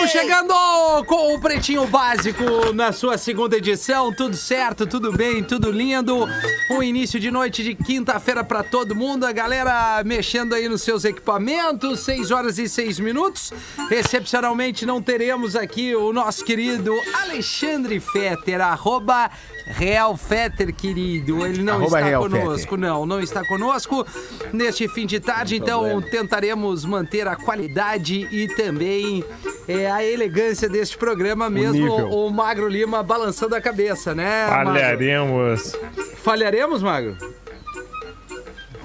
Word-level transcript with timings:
Estamos 0.00 0.12
chegando 0.12 1.04
com 1.04 1.34
o 1.34 1.38
Pretinho 1.38 1.86
Básico 1.86 2.72
na 2.72 2.90
sua 2.90 3.18
segunda 3.18 3.58
edição. 3.58 4.10
Tudo 4.10 4.34
certo, 4.34 4.86
tudo 4.86 5.12
bem, 5.12 5.44
tudo 5.44 5.70
lindo. 5.70 6.26
Um 6.70 6.82
início 6.82 7.20
de 7.20 7.30
noite 7.30 7.62
de 7.62 7.74
quinta-feira 7.74 8.42
para 8.42 8.62
todo 8.62 8.94
mundo. 8.94 9.26
A 9.26 9.32
galera 9.32 10.02
mexendo 10.02 10.54
aí 10.54 10.70
nos 10.70 10.80
seus 10.80 11.04
equipamentos. 11.04 12.00
6 12.00 12.30
horas 12.30 12.58
e 12.58 12.66
6 12.66 12.98
minutos. 12.98 13.52
Excepcionalmente 13.90 14.86
não 14.86 15.02
teremos 15.02 15.54
aqui 15.54 15.94
o 15.94 16.14
nosso 16.14 16.46
querido 16.46 16.94
Alexandre 17.22 18.00
Fetter, 18.00 18.62
arroba 18.62 19.30
Real 19.66 20.16
Fetter, 20.16 20.74
querido. 20.74 21.44
Ele 21.46 21.62
não 21.62 21.74
Arroba 21.74 21.98
está 21.98 22.08
Real 22.08 22.22
conosco, 22.22 22.76
não. 22.76 23.06
Não 23.06 23.20
está 23.20 23.44
conosco 23.44 24.06
neste 24.52 24.88
fim 24.88 25.06
de 25.06 25.20
tarde. 25.20 25.56
Então 25.56 26.00
tentaremos 26.02 26.84
manter 26.84 27.26
a 27.28 27.36
qualidade 27.36 28.28
e 28.30 28.48
também 28.48 29.24
é, 29.68 29.90
a 29.90 30.04
elegância 30.04 30.68
deste 30.68 30.96
programa 30.96 31.48
mesmo. 31.48 31.72
nível. 31.72 32.10
O, 32.10 32.30
Magro 32.30 32.68
Lima 32.68 33.02
balançando 33.02 33.54
a 33.54 33.60
cabeça, 33.60 34.14
né? 34.14 34.46
Magro? 34.48 34.72
Falharemos. 34.72 35.76
Falharemos, 36.22 36.82
Magro? 36.82 37.16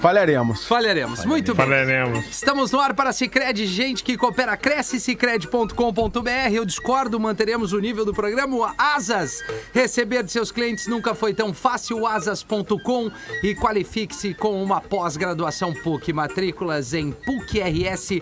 Falharemos. 0.05 0.67
Falharemos. 0.67 1.25
Muito 1.25 1.55
bem. 1.55 1.65
Falharemos. 1.65 2.27
Estamos 2.27 2.71
no 2.71 2.79
ar 2.79 2.93
para 2.93 3.11
Cicred, 3.11 3.65
gente 3.65 4.03
que 4.03 4.15
coopera, 4.15 4.55
cresce, 4.55 4.99
cicred.com.br. 4.99 6.53
Eu 6.53 6.63
discordo, 6.63 7.19
manteremos 7.19 7.73
o 7.73 7.79
nível 7.79 8.05
do 8.05 8.13
programa. 8.13 8.55
O 8.55 8.63
Asas, 8.77 9.43
receber 9.73 10.21
de 10.21 10.31
seus 10.31 10.51
clientes 10.51 10.85
nunca 10.85 11.15
foi 11.15 11.33
tão 11.33 11.55
fácil. 11.55 12.05
Asas.com 12.05 13.09
e 13.41 13.55
qualifique-se 13.55 14.35
com 14.35 14.61
uma 14.61 14.79
pós-graduação 14.79 15.73
PUC. 15.73 16.13
Matrículas 16.13 16.93
em 16.93 17.11
pucrs.br 17.11 18.19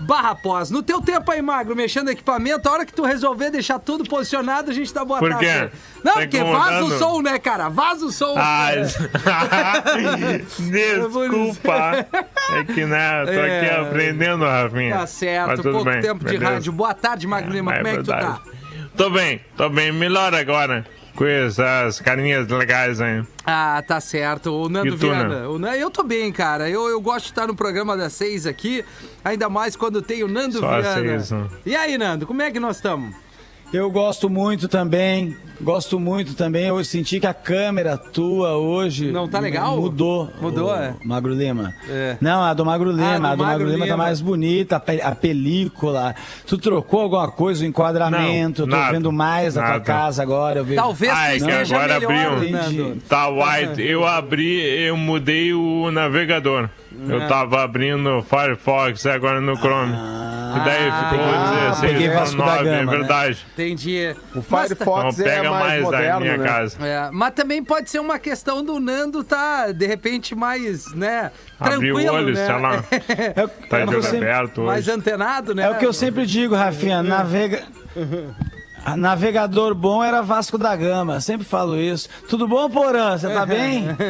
barra 0.00 0.34
pós. 0.34 0.68
No 0.68 0.82
teu 0.82 1.00
tempo 1.00 1.30
aí, 1.32 1.40
Magro, 1.40 1.74
mexendo 1.74 2.10
equipamento, 2.10 2.68
a 2.68 2.72
hora 2.72 2.84
que 2.84 2.92
tu 2.92 3.02
resolver 3.02 3.50
deixar 3.50 3.78
tudo 3.78 4.04
posicionado, 4.04 4.70
a 4.70 4.74
gente 4.74 4.92
dá 4.92 5.06
boa 5.06 5.20
Por 5.20 5.30
tarde. 5.30 5.70
quê? 5.70 5.78
Não, 6.04 6.12
Tá 6.12 6.20
porque 6.20 6.44
vaza 6.44 6.84
o 6.84 6.98
som, 6.98 7.22
né, 7.22 7.38
cara? 7.38 7.68
Vaza 7.70 8.04
o 8.04 8.12
som. 8.12 8.34
Ah, 8.36 8.72
É 8.74 8.82
desculpa. 10.58 12.06
É 12.52 12.64
que, 12.64 12.84
né, 12.84 13.24
tô 13.24 13.30
É. 13.32 13.60
aqui 13.60 13.80
aprendendo, 13.80 14.44
Rafinha. 14.44 14.98
Tá 14.98 15.06
certo, 15.06 15.62
pouco 15.62 15.84
bem, 15.84 16.00
tempo 16.00 16.24
de 16.24 16.36
rádio. 16.36 16.72
Boa 16.72 16.94
tarde, 16.94 17.26
Lima. 17.26 17.72
É 17.72 17.76
Como 17.76 17.88
é 17.88 17.92
que 17.96 18.02
tu 18.02 18.06
tá? 18.06 18.40
Tô 18.96 19.10
bem, 19.10 19.40
tô 19.56 19.68
bem. 19.68 19.92
Melhor 19.92 20.34
agora. 20.34 20.84
Com 21.16 21.24
essas 21.26 22.00
carinhas 22.00 22.48
legais 22.48 23.00
aí. 23.00 23.22
Ah, 23.46 23.80
tá 23.86 24.00
certo. 24.00 24.50
O 24.52 24.68
Nando 24.68 24.96
Viana. 24.96 25.48
O 25.48 25.60
Nan- 25.60 25.74
eu 25.76 25.88
tô 25.88 26.02
bem, 26.02 26.32
cara. 26.32 26.68
Eu, 26.68 26.88
eu 26.88 27.00
gosto 27.00 27.26
de 27.26 27.30
estar 27.30 27.46
no 27.46 27.54
programa 27.54 27.96
das 27.96 28.14
seis 28.14 28.46
aqui, 28.48 28.84
ainda 29.24 29.48
mais 29.48 29.76
quando 29.76 30.02
tem 30.02 30.24
o 30.24 30.28
Nando 30.28 30.58
Só 30.58 30.80
Viana. 30.80 30.94
seis, 30.94 31.30
né? 31.30 31.46
E 31.64 31.76
aí, 31.76 31.96
Nando, 31.96 32.26
como 32.26 32.42
é 32.42 32.50
que 32.50 32.58
nós 32.58 32.76
estamos? 32.76 33.14
Eu 33.74 33.90
gosto 33.90 34.30
muito 34.30 34.68
também, 34.68 35.36
gosto 35.60 35.98
muito 35.98 36.34
também. 36.34 36.66
Eu 36.66 36.84
senti 36.84 37.18
que 37.18 37.26
a 37.26 37.34
câmera 37.34 37.96
tua 37.98 38.56
hoje. 38.56 39.10
Não 39.10 39.26
tá 39.26 39.40
legal? 39.40 39.76
Mudou. 39.80 40.30
Mudou, 40.40 40.68
o 40.70 40.74
é? 40.76 40.94
Magro 41.04 41.34
Lima. 41.34 41.74
É. 41.88 42.16
Não, 42.20 42.40
a 42.44 42.54
do 42.54 42.64
Magro 42.64 42.92
Lima. 42.92 43.02
do 43.02 43.10
a 43.10 43.18
do 43.18 43.20
Magro, 43.20 43.44
Magro 43.44 43.64
Lima, 43.66 43.84
Lima. 43.84 43.86
tá 43.88 43.96
mais 43.96 44.20
bonita, 44.20 44.76
a, 44.76 44.80
pe- 44.80 45.00
a 45.02 45.12
película. 45.12 46.14
Tu 46.46 46.56
trocou 46.56 47.00
alguma 47.00 47.28
coisa, 47.32 47.64
o 47.64 47.66
enquadramento? 47.66 48.64
Não, 48.64 48.68
eu 48.68 48.70
tô 48.70 48.76
nada, 48.76 48.92
vendo 48.92 49.10
mais 49.12 49.58
a 49.58 49.60
tua 49.60 49.70
nada. 49.72 49.84
casa 49.84 50.22
agora. 50.22 50.60
Eu 50.60 50.64
vejo... 50.64 50.80
Talvez 50.80 51.12
Ah, 51.12 51.26
tu 51.36 51.50
é 51.50 51.64
que 51.64 51.74
agora 51.74 52.00
melhor, 52.00 52.32
abriu. 52.34 52.96
Tá 53.08 53.28
white. 53.28 53.82
Eu 53.82 54.06
abri, 54.06 54.60
eu 54.86 54.96
mudei 54.96 55.52
o 55.52 55.90
navegador. 55.90 56.68
É. 57.08 57.12
Eu 57.12 57.26
tava 57.26 57.64
abrindo 57.64 58.08
o 58.18 58.22
Firefox 58.22 59.04
agora 59.06 59.40
no 59.40 59.56
Chrome. 59.56 59.92
E 60.56 60.64
daí 60.64 60.84
ficou 60.92 61.20
Ah, 61.24 61.68
16 61.70 61.92
peguei 61.92 62.08
Vasco 62.10 62.36
da 62.36 62.44
9, 62.44 62.58
é 62.58 62.64
Gama, 62.78 62.92
né? 62.92 62.98
verdade. 62.98 63.46
Entendi. 63.52 64.16
O 64.34 64.42
tá- 64.42 64.62
Firefox 64.62 65.18
Não 65.18 65.26
é 65.26 65.28
pega 65.30 65.50
mais, 65.50 65.62
mais 65.64 65.80
da 65.82 65.84
moderno, 65.90 66.20
minha 66.20 66.36
né? 66.38 66.44
casa. 66.46 66.86
É, 66.86 67.10
mas 67.12 67.34
também 67.34 67.64
pode 67.64 67.90
ser 67.90 67.98
uma 67.98 68.18
questão 68.18 68.64
do 68.64 68.78
Nando 68.80 69.22
tá, 69.24 69.72
de 69.72 69.86
repente, 69.86 70.34
mais, 70.34 70.92
né, 70.94 71.30
Abriu 71.58 71.80
tranquilo, 71.80 72.12
o 72.12 72.16
olho, 72.16 72.34
né? 72.34 72.46
sei 72.46 72.60
lá. 72.60 72.84
É, 73.08 73.46
Tá 73.68 73.78
é 73.78 73.84
de 73.86 73.86
o 73.86 73.88
que 73.88 73.94
eu 73.94 73.98
olho 73.98 74.02
sempre- 74.02 74.30
aberto 74.30 74.60
mais 74.62 74.86
hoje. 74.88 74.96
antenado, 74.98 75.54
né? 75.54 75.62
é 75.64 75.70
o 75.70 75.74
que 75.78 75.86
eu 75.86 75.92
sempre 75.92 76.26
digo, 76.26 76.54
Rafinha. 76.54 77.02
Navega... 77.02 77.62
A 78.84 78.98
navegador 78.98 79.74
bom 79.74 80.04
era 80.04 80.20
Vasco 80.20 80.58
da 80.58 80.76
Gama. 80.76 81.18
Sempre 81.18 81.46
falo 81.46 81.74
isso. 81.80 82.06
Tudo 82.28 82.46
bom, 82.46 82.68
Porã? 82.68 83.16
Você 83.16 83.28
tá 83.32 83.46
bem? 83.46 83.88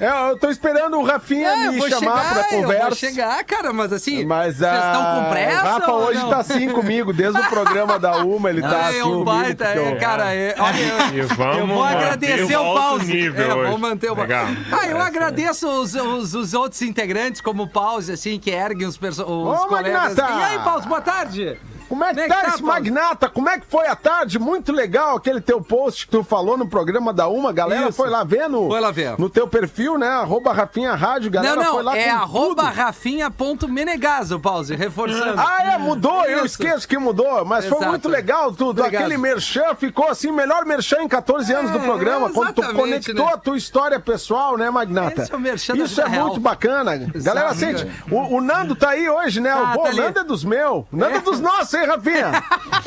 É, 0.00 0.30
eu 0.30 0.38
tô 0.38 0.48
esperando 0.48 0.98
o 0.98 1.04
Rafinha 1.04 1.46
É, 1.48 1.68
me 1.68 1.78
vou 1.78 1.88
chamar 1.88 2.00
chegar, 2.22 2.32
pra 2.32 2.42
eu 2.56 2.62
vou 2.62 2.62
conversa. 2.62 2.94
chegar, 2.96 3.44
cara, 3.44 3.70
mas 3.72 3.92
assim, 3.92 4.24
Mas 4.24 4.56
vocês 4.56 4.72
estão 4.72 5.02
ah, 5.02 5.22
com 5.24 5.30
pressa 5.30 5.60
o 5.62 5.66
Rafa 5.66 5.92
hoje 5.92 6.18
não? 6.20 6.30
tá 6.30 6.38
assim 6.38 6.70
comigo, 6.70 7.12
desde 7.12 7.38
o 7.38 7.44
programa 7.50 7.98
da 7.98 8.16
Uma, 8.24 8.48
ele 8.48 8.62
tá 8.62 8.68
Ah, 8.70 8.88
assim 8.88 8.98
é 8.98 9.04
um 9.04 9.22
baita, 9.22 9.64
é, 9.66 9.92
eu- 9.92 9.98
cara, 9.98 10.34
é, 10.34 10.54
olha, 10.58 10.76
eu, 11.20 11.28
vamos 11.28 11.58
eu 11.58 11.66
vou 11.66 11.84
agradecer 11.84 12.56
o 12.56 12.74
pause. 12.74 13.12
nível 13.14 13.50
é, 13.50 13.54
hoje. 13.54 13.70
vou 13.70 13.78
manter 13.78 14.10
o 14.10 14.14
Legal. 14.14 14.46
Ah, 14.72 14.86
eu 14.86 14.96
É, 14.96 15.02
agradeço 15.02 15.68
os, 15.68 15.94
os, 15.94 16.34
os 16.34 16.54
outros 16.54 16.80
integrantes, 16.80 17.42
como 17.42 17.64
o 17.64 17.68
Pause, 17.68 18.12
assim, 18.12 18.38
que 18.38 18.50
erguem 18.50 18.86
os, 18.88 18.98
os 18.98 19.18
Ô, 19.18 19.66
colegas. 19.68 20.14
Magnata! 20.16 20.32
E 20.40 20.42
aí, 20.44 20.58
Pause, 20.60 20.88
boa 20.88 21.02
tarde. 21.02 21.58
Como 21.90 22.04
é 22.04 22.14
que 22.14 22.20
Como 22.20 22.24
é 22.24 22.28
tá 22.28 22.36
que 22.36 22.42
tá, 22.46 22.54
esse 22.54 22.62
magnata? 22.62 23.28
Como 23.28 23.48
é 23.48 23.58
que 23.58 23.66
foi 23.66 23.88
a 23.88 23.96
tarde? 23.96 24.38
Muito 24.38 24.70
legal 24.70 25.16
aquele 25.16 25.40
teu 25.40 25.60
post 25.60 26.06
que 26.06 26.12
tu 26.12 26.22
falou 26.22 26.56
no 26.56 26.68
programa 26.68 27.12
da 27.12 27.26
Uma. 27.26 27.52
Galera 27.52 27.88
Isso. 27.88 27.94
foi 27.94 28.08
lá 28.08 28.22
ver 28.22 28.48
no, 28.48 28.68
Foi 28.68 28.78
lá 28.80 28.92
ver. 28.92 29.18
no 29.18 29.28
teu 29.28 29.48
perfil, 29.48 29.98
né? 29.98 30.06
Arroba 30.08 30.52
Rafinha 30.52 30.94
Rádio. 30.94 31.28
Galera 31.32 31.56
não, 31.56 31.64
foi 31.64 31.82
não, 31.82 31.90
lá 31.90 31.98
é 31.98 32.08
arroba 32.08 32.62
rafinha.menegaso, 32.70 34.38
Pause, 34.38 34.76
reforçando. 34.76 35.40
Ah, 35.40 35.72
é, 35.74 35.78
mudou, 35.78 36.24
eu 36.26 36.44
Isso. 36.44 36.62
esqueço 36.62 36.86
que 36.86 36.96
mudou, 36.96 37.44
mas 37.44 37.64
foi 37.66 37.78
Exato. 37.78 37.90
muito 37.90 38.08
legal 38.08 38.52
tudo. 38.52 38.80
Obrigado. 38.82 39.02
Aquele 39.02 39.18
merchan 39.18 39.74
ficou 39.74 40.08
assim, 40.08 40.30
melhor 40.30 40.64
merchan 40.64 41.02
em 41.02 41.08
14 41.08 41.52
anos 41.52 41.72
do 41.72 41.78
É, 41.78 41.82
programa, 41.82 42.30
quando 42.30 42.52
tu 42.54 42.62
conectou 42.72 43.26
né? 43.26 43.32
a 43.34 43.36
tua 43.36 43.56
história 43.56 43.98
pessoal, 43.98 44.56
né, 44.56 44.70
Magnata? 44.70 45.22
Esse 45.22 45.32
é 45.32 45.36
o 45.36 45.40
merchan 45.40 45.76
Isso 45.76 46.00
é 46.00 46.06
real. 46.06 46.28
muito 46.28 46.40
bacana. 46.40 46.96
Galera, 47.16 47.52
sente, 47.54 47.84
o, 48.10 48.36
o 48.36 48.40
Nando 48.40 48.76
tá 48.76 48.90
aí 48.90 49.08
hoje, 49.08 49.40
né? 49.40 49.50
Ah, 49.50 49.72
tá 49.74 49.80
o 49.82 49.86
ali. 49.86 49.96
Nando 50.00 50.20
é 50.20 50.24
dos 50.24 50.44
meus. 50.44 50.84
Nando 50.92 51.16
é, 51.16 51.20
dos 51.20 51.40
nossos, 51.40 51.79
hein, 51.80 51.86
Rafinha? 51.86 52.30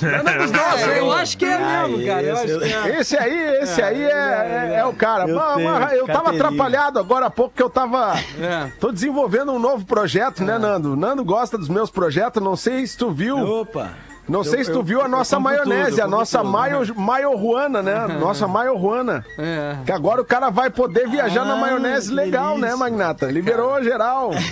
É 0.01 0.37
dos 0.37 0.51
nossos, 0.51 0.81
É, 0.81 0.99
eu 0.99 1.05
hein? 1.05 1.13
acho 1.19 1.37
que 1.37 1.45
é 1.45 1.57
mesmo, 1.57 2.05
cara. 2.05 2.21
Eu 2.23 2.35
acho 2.37 2.59
que 2.59 2.73
é. 2.73 2.99
Esse 2.99 3.17
aí, 3.17 3.39
esse 3.61 3.81
aí 3.81 4.03
é, 4.03 4.07
é- 4.09 4.75
é 4.79 4.85
o 4.85 4.93
cara. 4.93 5.27
Eu 5.27 5.35
Mas- 5.35 5.63
mas 5.63 5.93
eu 5.93 6.05
tava 6.05 6.31
atrapalhado 6.31 6.99
agora 6.99 7.25
há 7.27 7.29
pouco 7.29 7.55
que 7.55 7.63
eu 7.63 7.69
tava. 7.69 8.13
É. 8.39 8.71
Tô 8.79 8.91
desenvolvendo 8.91 9.51
um 9.51 9.59
novo 9.59 9.85
projeto, 9.85 10.43
né, 10.43 10.57
Nando? 10.57 10.95
Nando 10.95 11.23
gosta 11.23 11.57
dos 11.57 11.69
meus 11.69 11.89
projetos. 11.89 12.41
Não 12.43 12.55
sei 12.55 12.85
se 12.87 12.97
tu 12.97 13.11
viu. 13.11 13.37
Opa! 13.37 13.91
Não 14.28 14.41
sei 14.44 14.61
Eu- 14.61 14.66
se 14.66 14.72
tu 14.72 14.79
eu- 14.79 14.84
viu 14.84 15.01
a 15.01 15.07
nossa 15.07 15.38
maionese, 15.39 15.91
tudo, 15.91 16.01
a 16.03 16.07
nossa 16.07 16.39
tudo. 16.39 16.50
maio, 16.50 16.95
maio-ruana, 16.95 17.81
né? 17.84 18.07
Nossa 18.19 18.47
maio-ruana. 18.47 19.25
É. 19.38 19.75
Que 19.85 19.91
agora 19.91 20.22
o 20.22 20.25
cara 20.25 20.50
vai 20.50 20.69
poder 20.69 21.09
viajar 21.09 21.44
na 21.45 21.56
maionese 21.57 22.11
legal, 22.11 22.56
né, 22.56 22.62
delícia. 22.67 22.78
Magnata? 22.78 23.25
Liberou 23.29 23.83
geral. 23.83 24.31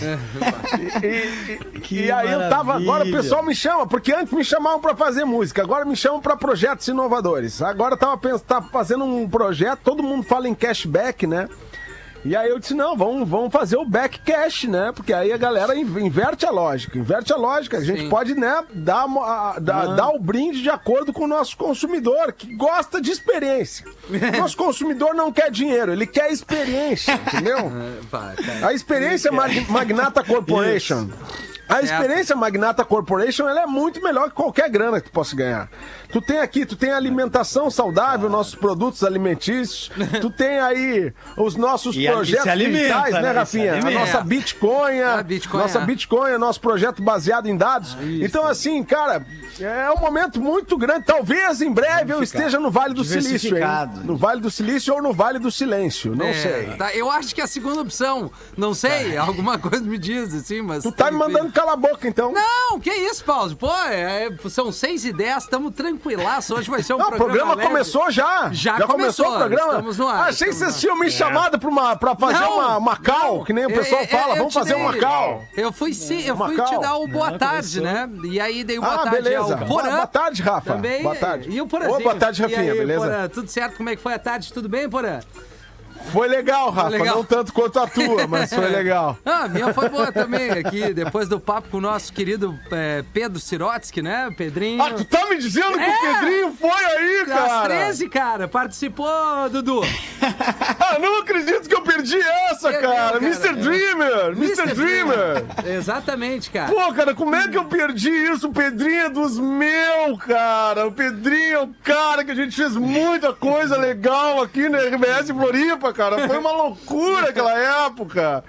E, 1.03 1.05
e- 1.75 1.79
Que 1.79 2.05
e 2.05 2.11
aí 2.11 2.31
eu 2.31 2.49
tava. 2.49 2.75
Agora 2.75 3.03
o 3.05 3.11
pessoal 3.11 3.43
me 3.43 3.53
chama, 3.55 3.85
porque 3.87 4.13
antes 4.13 4.33
me 4.33 4.43
chamavam 4.43 4.79
pra 4.79 4.95
fazer 4.95 5.25
música, 5.25 5.61
agora 5.61 5.85
me 5.85 5.95
chamam 5.95 6.19
pra 6.21 6.35
projetos 6.35 6.87
inovadores. 6.87 7.61
Agora 7.61 7.95
tava, 7.97 8.17
tava 8.39 8.67
fazendo 8.69 9.03
um 9.03 9.27
projeto, 9.27 9.79
todo 9.83 10.01
mundo 10.03 10.23
fala 10.23 10.47
em 10.47 10.53
cashback, 10.53 11.25
né? 11.27 11.47
E 12.23 12.35
aí 12.35 12.49
eu 12.49 12.59
disse, 12.59 12.73
não, 12.75 12.95
vamos, 12.95 13.27
vamos 13.27 13.51
fazer 13.51 13.77
o 13.77 13.85
back 13.85 14.19
cash, 14.19 14.65
né? 14.65 14.91
Porque 14.95 15.11
aí 15.11 15.33
a 15.33 15.37
galera 15.37 15.75
in- 15.75 15.81
inverte 16.05 16.45
a 16.45 16.51
lógica, 16.51 16.97
inverte 16.97 17.33
a 17.33 17.35
lógica. 17.35 17.77
A 17.79 17.83
gente 17.83 18.01
Sim. 18.01 18.09
pode, 18.09 18.35
né, 18.35 18.63
dar, 18.73 19.05
a- 19.05 19.55
dar, 19.59 19.95
dar 19.95 20.09
o 20.09 20.19
brinde 20.19 20.61
de 20.61 20.69
acordo 20.69 21.11
com 21.11 21.23
o 21.23 21.27
nosso 21.27 21.57
consumidor, 21.57 22.31
que 22.33 22.53
gosta 22.55 23.01
de 23.01 23.09
experiência. 23.11 23.85
Nosso 24.37 24.55
consumidor 24.55 25.15
não 25.15 25.31
quer 25.31 25.49
dinheiro, 25.49 25.91
ele 25.93 26.05
quer 26.05 26.31
experiência, 26.31 27.13
entendeu? 27.13 27.57
Cara. 28.11 28.67
A 28.67 28.73
experiência 28.73 29.31
Mag- 29.31 29.65
Magnata 29.69 30.21
Corporation. 30.25 31.09
A 31.71 31.81
experiência 31.81 32.35
Magnata 32.35 32.83
Corporation 32.85 33.47
ela 33.47 33.61
é 33.61 33.65
muito 33.65 34.01
melhor 34.01 34.29
que 34.29 34.35
qualquer 34.35 34.69
grana 34.69 34.99
que 34.99 35.09
tu 35.09 35.11
possa 35.13 35.35
ganhar. 35.35 35.69
Tu 36.11 36.21
tem 36.21 36.39
aqui, 36.39 36.65
tu 36.65 36.75
tem 36.75 36.91
alimentação 36.91 37.69
saudável, 37.71 38.29
nossos 38.29 38.55
produtos 38.55 39.03
alimentícios. 39.03 39.89
Tu 40.19 40.29
tem 40.29 40.59
aí 40.59 41.13
os 41.37 41.55
nossos 41.55 41.95
E 42.01 42.07
a- 42.07 42.11
projetos 42.13 42.47
alimenta, 42.47 42.77
digitais, 42.79 43.13
né, 43.13 43.21
né? 43.21 43.31
Rafinha? 43.31 43.73
A 43.75 43.91
nossa 43.91 44.21
Bitcoin, 44.21 44.99
Ah, 45.01 45.23
Bitcoin, 45.23 45.61
nossa 45.61 45.79
é. 45.79 45.85
Bitcoin, 45.85 46.37
nosso 46.37 46.59
projeto 46.59 47.01
baseado 47.01 47.47
em 47.47 47.55
dados. 47.55 47.95
Então, 48.01 48.45
assim, 48.45 48.83
cara, 48.83 49.25
é 49.59 49.89
um 49.91 49.97
momento 49.99 50.41
muito 50.41 50.77
grande. 50.77 51.05
Talvez 51.05 51.61
em 51.61 51.71
breve 51.71 52.13
eu 52.13 52.21
esteja 52.21 52.59
no 52.59 52.69
Vale 52.69 52.93
do 52.93 53.03
Silício, 53.03 53.57
hein? 53.57 53.63
No 54.03 54.17
Vale 54.17 54.41
do 54.41 54.51
Silício 54.51 54.93
ou 54.93 55.01
no 55.01 55.13
Vale 55.13 55.39
do 55.39 55.49
Silêncio, 55.51 56.15
não 56.15 56.25
É, 56.27 56.33
sei. 56.33 56.65
tá, 56.77 56.93
eu 56.93 57.09
acho 57.09 57.33
que 57.33 57.41
é 57.41 57.43
a 57.43 57.47
segunda 57.47 57.81
opção. 57.81 58.31
Não 58.57 58.73
sei, 58.73 59.15
alguma 59.17 59.57
coisa 59.57 59.83
me 59.85 59.97
diz, 59.97 60.33
assim, 60.33 60.61
mas. 60.61 60.83
Tu 60.83 60.91
tá 60.91 61.09
me 61.11 61.17
mandando 61.17 61.51
cala 61.61 61.73
a 61.73 61.75
boca, 61.75 62.07
então. 62.07 62.31
Não, 62.31 62.79
que 62.79 62.89
isso, 62.91 63.23
Pause. 63.23 63.55
Pô, 63.55 63.71
é- 63.85 64.29
são 64.49 64.71
6 64.71 65.05
e 65.05 65.13
10, 65.13 65.43
estamos 65.43 65.73
tranquilaço. 65.75 66.55
Hoje 66.55 66.69
vai 66.69 66.81
ser 66.81 66.93
um 66.93 66.97
Não, 66.97 67.05
o 67.05 67.09
programa 67.09 67.31
programa 67.31 67.55
leve. 67.55 67.67
começar 67.69 68.11
já. 68.11 68.49
Já 68.51 68.81
começou, 68.87 69.27
o 69.35 69.37
programa? 69.37 69.71
estamos 69.73 69.97
no 69.97 70.07
ar, 70.07 70.29
Achei 70.29 70.47
que 70.47 70.55
vocês 70.55 70.79
tinham 70.79 70.97
me 70.97 71.09
chamado 71.11 71.59
pra, 71.59 71.69
uma, 71.69 71.95
pra 71.95 72.15
fazer 72.15 72.39
Não, 72.39 72.55
uma, 72.55 72.77
uma 72.77 72.97
cal, 72.97 73.37
não. 73.37 73.43
que 73.43 73.53
nem 73.53 73.65
o 73.65 73.69
pessoal 73.69 74.01
É, 74.01 74.03
é, 74.05 74.07
fala. 74.07 74.33
eu 74.33 74.37
Vamos 74.37 74.53
fazer 74.53 74.73
dei- 74.73 74.83
uma 74.83 74.97
cal. 74.97 75.43
Eu 75.55 75.71
fui, 75.71 75.93
sim, 75.93 76.21
eu 76.25 76.35
fui 76.35 76.55
te 76.61 76.77
dar 76.79 76.97
o 76.97 77.07
boa 77.07 77.37
tarde, 77.37 77.79
né? 77.81 78.09
E 78.23 78.39
aí 78.39 78.63
dei 78.63 78.79
boa 78.79 78.93
Ah, 78.93 78.97
tarde 79.03 79.21
beleza. 79.21 79.53
ao 79.59 79.65
Porã. 79.65 79.89
Boa 79.91 80.07
tarde, 80.07 80.41
Rafa. 80.41 80.73
Também. 80.73 81.03
Boa 81.03 81.15
tarde. 81.15 81.49
E 81.49 81.61
o 81.61 81.67
Porãzinho. 81.67 81.99
boa 82.01 82.15
tarde, 82.15 82.41
Rafinha, 82.41 82.71
aí, 82.71 82.77
beleza? 82.77 83.05
Porã, 83.05 83.29
tudo 83.29 83.47
certo? 83.49 83.77
Como 83.77 83.89
é 83.89 83.95
que 83.95 84.01
foi 84.01 84.13
a 84.13 84.19
tarde? 84.19 84.51
Tudo 84.51 84.67
bem, 84.67 84.89
Porã? 84.89 85.19
Foi 86.11 86.27
legal, 86.27 86.69
Rafa. 86.71 86.89
legal. 86.89 87.15
Não 87.17 87.23
tanto 87.23 87.53
quanto 87.53 87.79
a 87.79 87.87
tua, 87.87 88.25
mas 88.27 88.53
foi 88.53 88.67
legal. 88.67 89.17
Ah, 89.25 89.43
a 89.43 89.47
minha 89.47 89.73
foi 89.73 89.87
boa 89.89 90.11
também 90.11 90.49
aqui, 90.51 90.93
depois 90.93 91.27
do 91.29 91.39
papo 91.39 91.69
com 91.69 91.77
o 91.77 91.81
nosso 91.81 92.11
querido 92.11 92.57
é, 92.71 93.03
Pedro 93.13 93.39
Sirotsky, 93.39 94.01
né? 94.01 94.29
Pedrinho. 94.37 94.81
Ah, 94.81 94.91
tu 94.91 95.05
tá 95.05 95.25
me 95.27 95.37
dizendo 95.37 95.73
que 95.77 95.83
É. 95.83 95.89
o 95.95 96.01
Pedrinho 96.19 96.53
foi 96.59 96.69
aí, 96.85 97.21
Às 97.21 97.27
cara? 97.27 97.63
13, 97.69 98.09
cara, 98.09 98.47
participou, 98.47 99.07
Dudu. 99.51 99.81
Ah, 100.83 100.99
não 100.99 101.19
acredito 101.21 101.67
que 101.67 101.73
eu 101.73 101.81
perdi 101.81 102.19
essa, 102.19 102.71
cara. 102.73 102.87
cara. 102.87 103.17
Mr. 103.17 103.53
Dreamer, 103.55 104.27
Mr. 104.37 104.73
Dreamer. 104.75 105.45
Exatamente, 105.65 106.49
cara. 106.51 106.71
Pô, 106.71 106.93
cara, 106.93 107.15
como 107.15 107.33
é 107.35 107.47
que 107.47 107.57
eu 107.57 107.65
perdi 107.65 108.09
isso? 108.09 108.49
O 108.49 108.53
Pedrinho 108.53 109.05
é 109.05 109.09
dos 109.09 109.39
meus, 109.39 110.19
cara. 110.25 110.85
O 110.87 110.91
Pedrinho 110.91 111.53
é 111.55 111.61
o 111.61 111.69
cara 111.83 112.23
que 112.23 112.31
a 112.31 112.35
gente 112.35 112.55
fez 112.55 112.75
muita 112.75 113.33
coisa 113.33 113.77
legal 113.77 114.41
aqui 114.41 114.67
na 114.69 114.79
RBS 114.79 115.29
Floripa, 115.31 115.90
cara. 115.93 116.27
Foi 116.27 116.37
uma 116.37 116.51
loucura 116.51 117.29
aquela 117.29 117.51
época. 117.85 118.43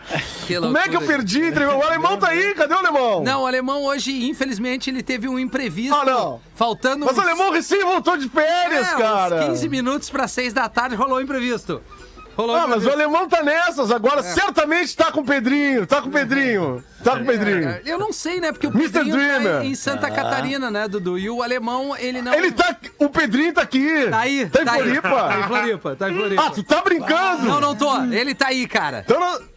Que 0.47 0.59
Como 0.59 0.77
é 0.79 0.89
que 0.89 0.97
eu 0.97 1.03
perdi? 1.03 1.51
O 1.51 1.83
alemão 1.83 2.19
tá 2.19 2.29
aí, 2.29 2.55
cadê 2.55 2.75
o 2.75 2.79
alemão? 2.79 3.23
Não, 3.23 3.43
o 3.43 3.47
alemão 3.47 3.85
hoje, 3.85 4.29
infelizmente, 4.29 4.91
ele 4.91 5.03
teve 5.03 5.29
um 5.29 5.39
imprevisto. 5.39 5.95
Ah, 5.95 6.05
não. 6.05 6.41
Faltando 6.55 7.05
Mas 7.07 7.17
o 7.17 7.21
uns- 7.21 7.27
alemão 7.27 7.51
recém 7.51 7.83
voltou 7.85 8.17
de 8.17 8.29
férias, 8.29 8.89
é, 8.93 8.97
cara. 8.97 9.37
Uns 9.43 9.47
15 9.47 9.69
minutos 9.69 10.11
para 10.11 10.27
6 10.29 10.53
da 10.53 10.69
tarde 10.69 10.95
rolou 10.95 11.19
o 11.19 11.21
imprevisto. 11.21 11.83
Rolou 12.37 12.57
Ah, 12.57 12.67
mas 12.67 12.87
o 12.87 12.91
alemão 12.91 13.29
tá 13.29 13.43
nessas 13.43 13.91
agora. 13.91 14.21
É. 14.21 14.23
Certamente 14.23 14.97
tá 14.97 15.13
com 15.13 15.21
o 15.21 15.25
Pedrinho. 15.25 15.87
Tá 15.87 16.01
com 16.01 16.09
o 16.09 16.13
Pedrinho. 16.13 16.83
Tá 17.05 17.17
com 17.17 17.23
o 17.23 17.27
Pedrinho. 17.27 17.69
É, 17.69 17.83
Eu 17.85 17.99
não 17.99 18.13
sei, 18.13 18.41
né? 18.41 18.53
Porque 18.53 18.67
o 18.67 18.71
Mr. 18.71 18.91
Pedrinho 18.93 19.17
tá 19.17 19.39
Dreamer. 19.39 19.63
em 19.67 19.75
Santa 19.75 20.11
Catarina, 20.11 20.71
né, 20.71 20.89
Dudu? 20.89 21.19
E 21.19 21.29
o 21.29 21.43
alemão, 21.43 21.95
ele 21.97 22.23
não... 22.23 22.33
Ele 22.33 22.51
tá. 22.53 22.75
O 22.99 23.09
Pedrinho 23.09 23.53
tá 23.53 23.63
aqui. 23.63 24.09
Tá 24.09 24.19
aí. 24.21 24.47
Tá 24.47 24.63
em 24.63 24.69
aí. 24.69 24.83
Floripa. 24.83 25.11
Tá 25.11 25.39
em 25.39 25.43
Floripa, 25.43 25.97
tá 25.97 26.11
em 26.11 26.15
Floripa. 26.15 26.43
Ah, 26.47 26.51
tu 26.51 26.63
tá 26.63 26.81
brincando? 26.81 27.45
Não, 27.45 27.61
não 27.61 27.75
tô. 27.77 28.03
Ele 28.05 28.35
tá 28.35 28.47
aí, 28.49 28.67
cara. 28.67 29.03
Então 29.05 29.21
não- 29.21 29.53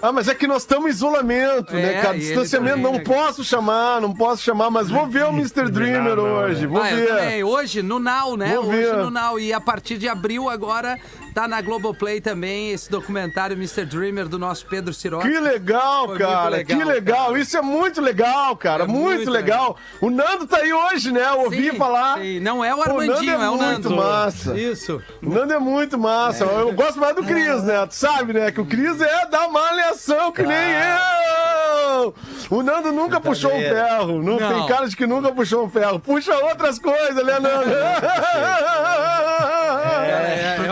Ah, 0.00 0.12
mas 0.12 0.28
é 0.28 0.34
que 0.34 0.46
nós 0.46 0.62
estamos 0.62 0.86
em 0.86 0.90
isolamento, 0.90 1.74
É, 1.76 1.82
né, 1.82 2.00
cara? 2.02 2.16
Distanciamento, 2.16 2.76
também, 2.76 2.92
não 2.92 2.98
né, 3.00 3.04
posso 3.04 3.42
chamar, 3.42 4.00
não 4.00 4.14
posso 4.14 4.42
chamar, 4.44 4.70
mas 4.70 4.88
vou 4.88 5.08
ver 5.08 5.24
o 5.24 5.30
Mr. 5.30 5.68
Dreamer 5.68 6.14
não, 6.14 6.22
hoje, 6.22 6.66
vou 6.68 6.80
Ah, 6.80 6.90
eu 6.92 6.96
ver. 6.98 7.06
também. 7.08 7.42
Hoje, 7.42 7.82
no 7.82 7.98
Now, 7.98 8.36
né? 8.36 8.54
Vou 8.54 8.66
Hoje 8.68 8.78
ver. 8.84 8.96
no 8.96 9.10
Now. 9.10 9.40
E 9.40 9.52
a 9.52 9.60
partir 9.60 9.98
de 9.98 10.08
abril 10.08 10.48
agora 10.48 10.96
tá 11.34 11.46
na 11.48 11.60
Globoplay 11.60 12.20
também 12.20 12.72
esse 12.72 12.90
documentário 12.90 13.54
Mr. 13.56 13.84
Dreamer 13.84 14.28
do 14.28 14.38
nosso 14.38 14.66
Pedro 14.66 14.92
Sirotti. 14.92 15.28
Que 15.28 15.38
legal, 15.38 16.06
Foi 16.08 16.18
cara, 16.18 16.50
muito 16.50 16.68
legal, 16.68 16.78
que 16.78 16.84
legal. 16.84 17.26
cara. 17.26 17.38
Isso 17.38 17.56
é 17.56 17.62
muito 17.62 18.00
legal, 18.00 18.56
cara, 18.56 18.84
É 18.84 18.86
muito, 18.86 19.16
muito 19.16 19.30
legal. 19.30 19.76
O 20.00 20.10
Nando 20.10 20.46
tá 20.46 20.58
aí 20.58 20.72
hoje, 20.72 21.12
né? 21.12 21.24
Eu 21.28 21.40
ouvi 21.42 21.70
Sim, 21.70 21.76
falar. 21.76 22.18
sim. 22.18 22.40
Não 22.40 22.64
é 22.64 22.74
o 22.74 22.78
Pô, 22.78 22.82
o 22.82 22.86
Nando 22.98 23.12
Armandinho, 23.12 23.30
é 23.40 23.44
é, 23.44 23.48
o 23.48 23.56
muito 23.56 23.90
Nando. 23.90 23.96
massa. 23.96 24.58
Isso. 24.58 25.02
O 25.22 25.28
Nando 25.28 25.52
é 25.52 25.58
muito 25.58 25.98
massa. 25.98 26.44
Eu 26.44 26.72
gosto 26.72 26.98
mais 26.98 27.14
do 27.14 27.22
Cris, 27.24 27.62
né? 27.64 27.86
Tu 27.86 27.94
sabe, 27.94 28.32
né? 28.32 28.50
Que 28.50 28.60
o 28.60 28.66
Cris 28.66 29.00
é 29.00 29.26
da 29.26 29.48
malhação, 29.48 30.32
que 30.32 30.42
nem 30.42 30.56
eu. 30.56 32.14
O 32.50 32.62
Nando 32.62 32.92
nunca 32.92 33.20
puxou 33.20 33.52
um 33.52 33.60
ferro. 33.60 34.22
Não, 34.22 34.38
Não. 34.38 34.54
tem 34.54 34.66
cara 34.66 34.88
de 34.88 34.96
que 34.96 35.06
nunca 35.06 35.30
puxou 35.32 35.64
um 35.64 35.70
ferro. 35.70 35.98
Puxa 36.00 36.34
outras 36.38 36.78
coisas, 36.78 37.24
né, 37.24 37.38
Nando? 37.38 37.70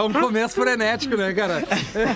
Um 0.07 0.13
começo 0.13 0.55
frenético, 0.55 1.17
né, 1.17 1.33
cara? 1.33 1.63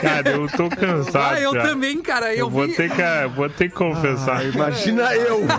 Cara, 0.00 0.30
eu 0.30 0.48
tô 0.48 0.68
cansado. 0.68 1.34
Ah, 1.34 1.40
eu 1.40 1.52
já. 1.54 1.62
também, 1.62 2.00
cara. 2.00 2.32
Eu, 2.32 2.40
Eu 2.46 2.50
vou 2.50 2.66
vi... 2.66 2.74
ter 2.74 2.90
que, 2.90 3.02
vou 3.36 3.48
ter 3.48 3.68
que 3.68 3.74
confessar. 3.74 4.44
Imagina 4.46 5.14
eu. 5.14 5.40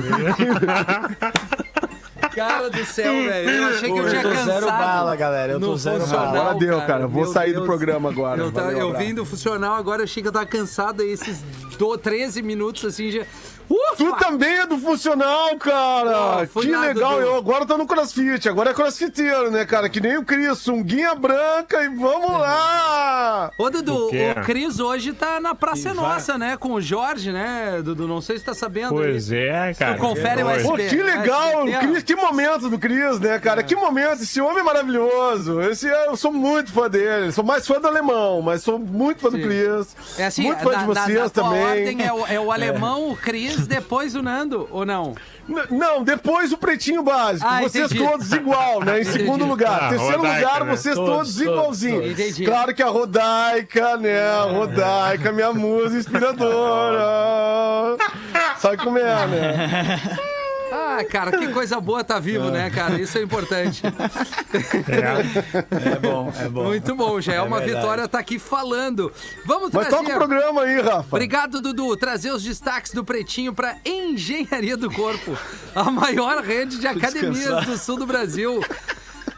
Cara 2.36 2.69
do 2.69 2.86
céu, 2.86 3.12
velho. 3.13 3.50
Eu 3.50 3.66
achei 3.68 3.92
que 3.92 4.00
eu 4.00 4.04
Eu 4.04 4.10
tinha 4.10 4.22
tô 4.22 4.30
cansado. 4.30 4.45
zero 4.45 4.66
bala, 4.68 5.16
galera. 5.18 5.51
Eu 5.54 5.60
tô 5.60 5.75
zero 5.75 6.06
bala. 6.07 6.30
Agora 6.39 6.60
deu, 6.60 6.81
cara. 6.83 7.06
Vou 7.07 7.24
Meu 7.24 7.33
sair 7.33 7.50
do 7.51 7.56
Deus. 7.56 7.66
programa 7.66 8.10
agora. 8.10 8.39
Eu, 8.42 8.51
tá- 8.51 8.62
Valeu, 8.62 8.80
eu 8.80 8.98
vim 8.98 9.13
do 9.13 9.25
funcional 9.25 9.75
agora, 9.75 10.01
eu 10.01 10.06
achei 10.06 10.24
que 10.24 10.30
eu 10.30 10.31
tava 10.31 10.45
cansado 10.45 11.01
aí, 11.01 11.12
esses 11.12 11.44
do, 11.78 11.98
13 11.98 12.42
minutos 12.42 12.86
assim 12.86 13.12
já. 13.12 13.24
Ufa! 13.71 13.95
Tu 13.97 14.15
também 14.18 14.53
é 14.59 14.65
do 14.68 14.77
funcional, 14.77 15.56
cara! 15.57 16.45
Fui 16.47 16.65
que 16.65 16.75
legal! 16.75 17.13
Dudu. 17.15 17.21
Eu 17.25 17.35
agora 17.38 17.65
tô 17.65 17.77
no 17.77 17.85
crossfit, 17.88 18.47
agora 18.50 18.71
é 18.71 18.73
crossfiteiro, 18.73 19.50
né, 19.51 19.65
cara? 19.65 19.88
Que 19.89 20.01
nem 20.01 20.18
o 20.18 20.25
Cris, 20.25 20.57
sunguinha 20.59 21.15
branca 21.15 21.83
e 21.83 21.88
vamos 21.89 22.31
lá! 22.31 23.51
Ô, 23.57 23.69
Dudu, 23.69 24.09
O 24.09 24.09
o 24.09 24.44
Cris 24.44 24.79
hoje 24.79 25.13
tá 25.13 25.39
na 25.39 25.56
Praça 25.56 25.89
é 25.89 25.94
Nossa, 25.94 26.38
né? 26.38 26.57
Com 26.57 26.73
o 26.73 26.81
Jorge, 26.81 27.31
né, 27.31 27.81
Dudu? 27.83 28.07
Não 28.07 28.21
sei 28.21 28.38
se 28.38 28.45
tá 28.45 28.53
sabendo. 28.53 28.89
Pois 28.89 29.31
é, 29.31 29.73
cara. 29.73 29.97
confere 29.97 30.44
o 30.44 30.47
Oi. 30.47 30.62
Pô, 30.63 30.75
que 30.75 30.95
legal! 31.01 31.65
Mas, 31.65 31.75
o 31.75 31.79
Cris, 31.79 32.03
que 32.03 32.15
momento 32.15 32.69
do 32.69 32.77
Cris, 32.79 33.19
né, 33.19 33.39
cara? 33.39 33.63
Que 33.63 33.75
momento! 33.75 34.23
Esse 34.23 34.41
homem 34.41 34.59
é 34.59 34.63
maravilhoso! 34.63 35.62
Esse, 35.62 35.89
é- 35.89 36.07
eu 36.07 36.15
sou 36.18 36.31
muito 36.31 36.71
fã 36.71 36.89
dele. 36.89 37.31
Sou 37.31 37.44
mais 37.44 37.65
fã 37.65 37.79
do 37.79 37.88
alemão, 37.88 38.41
mas 38.41 38.63
sou 38.63 38.77
muito 38.79 39.21
fã 39.21 39.29
do 39.29 39.38
Sim. 39.38 39.44
Cris. 39.44 39.95
É 40.18 40.25
assim, 40.25 40.44
muito 40.44 40.59
fã 40.63 40.71
na, 40.71 40.77
de 40.79 40.85
vocês 40.85 41.31
também. 41.31 41.63
ordem 41.63 42.06
é 42.06 42.13
o, 42.13 42.27
é 42.27 42.39
o 42.39 42.51
alemão, 42.51 43.09
o 43.12 43.15
Cris, 43.15 43.60
depois 43.67 44.15
o 44.15 44.21
Nando, 44.21 44.67
ou 44.71 44.85
não? 44.85 45.15
N- 45.49 45.61
Não, 45.71 46.03
depois 46.03 46.51
o 46.51 46.57
pretinho 46.57 47.01
básico. 47.03 47.47
Ah, 47.49 47.61
vocês 47.61 47.91
entendi. 47.91 48.09
todos 48.09 48.31
igual, 48.31 48.83
né? 48.83 48.99
Em 48.99 49.01
Entendi. 49.01 49.17
segundo 49.19 49.45
lugar. 49.45 49.83
Ah, 49.83 49.89
Terceiro 49.89 50.17
Rodaica, 50.17 50.39
lugar, 50.47 50.65
né? 50.65 50.75
vocês 50.75 50.95
Todos, 50.95 51.13
todos, 51.15 51.41
igualzinhos. 51.41 52.15
todos. 52.17 52.45
Claro 52.45 52.73
que 52.75 52.83
a 52.83 52.87
Rodaica, 52.87 53.97
né? 53.97 54.19
A 54.29 54.43
Rodaica, 54.43 55.31
minha 55.31 55.53
musa 55.53 55.97
inspiradora. 55.97 57.97
Sabe 58.59 58.77
como 58.77 58.97
é, 58.97 59.27
né? 59.27 60.01
Ah, 60.71 61.03
cara, 61.03 61.38
que 61.38 61.50
coisa 61.50 61.79
boa 61.81 62.03
tá 62.03 62.18
vivo, 62.18 62.50
né, 62.50 62.69
cara? 62.69 63.00
Isso 63.00 63.18
é 63.18 63.21
importante. 63.21 63.83
É. 63.85 65.95
É 65.95 66.00
bom, 66.00 66.31
é 66.38 66.47
bom. 66.47 66.63
Muito 66.65 66.95
bom, 66.95 67.19
já 67.19 67.33
é, 67.33 67.41
uma 67.41 67.59
verdade. 67.59 67.81
vitória 67.81 68.07
tá 68.07 68.19
aqui 68.19 68.39
falando. 68.39 69.12
Vamos 69.45 69.71
Mas 69.71 69.88
trazer... 69.88 70.03
toca 70.03 70.15
o 70.15 70.18
programa 70.18 70.63
aí, 70.63 70.79
Rafa. 70.79 71.15
Obrigado, 71.15 71.62
Dudu. 71.62 71.97
Trazer 71.97 72.31
os 72.31 72.44
destaques 72.44 72.94
do 72.94 73.03
Pretinho 73.03 73.53
para 73.53 73.75
Engenharia 73.85 74.77
do 74.77 74.89
Corpo, 74.89 75.38
a 75.75 75.91
maior 75.91 76.41
rede 76.41 76.80
de 76.80 76.87
academias 76.87 77.66
do 77.66 77.78
sul 77.78 77.97
do 77.97 78.06
Brasil. 78.06 78.63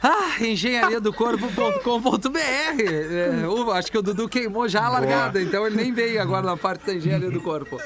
Ah, 0.01 0.35
engenhariadocorpo.com.br. 0.41 2.37
É, 2.37 3.77
acho 3.77 3.91
que 3.91 3.97
o 3.97 4.01
Dudu 4.01 4.27
queimou 4.27 4.67
já 4.67 4.85
a 4.85 4.89
largada, 4.89 5.41
então 5.41 5.65
ele 5.65 5.77
nem 5.77 5.93
veio 5.93 6.21
agora 6.21 6.45
na 6.45 6.57
parte 6.57 6.85
da 6.85 6.93
engenharia 6.93 7.31
do 7.31 7.39
corpo. 7.39 7.79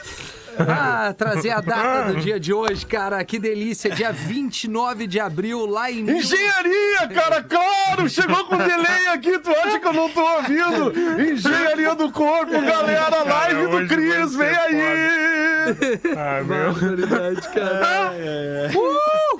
Ah, 0.60 1.14
trazer 1.18 1.52
a 1.52 1.62
data 1.62 2.14
do 2.14 2.20
dia 2.20 2.40
de 2.40 2.54
hoje, 2.54 2.86
cara, 2.86 3.24
que 3.24 3.38
delícia, 3.40 3.90
dia 3.92 4.12
29 4.12 5.08
de 5.08 5.20
abril, 5.20 5.66
lá 5.66 5.92
em... 5.92 6.04
mil- 6.04 6.18
Engenharia, 6.18 7.08
cara, 7.14 7.44
claro! 7.44 8.10
Chegou 8.10 8.46
com 8.46 8.58
delay 8.58 9.08
aqui, 9.14 9.38
tu 9.40 9.50
acha 9.52 9.80
que 9.80 9.88
eu 9.88 9.94
não 9.94 10.10
tô 10.10 10.22
ouvindo? 10.22 10.94
Engenharia 11.22 11.94
do 11.96 12.12
corpo, 12.12 12.52
galera, 12.62 13.24
live 13.24 13.68
do 13.68 13.88
Cris, 13.88 14.36
vem 14.36 14.48
aí! 14.56 16.00
Ah, 16.18 16.44
meu. 16.44 16.74
Barbaridade, 16.74 17.42
cara. 17.50 18.72
Uh! 18.76 19.40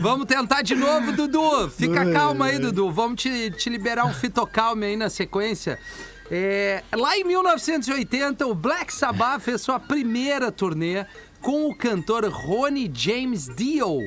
Vamos 0.00 0.26
tentar 0.26 0.62
de 0.62 0.74
novo, 0.74 1.12
Dudu. 1.12 1.70
Fica 1.70 2.10
calma 2.12 2.46
aí, 2.46 2.58
Dudu. 2.58 2.90
Vamos 2.90 3.22
te, 3.22 3.50
te 3.52 3.70
liberar 3.70 4.04
um 4.04 4.12
fitocalme 4.12 4.84
aí 4.86 4.96
na 4.96 5.08
sequência. 5.08 5.78
É, 6.30 6.82
lá 6.94 7.16
em 7.16 7.24
1980, 7.24 8.46
o 8.46 8.54
Black 8.54 8.92
Sabbath 8.92 9.40
fez 9.40 9.60
sua 9.60 9.80
primeira 9.80 10.52
turnê 10.52 11.06
com 11.40 11.68
o 11.68 11.76
cantor 11.76 12.24
Ronnie 12.26 12.90
James 12.92 13.46
Dio 13.46 14.00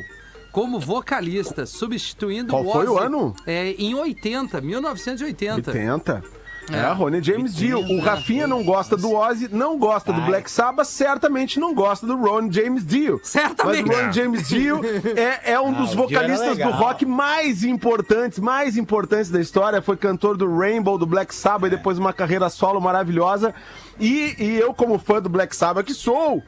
como 0.52 0.80
vocalista, 0.80 1.66
substituindo 1.66 2.52
Qual 2.52 2.66
o 2.66 2.72
foi 2.72 2.88
o 2.88 2.96
Ozzy, 2.96 3.06
ano? 3.06 3.36
É, 3.48 3.72
em 3.72 3.96
80, 3.96 4.60
1980. 4.62 5.72
80. 5.72 6.41
É, 6.76 6.80
É. 6.80 6.92
Rony 6.92 7.22
James 7.22 7.56
Dio. 7.56 7.80
O 7.80 8.00
Rafinha 8.00 8.48
não 8.48 8.64
gosta 8.64 8.96
do 8.98 9.14
Ozzy, 9.14 9.50
não 9.52 9.78
gosta 9.78 10.12
do. 10.12 10.22
Black 10.22 10.50
Sabbath, 10.50 10.88
certamente 10.88 11.60
não 11.60 11.74
gosta 11.74 12.06
do 12.06 12.16
Ron 12.16 12.52
James 12.52 12.86
Dio. 12.86 13.20
Certamente. 13.24 13.88
Mas 13.88 13.98
o 13.98 14.02
Ron 14.06 14.12
James 14.12 14.48
Dio 14.48 14.82
é, 15.16 15.54
é 15.54 15.60
um 15.60 15.74
dos 15.74 15.94
o 15.94 16.08
Dio 16.08 16.18
era 16.18 16.28
vocalistas 16.28 16.58
do 16.58 16.70
rock 16.72 17.06
mais 17.06 17.64
importantes, 17.64 18.40
mais 18.40 18.78
importantes 18.78 19.30
da 19.30 19.40
história. 19.42 19.82
Foi 19.82 19.98
cantor 19.98 20.38
do 20.38 20.58
Rainbow, 20.58 20.98
do 20.98 21.06
Black 21.06 21.34
Sabbath, 21.34 21.68
e 21.68 21.76
depois 21.76 21.98
uma 21.98 22.14
carreira 22.14 22.50
solo 22.50 22.80
maravilhosa. 22.80 23.54
E, 24.00 24.36
e 24.40 24.58
eu, 24.60 24.74
como 24.74 24.98
fã 24.98 25.22
do 25.22 25.30
Black 25.30 25.56
Sabbath, 25.56 25.86
que 25.86 25.94
sou, 25.94 26.42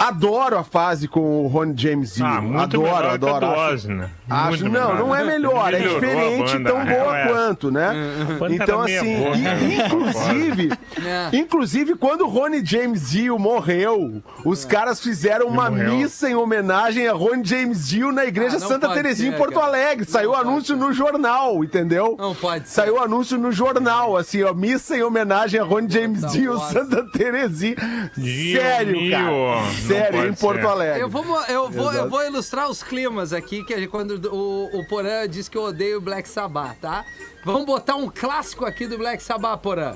Adoro 0.00 0.56
a 0.56 0.64
fase 0.64 1.06
com 1.06 1.44
o 1.44 1.46
Ron 1.46 1.74
James 1.76 2.14
Dio. 2.14 2.24
Ah, 2.24 2.40
muito 2.40 2.58
adoro, 2.86 3.10
adoro. 3.10 3.18
que 3.18 3.28
a 3.28 3.38
do 3.38 3.46
acho- 3.60 3.74
Ozzy, 3.74 3.88
né? 3.88 4.08
Acho, 4.30 4.64
não, 4.64 4.70
melhor. 4.70 4.98
não 4.98 5.14
é 5.14 5.24
melhor, 5.24 5.74
é 5.74 5.78
diferente, 5.80 6.52
banda, 6.52 6.70
tão 6.72 6.84
boa 6.86 7.18
é 7.18 7.28
quanto, 7.28 7.70
né? 7.70 7.90
banda 8.38 8.54
Então, 8.54 8.76
era 8.76 8.84
meia 8.84 9.00
assim, 9.00 9.16
boca, 9.24 9.36
e- 9.36 9.40
né? 9.40 9.84
inclusive, 9.86 10.72
É. 11.04 11.36
inclusive, 11.36 11.94
quando 11.96 12.22
o 12.22 12.28
Ronnie 12.28 12.64
James 12.64 13.10
Dio 13.10 13.38
morreu, 13.38 14.22
os 14.44 14.64
caras 14.64 15.00
fizeram 15.00 15.48
uma 15.48 15.68
morreu. 15.68 15.94
missa 15.96 16.30
em 16.30 16.34
homenagem 16.34 17.06
a 17.06 17.12
Ronnie 17.12 17.44
James 17.44 17.88
Dio 17.88 18.10
na 18.10 18.24
igreja 18.24 18.56
Ah, 18.56 18.60
Santa 18.60 18.88
Terezinha 18.94 19.34
em 19.34 19.36
Porto 19.36 19.54
cara. 19.54 19.66
Alegre. 19.66 20.06
Saiu 20.06 20.30
Não 20.32 20.38
anúncio 20.38 20.74
ser. 20.76 20.80
no 20.80 20.92
jornal, 20.94 21.62
entendeu? 21.62 22.16
Não 22.18 22.34
pode 22.34 22.68
ser. 22.68 22.74
Saiu 22.74 23.02
anúncio 23.02 23.36
no 23.36 23.52
jornal, 23.52 24.16
assim, 24.16 24.42
ó, 24.44 24.54
missa 24.54 24.96
em 24.96 25.02
homenagem 25.02 25.60
a 25.60 25.64
Ronnie 25.64 25.90
James 25.90 26.22
Não 26.22 26.30
Dio. 26.30 26.58
Santa 26.60 27.02
Terezinha. 27.10 27.76
Sério, 28.14 29.10
cara. 29.10 29.89
Não 29.94 30.26
em 30.26 30.34
Porto 30.34 30.60
ser. 30.60 30.66
Alegre. 30.66 31.00
Eu 31.02 31.08
vou, 31.08 31.24
eu, 31.48 31.70
vou, 31.70 31.92
eu 31.92 32.08
vou 32.10 32.22
ilustrar 32.26 32.68
os 32.68 32.82
climas 32.82 33.32
aqui, 33.32 33.64
que 33.64 33.74
é 33.74 33.86
quando 33.86 34.12
o, 34.32 34.70
o 34.78 34.88
Porã 34.88 35.28
diz 35.28 35.48
que 35.48 35.56
eu 35.58 35.62
odeio 35.62 35.98
o 35.98 36.00
Black 36.00 36.28
Sabbath, 36.28 36.76
tá? 36.80 37.04
Vamos 37.44 37.64
botar 37.66 37.96
um 37.96 38.08
clássico 38.08 38.64
aqui 38.64 38.86
do 38.86 38.96
Black 38.98 39.22
Sabbath, 39.22 39.60
Porã. 39.60 39.94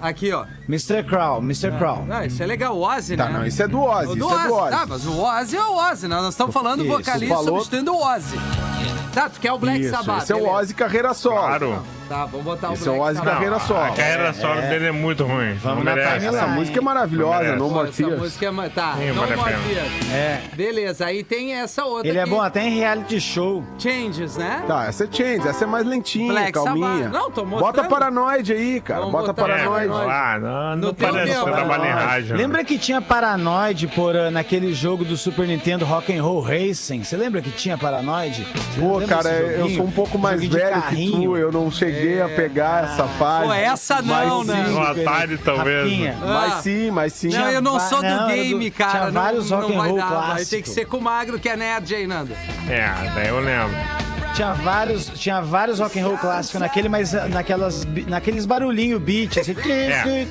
Aqui, 0.00 0.32
ó. 0.32 0.46
Mr. 0.68 1.02
Crow, 1.02 1.38
Mr. 1.38 1.72
Crow. 1.76 2.06
Ah, 2.10 2.24
isso 2.24 2.40
é 2.40 2.46
legal, 2.46 2.76
o 2.76 2.82
Ozzy, 2.88 3.16
Tá, 3.16 3.24
né? 3.26 3.38
não, 3.38 3.46
isso 3.46 3.60
é 3.60 3.66
do 3.66 3.80
Ozzy, 3.82 4.06
O 4.12 4.16
isso 4.16 4.32
é 4.34 4.46
do 4.46 4.54
Ozzy. 4.54 4.70
Tá, 4.70 4.86
mas 4.86 5.04
o 5.06 5.20
Ozzy 5.20 5.56
é 5.56 5.62
o 5.64 5.74
Ozzy, 5.76 6.06
né? 6.08 6.16
Nós 6.16 6.34
estamos 6.34 6.54
falando 6.54 6.78
do 6.78 6.84
Isso, 6.84 6.96
vocalista 6.98 7.34
falou- 7.34 7.56
substituindo 7.56 7.92
o 7.92 8.00
Ozzy. 8.06 8.36
Tá, 9.12 9.28
tu 9.28 9.40
quer 9.40 9.52
o 9.52 9.58
Black 9.58 9.80
Isso, 9.80 9.90
Sabbath. 9.90 10.22
esse 10.22 10.32
é 10.32 10.36
o. 10.36 10.48
Ozzy 10.48 10.74
carreira 10.74 11.12
solo. 11.12 11.34
Claro. 11.38 11.82
Tá, 12.10 12.24
vamos 12.26 12.44
botar 12.44 12.70
o 12.70 12.72
Esse 12.72 12.88
é 12.88 12.90
o 12.90 12.94
Black 12.96 13.08
Ozzy 13.10 13.18
Sabbath. 13.18 13.34
carreira 13.34 13.54
A 13.56 13.60
solo. 13.60 13.94
carreira 13.94 14.32
solo 14.32 14.60
dele 14.62 14.86
é 14.88 14.90
muito 14.90 15.22
ruim. 15.24 15.54
Vamos 15.62 15.84
não 15.84 15.92
na 15.92 15.94
merece. 15.94 16.26
Essa 16.26 16.46
música 16.48 16.78
é 16.78 16.82
maravilhosa. 16.82 17.52
No 17.54 17.68
Pô, 17.68 17.74
More 17.74 17.88
essa 17.88 18.02
Tears. 18.02 18.18
música 18.20 18.46
é... 18.46 18.50
ma- 18.50 18.68
Tá, 18.68 18.94
Sim, 18.98 19.06
não 19.12 19.14
vale 19.14 19.34
a 19.34 19.36
pena. 19.36 19.60
É. 20.12 20.40
Beleza, 20.54 21.06
aí 21.06 21.22
tem 21.22 21.54
essa 21.54 21.84
outra 21.84 22.08
Ele 22.08 22.18
é 22.18 22.22
aqui. 22.22 22.30
bom 22.30 22.40
até 22.42 22.62
em 22.66 22.76
reality 22.76 23.20
show. 23.20 23.62
Changes, 23.78 24.36
né? 24.36 24.64
Tá, 24.66 24.86
essa 24.86 25.04
é 25.04 25.08
Change, 25.08 25.46
essa 25.46 25.62
é 25.62 25.66
mais 25.68 25.86
lentinha, 25.86 26.32
Black 26.32 26.50
calminha. 26.52 26.88
Sabbath. 27.04 27.12
Não, 27.12 27.30
tô 27.30 27.44
mostrando. 27.44 27.76
Bota 27.76 27.88
Paranoide 27.88 28.52
aí, 28.54 28.80
cara. 28.80 29.00
Vamos 29.02 29.12
Bota 29.12 29.32
botar 29.32 29.42
É, 29.48 29.64
Paranoide. 29.64 29.94
Ah, 30.10 30.38
não, 30.40 30.76
não 30.76 30.92
teu 30.94 31.08
parece 31.12 31.32
tempo, 31.32 31.44
que 31.44 31.52
trabalho 31.52 31.84
em 31.84 31.90
rádio. 31.90 32.36
Lembra 32.36 32.64
que 32.64 32.76
tinha 32.76 33.00
Paranoid 33.00 33.86
por, 33.86 34.16
ah, 34.16 34.32
naquele 34.32 34.74
jogo 34.74 35.04
do 35.04 35.16
Super 35.16 35.46
Nintendo 35.46 35.84
Rock 35.84 36.12
and 36.12 36.22
Roll 36.24 36.40
Racing? 36.40 37.04
Você 37.04 37.16
lembra 37.16 37.40
que 37.40 37.52
tinha 37.52 37.78
Paranoid? 37.78 38.44
Você 38.74 38.80
Pô, 38.80 38.98
lembra 38.98 39.16
cara, 39.16 39.30
desse 39.30 39.42
eu 39.52 39.58
joguinho? 39.60 39.76
sou 39.76 39.86
um 39.86 39.90
pouco 39.92 40.18
mais 40.18 40.42
Joguinho 40.42 40.50
de 40.50 40.58
velho 40.58 40.74
que 40.76 40.82
carrinho. 40.82 41.30
tu. 41.30 41.36
Eu 41.36 41.52
não 41.52 41.70
cheguei 41.70 41.99
a 42.22 42.28
pegar 42.28 42.84
essa 42.84 43.04
fase. 43.06 43.46
Pô, 43.46 43.52
essa 43.52 44.02
não, 44.02 44.38
mas 44.44 44.46
né? 44.46 44.64
Sim, 44.66 44.72
No 44.72 44.80
Atari, 44.82 45.38
talvez. 45.38 45.82
Rafinha. 45.84 46.16
mas 46.20 46.52
Ah. 46.54 46.60
sim, 46.62 46.90
mas 46.90 47.12
sim. 47.12 47.28
Não, 47.30 47.48
eu 47.50 47.60
não 47.62 47.80
sou 47.80 47.98
do 47.98 48.08
não, 48.08 48.26
game, 48.28 48.70
do- 48.70 48.76
cara. 48.76 48.90
tinha 48.90 49.04
não, 49.06 49.12
vários 49.12 49.50
não 49.50 49.60
rock 49.60 49.72
and 49.72 49.78
vai 49.78 49.88
roll 49.88 49.98
dar. 49.98 50.08
Vai 50.08 50.26
clássico. 50.26 50.50
ter 50.50 50.62
que 50.62 50.68
ser 50.70 50.84
com 50.86 50.96
o 50.96 51.00
magro, 51.02 51.38
que 51.38 51.48
é 51.48 51.56
nerd 51.56 51.94
aí, 51.94 52.06
Nando. 52.06 52.32
É, 52.68 52.90
daí 53.14 53.28
eu 53.28 53.40
lembro. 53.40 53.76
Tinha 54.34 54.52
vários, 54.54 55.06
tinha 55.10 55.40
vários 55.40 55.80
rock 55.80 55.98
and 56.00 56.06
roll 56.06 56.16
clássicos 56.18 56.60
naquele, 56.60 56.88
mas 56.88 57.14
ah, 57.14 57.26
naquelas, 57.28 57.84
naqueles 58.06 58.46
barulhinhos 58.46 59.00
beat, 59.02 59.38
assim, 59.38 59.54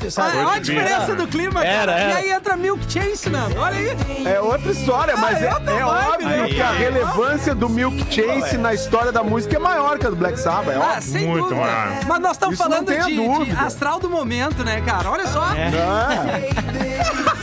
sabe? 0.09 0.37
Olha 0.37 0.51
a 0.53 0.59
diferença 0.59 1.15
do 1.15 1.27
clima, 1.27 1.63
Era, 1.63 1.91
cara. 1.93 1.99
era. 1.99 2.09
E 2.11 2.23
aí 2.23 2.31
entra 2.31 2.55
Milk 2.55 2.91
Chase, 2.91 3.29
Nando. 3.29 3.59
Olha 3.59 3.75
aí. 3.77 4.25
É 4.25 4.39
outra 4.41 4.71
história, 4.71 5.15
mas 5.17 5.41
é 5.41 5.47
é, 5.47 5.53
outra 5.53 5.73
é 5.73 5.83
vibe, 5.83 6.07
óbvio 6.25 6.27
né? 6.43 6.47
que 6.49 6.61
a 6.61 6.71
relevância 6.71 7.53
do 7.55 7.69
Milk 7.69 8.05
Chase 8.13 8.57
na 8.57 8.73
história 8.73 9.11
da 9.11 9.23
música 9.23 9.55
é 9.55 9.59
maior 9.59 9.97
que 9.99 10.07
a 10.07 10.09
do 10.09 10.15
Black 10.15 10.39
Sabbath, 10.39 10.73
é 10.73 10.77
Ah, 10.77 10.93
óbvio. 10.95 11.01
sem 11.01 11.27
Muito 11.27 11.49
dúvida. 11.49 11.61
maior. 11.61 12.05
Mas 12.07 12.19
nós 12.19 12.31
estamos 12.31 12.57
falando 12.57 12.87
de, 12.87 13.45
de 13.45 13.51
astral 13.57 13.99
do 13.99 14.09
momento, 14.09 14.63
né, 14.63 14.81
cara? 14.81 15.09
Olha 15.11 15.27
só. 15.27 15.41
Ah. 15.43 16.39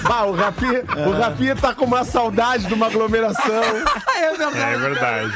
Bah, 0.03 0.25
o 0.25 0.35
Rafinha, 0.35 0.85
o 1.07 1.11
Rafinha 1.13 1.57
tá 1.57 1.75
com 1.75 1.85
uma 1.85 2.05
saudade 2.05 2.67
de 2.67 2.75
uma 2.75 2.87
aglomeração. 2.87 3.47
É 4.17 4.31
verdade. 4.31 4.59
É 4.59 4.77
verdade. 4.79 5.33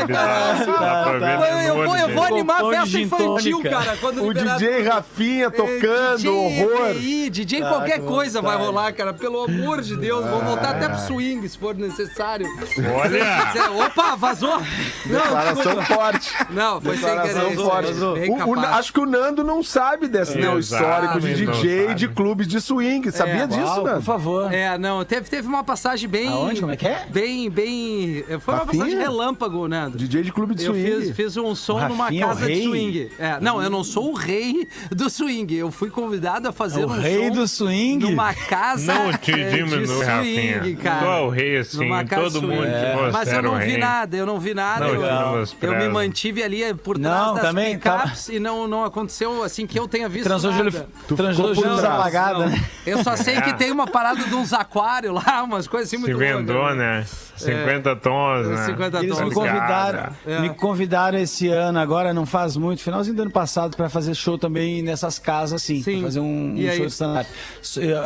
Ele 0.00 0.12
dá, 0.12 0.63
ver 0.72 1.66
Eu, 1.68 1.74
vou, 1.84 1.96
eu 1.96 2.08
vou 2.14 2.24
animar 2.24 2.64
a 2.64 2.70
festa 2.70 2.98
infantil, 2.98 3.62
cara. 3.62 3.96
Quando 4.00 4.22
O 4.22 4.32
liberar 4.32 4.56
DJ. 4.58 4.82
Rafinha 4.82 5.50
tocando, 5.50 6.16
DJ, 6.16 6.30
horror. 6.30 6.90
EPI, 6.90 7.30
DJ, 7.30 7.60
qualquer 7.60 8.00
coisa 8.04 8.40
vai 8.42 8.56
rolar, 8.56 8.92
cara. 8.92 9.12
Pelo 9.12 9.42
amor 9.44 9.80
de 9.82 9.96
Deus. 9.96 10.24
Vou 10.26 10.40
voltar 10.40 10.70
até 10.76 10.88
pro 10.88 10.98
swing, 11.00 11.48
se 11.48 11.58
for 11.58 11.74
necessário. 11.74 12.46
Olha! 12.94 13.84
Opa, 13.86 14.16
vazou. 14.16 14.58
Não, 15.06 15.20
Declaração 15.20 15.82
forte. 15.82 16.32
não 16.50 16.80
foi 16.80 16.96
sem 16.96 17.20
querer. 17.20 17.56
forte. 17.56 17.92
O- 17.92 18.50
o- 18.50 18.60
acho 18.60 18.92
que 18.92 19.00
o 19.00 19.06
Nando 19.06 19.42
não 19.44 19.62
sabe 19.62 20.08
desse 20.08 20.36
né, 20.38 20.48
o 20.48 20.58
histórico 20.58 21.20
de 21.20 21.44
não 21.44 21.52
DJ 21.52 21.94
de 21.94 22.08
clubes 22.08 22.46
de 22.46 22.60
swing. 22.60 23.10
Sabia 23.10 23.42
É, 23.44 23.46
disso, 23.46 23.60
Uau, 23.62 23.80
por 23.82 23.90
Nando? 23.90 24.02
favor. 24.02 24.52
É, 24.52 24.76
não, 24.78 25.04
teve, 25.04 25.28
teve 25.28 25.46
uma 25.48 25.62
passagem 25.64 26.08
bem. 26.08 26.28
Aonde? 26.28 26.60
Como 26.60 26.72
é 26.72 26.76
que 26.76 26.86
é? 26.86 27.06
Bem, 27.08 27.50
bem. 27.50 28.24
Foi 28.40 28.54
uma 28.54 28.60
Rafinha? 28.64 28.82
passagem 28.84 28.98
relâmpago, 29.00 29.68
Nando. 29.68 29.96
DJ 29.98 30.22
de 30.22 30.32
clube 30.32 30.53
de 30.54 30.64
Eu 30.64 30.72
swing. 30.72 31.00
fiz, 31.02 31.16
fiz 31.16 31.36
um 31.36 31.54
som 31.54 31.78
O 31.84 31.88
numa 31.88 32.08
é 32.08 32.24
o 32.24 32.28
casa 32.28 32.46
de 32.46 32.62
swing. 32.62 33.10
É, 33.18 33.38
não, 33.40 33.62
eu 33.62 33.68
não 33.70 33.82
sou 33.84 34.12
o 34.12 34.14
rei 34.14 34.66
do 34.90 35.08
swing. 35.10 35.54
Eu 35.54 35.70
fui 35.70 35.90
convidado 35.90 36.48
a 36.48 36.52
fazer 36.52 36.82
É 36.82 36.86
o 36.86 36.88
um 36.90 36.98
rei 37.00 37.30
do 37.30 37.46
swing? 37.48 37.98
numa 38.04 38.32
casa 38.34 38.92
Não 38.94 39.12
te 39.12 39.32
eh, 39.32 39.50
de 39.50 39.56
diminui, 39.64 39.86
swing, 39.86 40.04
Rafinha. 40.04 40.76
cara. 40.76 41.00
Tu 41.00 41.06
é 41.06 41.20
o 41.20 41.28
rei, 41.28 41.56
assim, 41.58 41.88
todo 42.14 42.42
mundo 42.42 42.62
te 42.62 43.12
Mas 43.12 43.32
eu 43.32 43.42
não 43.42 43.58
vi 43.58 43.64
rei. 43.66 43.78
nada, 43.78 44.16
eu 44.16 44.26
não 44.26 44.38
vi 44.40 44.54
nada. 44.54 44.84
Não, 44.86 44.94
eu, 44.94 45.00
não 45.00 45.44
eu 45.62 45.76
me 45.78 45.88
mantive 45.88 46.42
ali 46.42 46.72
por 46.74 46.98
trás 46.98 47.26
Não, 47.26 47.34
das 47.34 47.42
também 47.44 47.74
picapes 47.74 48.28
e 48.28 48.38
não, 48.40 48.66
não 48.68 48.84
aconteceu 48.84 49.42
assim 49.42 49.66
que 49.66 49.78
eu 49.78 49.86
tenha 49.88 50.08
visto 50.08 50.24
Transou 50.24 50.52
de 50.52 50.58
nada. 50.62 50.76
olho, 50.78 50.86
Tu 51.08 51.14
transou 51.16 51.48
de 51.48 51.54
ficou 51.54 51.64
por 51.64 51.70
luz 51.70 51.80
trás. 51.80 52.00
apagada, 52.00 52.46
né? 52.46 52.64
Eu 52.86 53.02
só 53.02 53.16
sei 53.16 53.40
que 53.40 53.50
É. 53.50 53.52
tem 53.54 53.70
uma 53.70 53.86
parada 53.86 54.22
de 54.24 54.34
uns 54.34 54.52
aquários 54.52 55.12
lá, 55.14 55.42
umas 55.42 55.66
coisas 55.66 55.88
assim 55.88 55.96
Se 55.96 56.02
muito 56.02 56.18
vendou, 56.18 56.56
loucas. 56.56 56.76
né? 56.76 57.04
50 57.36 57.96
tons, 57.96 58.46
né? 58.46 58.64
50 58.66 58.98
Eles 59.02 59.10
me 59.18 59.24
tons. 59.24 59.34
convidaram, 59.34 60.12
É. 60.26 60.38
me 60.48 60.54
convidaram 60.54 61.18
esse 61.18 61.48
ano, 61.48 61.78
agora 61.78 62.12
não 62.14 62.24
faz 62.26 62.56
muito, 62.56 62.82
finalzinho 62.82 63.16
do 63.16 63.22
ano 63.22 63.30
passado, 63.30 63.76
para 63.76 63.88
fazer 63.88 64.14
show 64.14 64.36
também 64.38 64.82
nessas 64.82 65.18
casas, 65.18 65.62
assim, 65.62 65.82
Sim. 65.82 65.94
pra 65.98 66.02
fazer 66.08 66.20
um, 66.20 66.54
um 66.54 66.72
show 66.76 66.86
de 66.86 66.92
stand-up. 66.92 67.28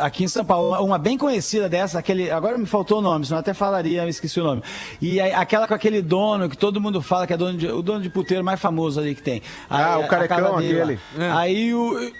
Aqui 0.01 0.23
em 0.23 0.27
São 0.27 0.43
Paulo, 0.45 0.83
uma- 0.83 0.97
bem 0.97 1.17
conhecida 1.17 1.67
dessa, 1.69 1.99
aquele, 1.99 2.29
agora 2.31 2.57
me 2.57 2.65
faltou 2.65 2.99
o 2.99 3.01
nome, 3.01 3.25
senão 3.25 3.39
até 3.39 3.53
falaria, 3.53 4.07
esqueci 4.07 4.39
o 4.39 4.43
nome. 4.43 4.61
E 5.01 5.19
aí, 5.21 5.31
aquela 5.33 5.67
com 5.67 5.73
aquele 5.73 6.01
dono 6.01 6.49
que 6.49 6.57
todo 6.57 6.79
mundo 6.81 7.01
fala 7.01 7.25
que 7.27 7.33
é 7.33 7.37
dono 7.37 7.57
de, 7.57 7.67
o 7.67 7.81
dono 7.81 8.01
de 8.01 8.09
puteiro 8.09 8.43
mais 8.43 8.59
famoso 8.59 8.99
ali 8.99 9.15
que 9.15 9.21
tem. 9.21 9.41
Ah, 9.69 9.95
Aí, 9.95 10.01
o 10.01 10.05
a 10.05 10.07
carecão 10.07 10.55
aquele. 10.57 10.99
É. 11.17 11.29
Aí 11.31 11.73
o 11.73 12.11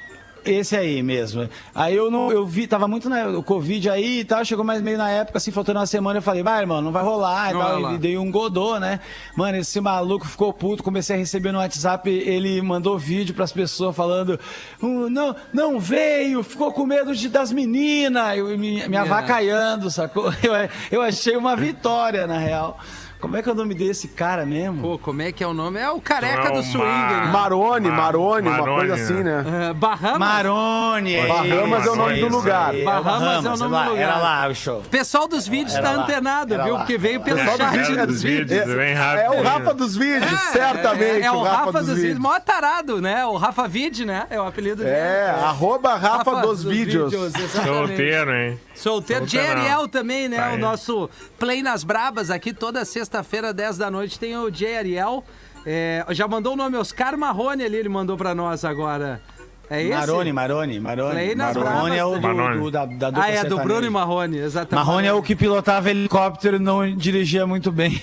esse 0.45 0.75
aí 0.75 1.01
mesmo. 1.03 1.49
Aí 1.73 1.95
eu 1.95 2.09
não, 2.09 2.31
eu 2.31 2.45
vi, 2.45 2.67
tava 2.67 2.87
muito 2.87 3.09
na 3.09 3.27
o 3.29 3.43
Covid 3.43 3.89
aí 3.89 4.19
e 4.19 4.25
tal, 4.25 4.43
chegou 4.43 4.63
mais 4.63 4.81
meio 4.81 4.97
na 4.97 5.09
época, 5.09 5.37
assim, 5.37 5.51
faltando 5.51 5.79
uma 5.79 5.85
semana, 5.85 6.19
eu 6.19 6.23
falei, 6.23 6.43
vai, 6.43 6.61
irmão, 6.61 6.81
não 6.81 6.91
vai 6.91 7.03
rolar 7.03 7.51
e 7.51 7.53
Não 7.53 7.59
tal. 7.59 7.93
E 7.93 7.97
dei 7.97 8.17
um 8.17 8.31
godô, 8.31 8.79
né? 8.79 8.99
Mano, 9.35 9.57
esse 9.57 9.79
maluco 9.79 10.27
ficou 10.27 10.51
puto, 10.53 10.83
comecei 10.83 11.15
a 11.15 11.19
receber 11.19 11.51
no 11.51 11.59
WhatsApp, 11.59 12.09
ele 12.09 12.61
mandou 12.61 12.97
vídeo 12.97 13.33
pras 13.35 13.51
pessoas 13.51 13.95
falando, 13.95 14.39
"Hum, 14.81 15.09
não, 15.09 15.35
não 15.53 15.79
veio, 15.79 16.43
ficou 16.43 16.71
com 16.71 16.85
medo 16.85 17.15
de, 17.15 17.29
das 17.29 17.51
meninas, 17.51 18.37
eu, 18.37 18.57
me, 18.57 18.87
me 18.87 18.97
avacaiando, 18.97 19.89
sacou? 19.89 20.33
Eu, 20.41 20.53
eu 20.91 21.01
achei 21.01 21.35
uma 21.35 21.55
vitória, 21.55 22.25
na 22.25 22.37
real. 22.37 22.79
Como 23.19 23.35
é 23.35 23.41
que 23.43 23.49
é 23.49 23.51
o 23.51 23.55
nome 23.55 23.73
desse 23.75 24.07
cara 24.07 24.45
mesmo? 24.45 24.81
Pô, 24.81 24.97
como 24.97 25.21
é 25.21 25.29
que 25.33 25.43
é 25.43 25.47
o 25.47 25.53
nome? 25.53 25.77
É 25.77 25.89
o 25.91 25.99
careca 25.99 26.45
Não, 26.45 26.53
do 26.53 26.63
swing, 26.63 26.85
Ma- 26.85 27.09
né? 27.25 27.31
Marone, 27.33 27.89
Ma- 27.89 27.95
Marone, 27.97 28.47
uma 28.47 28.57
Marone, 28.59 28.87
coisa 28.87 28.93
assim, 29.03 29.23
né? 29.23 29.43
É, 29.69 29.73
Bahamas. 29.73 30.17
Marone! 30.19 31.15
é 31.15 31.27
Bahamas 31.27 31.85
é 31.85 31.89
o 31.89 31.95
nome 31.97 32.19
do 32.21 32.27
lugar. 32.29 32.73
Bahamas 32.81 33.33
é 33.33 33.39
o 33.39 33.41
nome 33.41 33.57
do 33.57 33.63
lugar. 33.65 33.97
Era 33.97 34.17
lá 34.19 34.47
o 34.47 34.55
show. 34.55 34.81
Pessoal 34.89 35.27
dos 35.27 35.45
vídeos 35.49 35.75
Era 35.75 35.89
tá 35.89 35.95
lá, 35.97 36.03
antenado, 36.03 36.53
era 36.53 36.63
viu? 36.63 36.73
lá. 36.75 36.79
Porque 36.79 36.97
veio 36.97 37.19
pelo 37.19 37.39
chat 37.39 37.57
vídeos, 37.71 38.07
dos 38.07 38.23
vídeos, 38.23 38.59
vídeos. 38.61 38.77
bem 38.77 38.93
rápido. 38.93 39.21
É 39.21 39.29
o 39.29 39.43
Rafa 39.43 39.73
dos 39.73 39.95
vídeos, 39.97 40.31
É, 40.31 40.37
certamente. 40.53 41.21
É, 41.21 41.25
é 41.25 41.31
o 41.31 41.43
Rafa, 41.43 41.83
dos 41.83 41.95
vídeos. 41.95 42.19
Mó 42.19 42.39
tarado, 42.39 43.01
né? 43.01 43.25
O 43.25 43.35
Rafa 43.35 43.67
Vid, 43.67 44.05
né? 44.05 44.27
É 44.29 44.39
o 44.39 44.47
apelido 44.47 44.77
dele. 44.81 44.95
É, 44.95 45.29
arroba 45.43 45.93
Rafa, 45.95 46.39
dos, 46.39 46.63
vídeos. 46.63 47.13
Solteiro, 47.13 48.33
hein? 48.33 48.57
Solteiro. 48.73 49.27
Solteirão. 49.27 49.57
Jeriel 49.57 49.87
também, 49.89 50.29
né? 50.29 50.37
Tá 50.37 50.53
o 50.53 50.57
nosso 50.57 51.09
Play 51.37 51.61
nas 51.61 51.83
Brabas 51.83 52.31
aqui, 52.31 52.53
toda 52.53 52.85
sexta-feira, 53.13 53.51
10 53.51 53.77
da 53.77 53.89
noite, 53.89 54.19
tem 54.19 54.37
o 54.37 54.53
Jeriel. 54.53 55.23
É, 55.65 56.05
já 56.11 56.27
mandou 56.27 56.53
o 56.53 56.55
nome 56.55 56.77
Oscar 56.77 57.17
Marrone 57.17 57.63
ali, 57.63 57.75
ele 57.75 57.89
mandou 57.89 58.15
pra 58.15 58.35
nós 58.35 58.63
agora. 58.63 59.19
É 59.67 59.81
esse? 59.83 59.93
Marone, 59.97 60.31
Marone, 60.33 60.79
Marone. 60.79 61.11
Play 61.11 61.35
nas 61.35 61.55
Marone 61.57 61.95
é 61.97 62.05
o 62.05 62.15
do, 62.15 62.21
Marone. 62.21 62.59
do- 62.59 62.71
da, 62.71 62.85
da 62.85 63.09
dupla 63.09 63.23
Ah, 63.25 63.29
é 63.31 63.43
do. 63.43 63.57
Bruno 63.59 63.85
e 63.85 63.89
Marrone, 63.89 64.37
exatamente. 64.37 64.85
Marrone 64.85 65.07
é 65.07 65.13
o 65.13 65.21
que 65.23 65.35
pilotava 65.35 65.89
helicóptero 65.89 66.55
e 66.57 66.59
não 66.59 66.95
dirigia 66.95 67.45
muito 67.47 67.71
bem. 67.71 67.99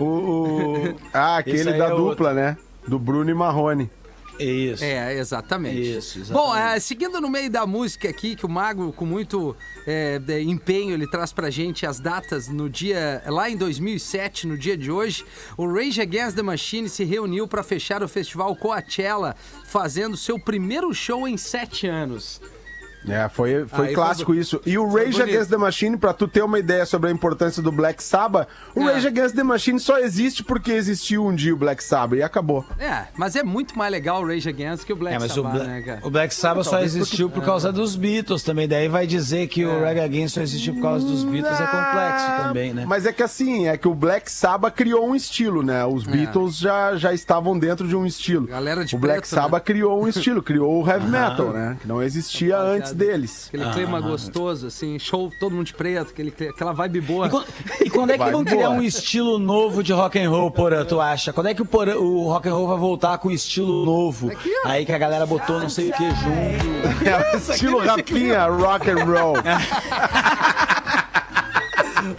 o, 0.00 0.04
o- 0.04 0.94
Ah, 1.12 1.38
aquele 1.38 1.72
da 1.72 1.86
é 1.86 1.90
dupla, 1.90 2.32
né? 2.34 2.56
Do 2.86 2.98
Bruno 2.98 3.30
e 3.30 3.34
Marrone. 3.34 3.90
Isso. 4.38 4.84
É, 4.84 5.14
exatamente. 5.16 5.80
Isso, 5.80 6.18
exatamente. 6.18 6.32
Bom, 6.32 6.56
é, 6.56 6.78
seguindo 6.80 7.20
no 7.20 7.30
meio 7.30 7.50
da 7.50 7.66
música 7.66 8.08
aqui, 8.08 8.34
que 8.34 8.44
o 8.44 8.48
Mago, 8.48 8.92
com 8.92 9.04
muito 9.04 9.56
é, 9.86 10.20
empenho, 10.42 10.92
ele 10.92 11.06
traz 11.06 11.32
pra 11.32 11.50
gente 11.50 11.86
as 11.86 12.00
datas 12.00 12.48
no 12.48 12.68
dia, 12.68 13.22
lá 13.26 13.48
em 13.48 13.56
2007, 13.56 14.46
no 14.46 14.58
dia 14.58 14.76
de 14.76 14.90
hoje, 14.90 15.24
o 15.56 15.66
Rage 15.66 16.00
Against 16.00 16.36
the 16.36 16.42
Machine 16.42 16.88
se 16.88 17.04
reuniu 17.04 17.46
pra 17.46 17.62
fechar 17.62 18.02
o 18.02 18.08
festival 18.08 18.54
Coachella, 18.56 19.36
fazendo 19.64 20.16
seu 20.16 20.38
primeiro 20.38 20.92
show 20.92 21.28
em 21.28 21.36
sete 21.36 21.86
anos. 21.86 22.40
É, 23.08 23.28
foi, 23.28 23.66
foi 23.66 23.88
Aí 23.88 23.94
clássico 23.94 24.32
foi- 24.32 24.40
isso. 24.40 24.60
E 24.64 24.78
o 24.78 24.88
foi 24.90 25.06
Rage. 25.06 25.22
Against 25.22 25.50
the 25.50 25.56
Machine, 25.56 25.96
pra 25.96 26.12
tu 26.12 26.26
ter 26.26 26.42
uma 26.42 26.58
ideia 26.58 26.86
sobre 26.86 27.10
a 27.10 27.12
importância 27.12 27.62
do 27.62 27.70
Black 27.70 28.02
Sabbath, 28.02 28.48
o 28.74 28.88
É. 28.88 28.94
Rage 28.94 29.06
Against 29.08 29.34
the 29.34 29.42
Machine 29.42 29.78
só 29.78 29.98
existe 29.98 30.42
porque 30.42 30.72
existiu 30.72 31.24
um 31.26 31.34
dia 31.34 31.52
o 31.52 31.56
Black 31.56 31.82
Sabbath 31.84 32.18
e 32.18 32.22
acabou. 32.22 32.64
É, 32.78 33.04
mas 33.16 33.36
é 33.36 33.42
muito 33.42 33.76
mais 33.76 33.90
legal 33.92 34.22
o 34.22 34.26
Rage 34.26 34.48
Against 34.48 34.84
que 34.84 34.92
o 34.92 34.96
Black 34.96 35.16
É, 35.16 35.18
mas 35.18 35.32
o, 35.32 35.34
Sabbath, 35.42 35.52
Bla- 35.54 35.64
né, 35.64 35.98
o 36.02 36.10
Black 36.10 36.34
Sabbath 36.34 36.64
só 36.66 36.80
existiu 36.80 37.28
por 37.28 37.44
causa 37.44 37.72
dos 37.72 37.94
Beatles 37.96 38.42
também. 38.42 38.66
Daí 38.66 38.88
vai 38.88 39.06
dizer 39.06 39.46
que 39.48 39.64
o 39.64 39.84
Reggae 39.84 40.00
Against 40.00 40.34
só 40.34 40.40
existiu 40.40 40.74
por 40.74 40.82
causa 40.82 41.06
dos 41.06 41.24
Beatles 41.24 41.60
é 41.60 41.66
complexo 41.66 42.26
também, 42.42 42.72
né? 42.74 42.84
Mas 42.86 43.06
é 43.06 43.12
que 43.12 43.22
assim, 43.22 43.68
é 43.68 43.76
que 43.76 43.86
o 43.88 43.94
Black 43.94 44.30
Sabbath 44.30 44.74
criou 44.74 45.08
um 45.08 45.14
estilo, 45.14 45.62
né? 45.62 45.84
Os 45.84 46.04
Beatles 46.04 46.56
já, 46.58 46.96
já 46.96 47.12
estavam 47.12 47.58
dentro 47.58 47.86
de 47.86 47.94
um 47.96 48.06
estilo. 48.06 48.46
É. 48.48 48.52
Galera 48.52 48.84
de 48.84 48.94
o 48.94 48.98
Black 48.98 49.20
preto, 49.20 49.34
né? 49.34 49.42
Sabbath 49.42 49.64
criou 49.64 50.02
um 50.02 50.08
estilo, 50.08 50.42
criou 50.42 50.82
o 50.82 50.88
heavy 50.88 51.06
metal, 51.08 51.50
né? 51.50 51.76
Que 51.80 51.86
não 51.88 52.02
existia 52.02 52.58
antes 52.58 52.93
deles. 52.94 53.46
Aquele 53.48 53.70
clima 53.72 54.00
gostoso, 54.00 54.66
assim, 54.66 54.98
show, 54.98 55.30
todo 55.40 55.52
mundo 55.54 55.66
de 55.66 55.74
preto, 55.74 56.10
aquele, 56.10 56.32
aquela 56.48 56.72
vibe 56.72 57.00
boa. 57.00 57.26
E 57.26 57.30
quando, 57.30 57.46
e 57.86 57.90
quando 57.90 58.10
é 58.10 58.18
que 58.18 58.30
vão 58.30 58.44
criar 58.44 58.70
um 58.70 58.82
estilo 58.82 59.38
novo 59.38 59.82
de 59.82 59.92
rock 59.92 60.18
and 60.18 60.30
roll, 60.30 60.50
Porã, 60.50 60.84
tu 60.84 61.00
acha? 61.00 61.32
Quando 61.32 61.48
é 61.48 61.54
que 61.54 61.62
o, 61.62 61.66
Porã- 61.66 61.96
o 61.96 62.28
rock 62.28 62.48
and 62.48 62.54
roll 62.54 62.68
vai 62.68 62.78
voltar 62.78 63.18
com 63.18 63.30
estilo 63.30 63.84
novo? 63.84 64.30
Aí 64.64 64.84
que 64.86 64.92
a 64.92 64.98
galera 64.98 65.26
botou 65.26 65.60
não 65.60 65.68
sei 65.68 65.90
o 65.90 65.92
que 65.92 66.04
junto. 66.10 66.74
É 67.04 67.34
o 67.34 67.36
estilo 67.38 67.78
Rafinha, 67.80 68.46
rock 68.46 68.90
and 68.90 69.04
roll. 69.04 69.34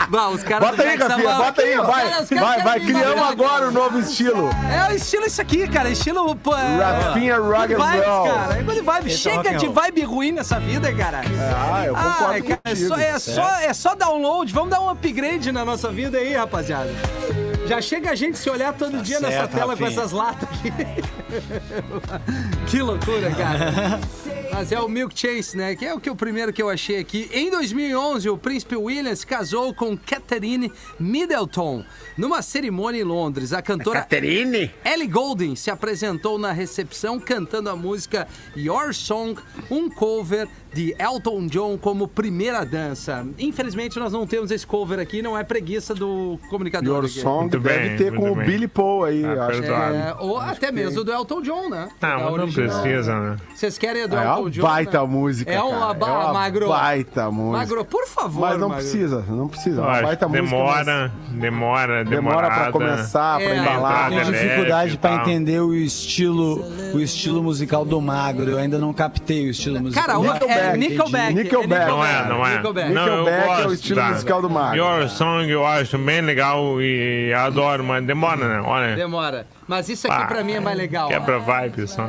Bah, 0.09 0.29
os 0.29 0.43
caras 0.43 0.69
Bota 0.69 0.83
aí, 0.83 0.95
Rafinha, 0.95 1.33
bota 1.35 1.62
aí, 1.62 1.75
vai, 1.77 2.09
cara, 2.09 2.25
vai, 2.41 2.62
vai, 2.63 2.79
criamos 2.79 3.24
agora 3.29 3.67
o 3.67 3.71
novo 3.71 4.00
estilo. 4.00 4.50
É 4.71 4.91
o 4.91 4.95
estilo 4.95 5.25
isso 5.25 5.41
aqui, 5.41 5.67
cara. 5.67 5.89
Estilo. 5.89 6.35
Pô, 6.35 6.55
é- 6.55 6.77
Rafinha 6.77 7.38
Rock 7.38 7.74
and 7.74 7.77
vibes, 7.77 8.07
Roll. 8.07 8.25
cara. 8.25 8.53
É 8.59 8.63
good 8.63 8.81
vibe. 8.81 8.89
É 8.89 8.93
rock 8.93 9.09
Chega 9.12 9.53
de 9.55 9.67
vibe 9.67 10.01
ruim 10.03 10.31
nessa 10.31 10.59
vida, 10.59 10.93
cara. 10.93 11.21
Ah, 11.24 11.85
eu 11.85 11.93
concordo 11.95 12.25
Ai, 12.33 12.41
cara, 12.41 12.59
é 12.65 12.75
só, 12.75 12.95
é, 12.97 13.19
só, 13.19 13.50
é 13.59 13.74
só 13.74 13.95
download. 13.95 14.53
Vamos 14.53 14.69
dar 14.69 14.81
um 14.81 14.89
upgrade 14.89 15.51
na 15.51 15.65
nossa 15.65 15.89
vida 15.89 16.17
aí, 16.17 16.33
rapaziada. 16.35 16.89
Já 17.67 17.81
chega 17.81 18.12
a 18.12 18.15
gente 18.15 18.38
se 18.38 18.47
olhar 18.50 18.74
todo 18.74 19.01
dia 19.01 19.19
nessa 19.19 19.38
certo, 19.38 19.51
tela 19.53 19.75
com 19.75 19.83
Rafinha. 19.83 20.00
essas 20.00 20.12
latas 20.12 20.47
aqui. 20.50 20.71
que 22.67 22.81
loucura, 22.81 23.31
cara. 23.31 24.00
Mas 24.57 24.71
é 24.71 24.79
o 24.79 24.88
Milk 24.88 25.19
Chase, 25.19 25.57
né? 25.57 25.75
Que 25.75 25.83
é 25.83 25.93
o 25.93 26.00
que 26.00 26.09
o 26.09 26.15
primeiro 26.15 26.53
que 26.53 26.63
eu 26.63 26.69
achei 26.69 26.97
aqui. 26.97 27.29
Em 27.33 27.51
2011, 27.51 28.29
o 28.29 28.38
príncipe 28.38 28.77
William 28.77 29.13
se 29.13 29.27
casou 29.27 29.74
com 29.74 29.97
Catherine 29.97 30.71
Middleton 30.97 31.83
numa 32.17 32.41
cerimônia 32.41 33.01
em 33.01 33.03
Londres. 33.03 33.51
A 33.51 33.62
cantora 33.62 34.00
Caterine? 34.00 34.71
Ellie 34.85 35.07
Goulding 35.09 35.57
se 35.57 35.69
apresentou 35.69 36.39
na 36.39 36.53
recepção 36.53 37.19
cantando 37.19 37.69
a 37.69 37.75
música 37.75 38.29
Your 38.55 38.93
Song, 38.93 39.38
um 39.69 39.89
cover 39.89 40.47
de 40.75 40.94
Elton 41.00 41.48
John 41.48 41.77
como 41.77 42.05
primeira 42.05 42.65
dança. 42.65 43.25
Infelizmente 43.39 43.98
nós 43.98 44.12
não 44.12 44.27
temos 44.27 44.51
esse 44.51 44.67
cover 44.67 45.00
aqui, 45.00 45.22
não 45.22 45.38
é 45.38 45.44
preguiça 45.44 45.96
do 45.96 46.38
comunicador. 46.50 46.96
Your 46.98 47.05
aqui. 47.05 47.22
Song 47.22 47.39
Muito 47.44 47.60
deve 47.62 47.88
bem, 47.89 47.98
ter 47.98 48.13
com 48.13 48.22
muito 48.24 48.34
o 48.34 48.36
bem. 48.36 48.46
Billy 48.46 48.67
Paul 48.67 49.05
aí, 49.05 49.24
eu 49.24 49.41
acho. 49.41 49.63
É, 49.63 50.15
ou 50.20 50.38
até 50.38 50.74
mesmo 50.74 51.01
do 51.05 51.13
Elton 51.13 51.41
John, 51.41 51.70
né? 51.70 51.88
Ah, 52.01 52.20
mas 52.29 52.38
não 52.38 52.51
precisa, 52.51 53.17
né? 53.20 53.38
Vocês 53.55 53.77
querem 53.77 54.03
a 54.03 54.08
do 54.08 54.17
É 54.17 54.25
Elton 54.25 54.41
uma 54.41 54.50
John? 54.51 54.62
baita 54.63 55.01
né? 55.01 55.08
música, 55.08 55.51
É 55.51 55.62
uma, 55.62 55.79
cara. 55.79 55.94
ba- 55.94 56.08
É 56.08 56.12
uma 56.12 56.34
magro. 56.34 56.67
baita 56.67 57.32
música. 57.32 57.58
Magro, 57.58 57.86
por 57.86 58.05
favor, 58.08 58.41
Mas 58.41 58.60
não 58.60 58.67
Magro. 58.67 58.84
precisa, 58.84 59.24
não 59.29 59.48
precisa. 59.48 59.77
É 59.77 59.79
Eu 59.79 59.84
Uma 59.86 59.91
acho 59.94 60.03
baita 60.03 60.25
que 60.25 60.32
música. 60.41 60.58
demora, 60.58 61.12
demora, 61.32 61.98
mas 62.03 62.10
Demora 62.10 62.48
pra 62.50 62.72
começar, 62.72 63.38
pra 63.39 63.46
É, 63.48 63.58
embalar. 63.58 64.10
Tenho 64.10 64.20
Entrada 64.20 64.32
leve 64.32 64.46
dificuldade 64.50 64.94
e 64.94 64.98
pra 64.98 65.15
entender 65.15 65.60
o 65.62 65.74
estilo, 65.74 66.62
o 66.94 67.00
estilo 67.00 67.41
musical 67.41 67.86
do 67.86 68.01
Magro. 68.01 68.50
Eu 68.51 68.58
ainda 68.58 68.77
não 68.77 68.91
captei 68.94 69.48
o 69.48 69.51
estilo 69.51 69.79
musical. 69.79 70.05
Cara, 70.05 70.20
o- 70.20 70.25
é 70.25 70.64
Nickelback. 70.74 71.34
Nickelback. 71.34 71.88
Não 71.88 72.05
é, 72.05 72.27
não 72.27 72.45
é. 72.45 72.55
Nickelback. 72.55 72.89
Não, 72.93 73.07
eu 73.07 73.17
Nickelback 73.24 73.41
é 73.41 73.43
o 73.43 73.55
gosto 73.57 73.74
estilo 73.74 73.95
da- 74.01 74.07
musical 74.10 74.41
do 74.41 74.50
Mago. 74.50 74.75
Your 74.75 75.10
Song 75.10 75.50
eu 75.50 75.65
acho 75.65 75.98
bem 75.98 76.22
legal 76.22 76.81
e 76.81 77.34
adoro, 77.34 77.84
mas 77.84 78.03
demora, 78.05 78.48
né? 78.48 78.62
Olha. 78.65 78.95
Demora. 78.95 79.48
Mas 79.67 79.89
isso 79.89 80.05
aqui 80.07 80.22
Ah, 80.22 80.27
pra 80.27 80.43
mim 80.43 80.53
é 80.53 80.60
mais 80.60 80.77
legal. 80.77 81.07
Quebra 81.10 81.39
vibe 81.39 81.88
só. 81.88 82.07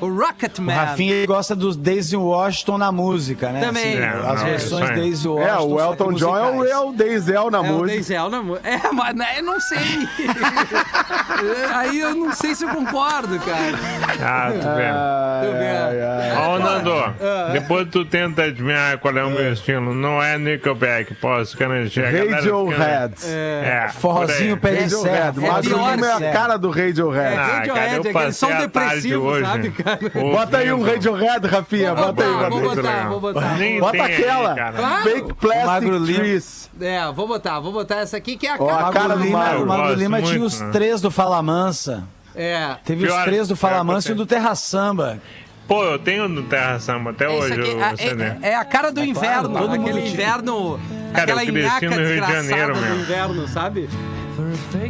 O 0.00 0.08
Rocketman. 0.08 0.74
O 0.74 0.76
Rafinha 0.76 1.14
ele 1.14 1.26
gosta 1.26 1.54
dos 1.54 1.76
Daisy 1.76 2.16
Washington 2.16 2.78
na 2.78 2.90
música, 2.90 3.50
né? 3.50 3.60
Também. 3.60 3.96
É, 3.96 4.08
as 4.08 4.22
não, 4.40 4.44
versões 4.44 4.82
isso 4.82 4.92
aí. 4.92 4.96
Daisy 5.00 5.26
É, 5.28 5.30
Washington. 5.30 5.64
o 5.66 5.68
só 5.68 5.76
que 5.76 5.82
Elton 6.02 6.12
John 6.14 6.36
é 6.36 6.42
o, 6.50 6.54
musicais. 6.54 6.70
é 6.70 6.78
o 6.84 6.92
Denzel 6.92 7.50
na 7.50 7.58
É 7.58 7.60
o 7.60 7.64
música. 7.64 7.86
Denzel 7.96 8.28
na 8.30 8.42
música. 8.42 8.68
É, 8.68 8.92
mas 8.92 9.14
né, 9.14 9.26
eu 9.38 9.42
não 9.44 9.60
sei. 9.60 9.78
Aí 11.74 12.00
eu 12.00 12.14
não 12.14 12.32
sei 12.32 12.54
se 12.54 12.64
eu 12.64 12.68
concordo, 12.70 13.38
cara. 13.40 13.78
Ah, 14.24 14.50
tu 14.52 14.68
vê. 14.74 15.46
Tu 15.46 15.58
vê. 15.58 16.40
Ó, 16.40 16.58
Nando, 16.58 16.92
Ah. 16.92 17.50
depois 17.52 17.88
tu 17.90 18.04
tenta 18.04 18.42
adivinhar 18.44 18.98
qual 18.98 19.16
é 19.16 19.24
o 19.24 19.30
meu 19.30 19.52
estilo. 19.52 19.94
Não 19.94 20.22
é 20.22 20.38
Nickelback, 20.38 21.14
posso 21.14 21.56
garantir. 21.56 22.02
Radiohead. 22.04 23.14
É, 23.26 23.88
Forrozinho 23.92 24.56
por 24.56 24.70
aí. 24.70 24.76
pé 24.76 24.82
de 24.84 24.90
serra. 24.94 25.26
Radiohead. 25.26 25.44
É 25.46 25.50
Magro 25.52 25.70
pior, 25.74 25.94
Lima 25.94 26.06
é 26.24 26.30
a 26.30 26.32
cara 26.32 26.56
do 26.56 26.63
Radiohead. 26.70 27.34
É. 27.34 27.36
Ah, 27.38 27.42
Radiohead, 27.46 27.68
cara, 27.74 27.92
eu 27.92 27.98
aquele 28.00 28.12
passei 28.14 28.32
som 28.32 28.46
a 28.46 28.48
tarde 28.50 28.66
depressivo, 28.68 29.24
hoje 29.24 29.46
sabe, 29.46 29.70
cara? 29.70 29.98
Bota 30.14 30.56
aí 30.58 30.72
um 30.72 30.78
ouvindo. 30.78 30.92
Radiohead, 30.94 31.46
Rafinha. 31.46 31.94
Vou 31.94 32.04
Bota 32.06 32.24
aí, 32.24 32.32
botar, 32.32 32.48
vou 32.48 32.58
Rafinha. 32.58 32.74
botar, 32.74 32.82
legal. 32.94 33.10
vou 33.10 33.20
botar. 33.20 33.54
Nem 33.58 33.80
Bota 33.80 34.02
aí, 34.04 34.12
aquela. 34.14 34.54
cara. 34.54 34.72
Claro. 34.76 35.02
Fake 35.02 35.34
Plastic 35.34 35.66
Magro 35.66 35.98
Lima. 35.98 36.18
Trees. 36.18 36.70
É, 36.80 37.12
vou 37.12 37.28
botar, 37.28 37.60
vou 37.60 37.72
botar 37.72 37.96
essa 37.96 38.16
aqui 38.16 38.36
que 38.36 38.46
é 38.46 38.50
a 38.52 38.56
Ó, 38.58 38.66
cara. 38.66 38.88
a 38.88 38.92
cara 38.92 39.08
Magro 39.08 39.18
do 39.18 39.24
Lima, 39.24 39.38
Magro. 39.38 39.62
o 39.62 39.66
Magro 39.66 39.94
Lima 39.94 40.18
tinha 40.22 40.30
muito, 40.38 40.46
os 40.46 40.60
né? 40.60 40.70
três 40.72 41.00
do 41.00 41.10
Fala 41.10 41.42
Mansa. 41.42 42.04
É. 42.34 42.76
Teve 42.84 43.06
Pior, 43.06 43.18
os 43.18 43.24
três 43.24 43.48
do 43.48 43.54
Fala 43.56 43.74
pior 43.74 43.80
que 43.86 43.86
Mansa 43.92 44.08
e 44.08 44.12
o 44.12 44.16
do 44.16 44.26
Terra 44.26 44.54
Samba. 44.54 45.20
Pô, 45.68 45.82
eu 45.82 45.98
tenho 45.98 46.28
no 46.28 46.42
Terra 46.42 46.78
Samba 46.78 47.10
até 47.12 47.26
Isso 47.26 47.42
hoje 47.44 47.52
aqui 47.54 47.70
é, 48.02 48.48
é- 48.48 48.50
é 48.50 48.54
a 48.54 48.64
cara 48.66 48.92
do 48.92 49.02
inverno, 49.02 49.48
todo 49.48 49.70
mundo 49.70 49.80
aquele 49.88 50.08
inverno, 50.08 50.78
Cara, 51.14 51.22
aquela 51.22 51.42
eu 51.44 51.52
cresci 51.54 51.86
no 51.86 51.96
Rio 51.96 52.20
de 52.26 52.32
Janeiro, 52.32 52.74
do 52.74 52.80
meu. 52.82 52.96
inverno, 52.98 53.48
sabe? 53.48 53.88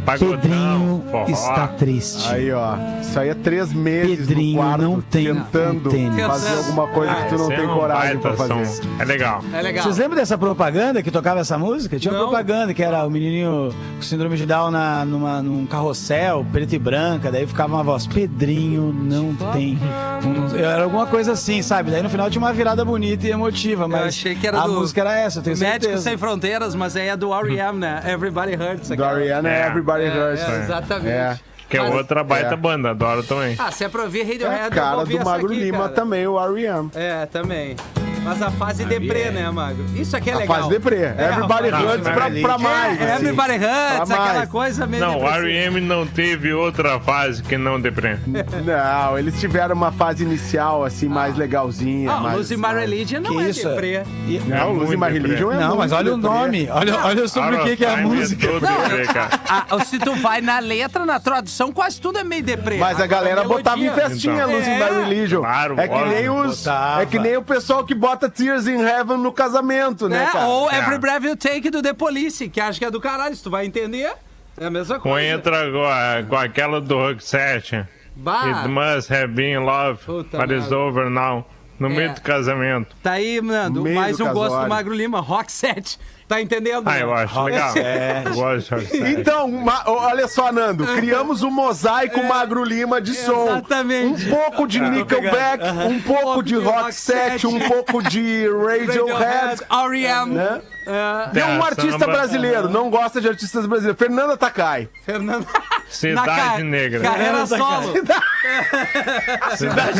Pagodão, 0.05 0.37
Pedrinho 0.39 1.03
forró. 1.11 1.25
está 1.29 1.67
triste. 1.67 2.27
Aí, 2.33 2.51
ó. 2.51 2.75
Isso 3.01 3.19
aí 3.19 3.29
é 3.29 3.33
três 3.33 3.71
meses 3.73 4.27
Pedrinho 4.27 4.55
no 4.57 4.63
quarto 4.63 4.81
não 4.81 5.01
tem 5.01 5.25
tentando 5.33 5.89
um 5.89 5.91
tênis. 5.91 6.25
fazer 6.25 6.57
alguma 6.57 6.87
coisa 6.87 7.15
que 7.15 7.29
tu 7.29 7.37
não 7.37 7.51
é 7.51 7.55
tem 7.55 7.65
um 7.65 7.73
coragem 7.73 8.17
pra 8.19 8.33
fazer. 8.33 8.65
som. 8.65 8.83
É 8.99 9.05
legal. 9.05 9.41
É 9.53 9.61
legal. 9.61 9.83
Vocês 9.83 9.97
lembram 9.97 10.17
dessa 10.17 10.37
propaganda 10.37 11.01
que 11.03 11.11
tocava 11.11 11.39
essa 11.39 11.57
música? 11.57 11.97
Tinha 11.99 12.11
uma 12.13 12.19
Não. 12.19 12.27
propaganda 12.29 12.73
que 12.73 12.83
era 12.83 13.05
o 13.05 13.09
menininho 13.09 13.73
com 13.97 14.01
síndrome 14.01 14.35
de 14.37 14.45
Down 14.45 14.71
na, 14.71 15.05
numa, 15.05 15.41
num 15.41 15.65
carrossel, 15.65 16.45
preto 16.51 16.73
e 16.73 16.79
branca, 16.79 17.31
daí 17.31 17.45
ficava 17.47 17.73
uma 17.75 17.83
voz, 17.83 18.07
Pedrinho 18.07 18.93
não 18.93 19.33
tem. 19.53 19.77
um-" 20.23 20.55
era 20.57 20.83
alguma 20.83 21.05
coisa 21.07 21.33
assim, 21.33 21.61
sabe? 21.61 21.91
Daí 21.91 22.01
no 22.01 22.09
final 22.09 22.29
tinha 22.29 22.41
uma 22.41 22.53
virada 22.53 22.83
bonita 22.83 23.27
e 23.27 23.31
emotiva, 23.31 23.87
mas 23.87 24.07
achei 24.07 24.35
que 24.35 24.47
era 24.47 24.61
a 24.61 24.67
do 24.67 24.73
música 24.73 25.01
era 25.01 25.17
essa, 25.19 25.39
eu 25.39 25.43
tenho 25.43 25.57
Médicos 25.57 25.83
certeza. 25.85 26.03
Sem 26.09 26.17
Fronteiras, 26.17 26.75
mas 26.75 26.95
aí 26.95 27.07
é 27.07 27.17
do 27.17 27.33
R.E.M., 27.33 27.79
né? 27.79 28.01
Everybody 28.07 28.53
Hurts. 28.53 28.87
Do 28.89 28.93
aquela. 28.93 29.13
Ariana 29.37 29.49
é 29.49 29.61
É. 29.61 29.67
Everybody 29.67 30.03
É, 30.05 30.09
Hurts. 30.09 30.43
é, 30.49 30.59
exatamente. 30.61 31.07
É. 31.09 31.39
Que 31.67 31.77
é 31.77 31.81
Mas- 31.81 31.95
outra 31.95 32.23
baita 32.23 32.53
é. 32.53 32.55
banda, 32.57 32.91
adoro 32.91 33.23
também. 33.23 33.55
Ah, 33.57 33.71
se 33.71 33.83
é 33.83 33.89
pra 33.89 34.03
ouvir 34.03 34.21
É 34.21 34.23
Radiohead, 34.23 34.61
a 34.61 34.65
eu 34.65 34.69
vou 34.71 34.71
cara 34.83 34.97
ouvir 34.97 35.13
do 35.15 35.21
essa 35.21 35.29
Magro 35.31 35.47
aqui, 35.47 35.55
Lima 35.59 35.77
cara. 35.79 35.89
também, 35.89 36.27
o 36.27 36.39
R.E.M. 36.39 36.91
É, 36.93 37.25
também. 37.25 37.75
Mas 38.25 38.41
a 38.41 38.49
fase 38.49 38.83
deprê, 38.85 39.29
né, 39.29 39.49
Magro? 39.51 39.85
Isso 39.95 40.17
aqui 40.17 40.31
é 40.31 40.33
A 40.33 40.37
legal. 40.37 40.55
fase 40.57 40.69
deprê. 40.69 40.95
É, 41.03 41.29
Everybody 41.31 41.69
Hurts 41.69 42.07
pra, 42.09 42.29
Não, 42.29 42.41
pra 42.41 42.57
mais. 42.57 42.99
É, 42.99 43.03
assim. 43.13 43.13
Everybody 43.23 43.51
Hurts, 43.53 44.07
Pra 44.09 44.15
aquela 44.17 44.33
mais. 44.33 44.49
coisa 44.49 44.87
meio 44.87 45.05
Não, 45.05 45.19
o. 45.19 45.27
R.E.M. 45.27 45.79
não 45.81 46.07
teve 46.07 46.51
outra 46.53 46.99
fase 46.99 47.43
que 47.43 47.55
não 47.57 47.79
deprê. 47.79 48.17
Não, 48.25 49.17
eles 49.19 49.39
tiveram 49.39 49.75
uma 49.75 49.91
fase 49.91 50.23
inicial, 50.23 50.83
assim, 50.83 51.07
mais 51.07 51.35
legalzinha. 51.37 52.11
Ah, 52.11 52.19
mais, 52.19 52.37
Lucy 52.37 52.57
My 52.57 52.73
Religion 52.73 53.19
não 53.21 53.39
é 53.39 53.49
isso? 53.49 53.67
deprê. 53.69 54.01
E- 54.27 54.41
Não, 54.45 54.57
É 54.57 54.63
Lucy 54.63 54.97
muito 54.97 54.99
My. 54.99 55.11
Religion 55.11 55.51
é 55.51 55.57
Não, 55.59 55.77
mas 55.77 55.91
olha 55.91 56.13
o 56.13 56.17
nome, 56.17 56.67
olha, 56.71 56.97
olha 57.05 57.27
sobre 57.27 57.57
o 57.57 57.63
que, 57.63 57.77
que 57.77 57.85
é 57.85 57.93
a 57.93 57.97
música. 57.97 58.47
todo 58.47 58.59
deprê, 58.65 59.05
cara. 59.05 59.29
Ah, 59.47 59.79
se 59.85 59.99
tu 59.99 60.15
vai 60.15 60.41
na 60.41 60.57
letra, 60.59 61.05
na 61.05 61.19
tradução, 61.19 61.71
quase 61.71 62.01
tudo 62.01 62.17
é 62.17 62.23
meio 62.23 62.41
deprê. 62.43 62.77
Mas 62.77 62.99
a 62.99 63.05
galera 63.05 63.43
botava 63.43 63.79
em 63.79 63.91
festinha 63.91 64.43
Então. 64.45 64.51
Lucy 64.55 64.69
É, 64.69 64.77
My 64.91 65.03
Religion. 65.03 65.41
claro, 65.41 65.79
é 65.79 65.87
que 65.87 66.05
nem 66.05 66.29
os. 66.29 66.65
É 66.65 67.05
que 67.05 67.19
nem 67.19 67.37
o 67.37 67.41
pessoal 67.43 67.83
que 67.85 67.93
bota 67.93 68.14
Tears 68.29 68.67
in 68.67 68.79
Heaven 68.81 69.17
no 69.17 69.31
casamento, 69.31 70.07
né, 70.09 70.19
né? 70.25 70.29
cara? 70.31 70.47
Ou 70.47 70.69
É. 70.71 70.77
Every 70.79 70.97
Breath 70.97 71.23
You 71.23 71.35
Take 71.35 71.69
do 71.69 71.81
The 71.81 71.93
Police, 71.93 72.49
que 72.49 72.59
acho 72.61 72.79
que 72.79 72.85
é 72.85 72.91
do 72.91 72.99
caralho, 73.01 73.35
se 73.35 73.43
tu 73.43 73.49
vai 73.49 73.65
entender, 73.65 74.13
é 74.57 74.65
a 74.65 74.69
mesma 74.69 74.95
Ou 74.95 75.01
coisa. 75.01 75.27
entra 75.27 75.65
com, 75.71 76.29
com 76.29 76.35
aquela 76.35 76.79
do 76.81 76.95
Rock 76.95 77.23
7. 77.23 77.85
Bah, 78.17 78.61
It 78.63 78.69
must 78.69 79.11
have 79.11 79.27
been 79.33 79.59
love, 79.65 79.99
Puta 80.05 80.37
but 80.37 80.49
it's 80.49 80.61
merda. 80.69 80.77
over 80.77 81.09
now. 81.09 81.45
No 81.79 81.87
É. 81.87 81.89
meio 81.89 82.13
do 82.13 82.21
casamento. 82.21 82.95
tá 83.03 83.11
aí, 83.11 83.41
Nando, 83.41 83.81
Meio 83.81 83.95
mais 83.95 84.19
um 84.19 84.31
gosto 84.31 84.59
do. 84.61 84.67
Magro 84.67 84.93
Lima, 84.93 85.19
Rock 85.19 85.51
7. 85.51 85.99
Tá 86.27 86.41
entendendo? 86.41 86.87
Ah, 86.89 86.97
eu 86.97 87.13
acho 87.13 87.43
legal. 87.43 87.73
Eu 87.77 88.33
gosto 88.33 88.69
de 88.69 88.75
Rock 88.75 88.87
7. 88.97 89.11
Então, 89.11 89.63
olha 89.85 90.27
só, 90.27 90.51
Nando, 90.51 90.83
criamos 90.95 91.43
um 91.43 91.51
mosaico 91.51 92.23
Magro 92.23 92.63
Lima 92.63 92.99
de 92.99 93.13
som. 93.13 93.47
É. 93.47 93.51
Exatamente. 93.51 94.25
Um 94.25 94.29
pouco 94.31 94.67
de 94.67 94.79
Nickelback, 94.79 95.63
um 95.87 96.01
pouco 96.01 96.41
de 96.41 96.55
Rock 96.55 96.93
7, 96.93 97.45
um 97.45 97.59
pouco 97.59 98.01
de 98.01 98.47
Radiohead. 98.47 99.61
R.E.M. 99.69 100.33
Né? 100.33 100.61
é, 100.87 101.39
E 101.39 101.43
um 101.43 101.63
artista 101.63 101.99
Samba. 101.99 102.05
brasileiro, 102.07 102.69
não 102.69 102.89
gosta 102.89 103.21
de 103.21 103.27
artistas 103.27 103.65
brasileiros. 103.67 103.99
Fernanda 103.99 104.35
Takai. 104.37 104.89
Fernando... 105.05 105.45
Cidade 105.89 106.63
Negra. 106.63 107.01
Carreira 107.01 107.45
Fernanda 107.45 107.57
solo. 107.57 107.93
Cidade 109.57 109.99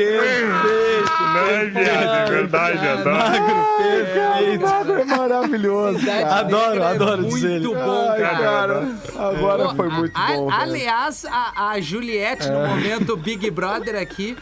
Não 0.00 1.46
é 1.48 1.70
piada, 1.70 2.16
é 2.16 2.24
verdade, 2.30 2.86
adoro. 2.88 3.76
Magro 4.60 4.98
é 5.00 5.04
maravilhoso. 5.04 6.04
cara. 6.04 6.34
Adoro, 6.36 6.82
é 6.82 6.86
adoro 6.86 7.24
dizer 7.24 7.50
ele. 7.52 7.66
Muito 7.66 7.78
bom, 7.80 8.08
Ai, 8.10 8.20
cara. 8.20 8.88
agora 9.18 9.74
foi 9.74 9.88
muito 9.88 10.16
a- 10.18 10.26
bom. 10.32 10.50
a- 10.50 10.60
aliás, 10.62 11.24
a, 11.26 11.70
a 11.70 11.80
Juliette, 11.80 12.46
É. 12.48 12.50
no 12.50 12.66
momento 12.68 13.16
Big 13.16 13.50
Brother 13.50 13.96
aqui, 14.00 14.36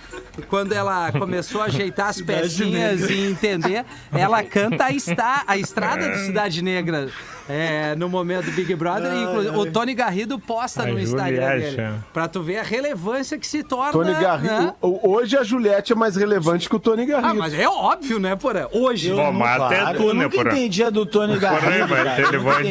quando 0.48 0.72
ela 0.72 1.12
começou 1.12 1.62
a 1.62 1.66
ajeitar 1.66 2.08
as 2.08 2.20
pecinhas 2.20 3.08
e 3.10 3.26
entender, 3.26 3.84
ela 4.12 4.42
canta 4.42 4.84
a, 4.86 4.94
esta, 4.94 5.42
a 5.46 5.56
estrada 5.56 6.08
de 6.10 6.18
Cidade 6.26 6.62
Negra. 6.62 7.08
é, 7.48 7.94
no 7.96 8.08
momento 8.08 8.50
Big 8.52 8.74
Brother, 8.74 9.12
inclusive, 9.14 9.56
o 9.56 9.70
Tony 9.70 9.94
Garrido 9.94 10.38
posta 10.38 10.82
A 10.84 10.86
no 10.86 10.98
Instagram 10.98 11.50
Juliette, 11.58 11.76
dele. 11.76 11.80
é. 11.82 11.92
Pra 12.12 12.26
tu 12.26 12.42
ver 12.42 12.58
a 12.58 12.62
relevância 12.62 13.38
que 13.38 13.46
se 13.46 13.62
torna. 13.62 13.92
Tony 13.92 14.14
Garrido. 14.14 14.54
né? 14.54 14.74
Hoje 14.80 15.36
a 15.36 15.43
Juliette 15.44 15.92
é 15.92 15.94
mais 15.96 16.16
relevante 16.16 16.68
que 16.68 16.74
o 16.76 16.80
Tony 16.80 17.06
Garrido. 17.06 17.28
Ah, 17.28 17.34
mas 17.34 17.54
é 17.54 17.68
óbvio, 17.68 18.18
né, 18.18 18.34
Porã? 18.36 18.66
Hoje. 18.72 19.12
Bom, 19.12 19.32
mas 19.32 19.60
até 19.62 19.78
Claro, 19.80 19.98
tu, 19.98 20.08
eu 20.08 20.14
né, 20.14 20.24
nunca 20.24 20.36
Porã? 20.36 20.50
entendi 20.52 20.82
a 20.82 20.90
do 20.90 21.06
Tony 21.06 21.38
Garrido. 21.38 21.62
Porém, 21.88 22.04
mas 22.04 22.18
ele 22.18 22.36
Eu 22.36 22.42
vai- 22.42 22.62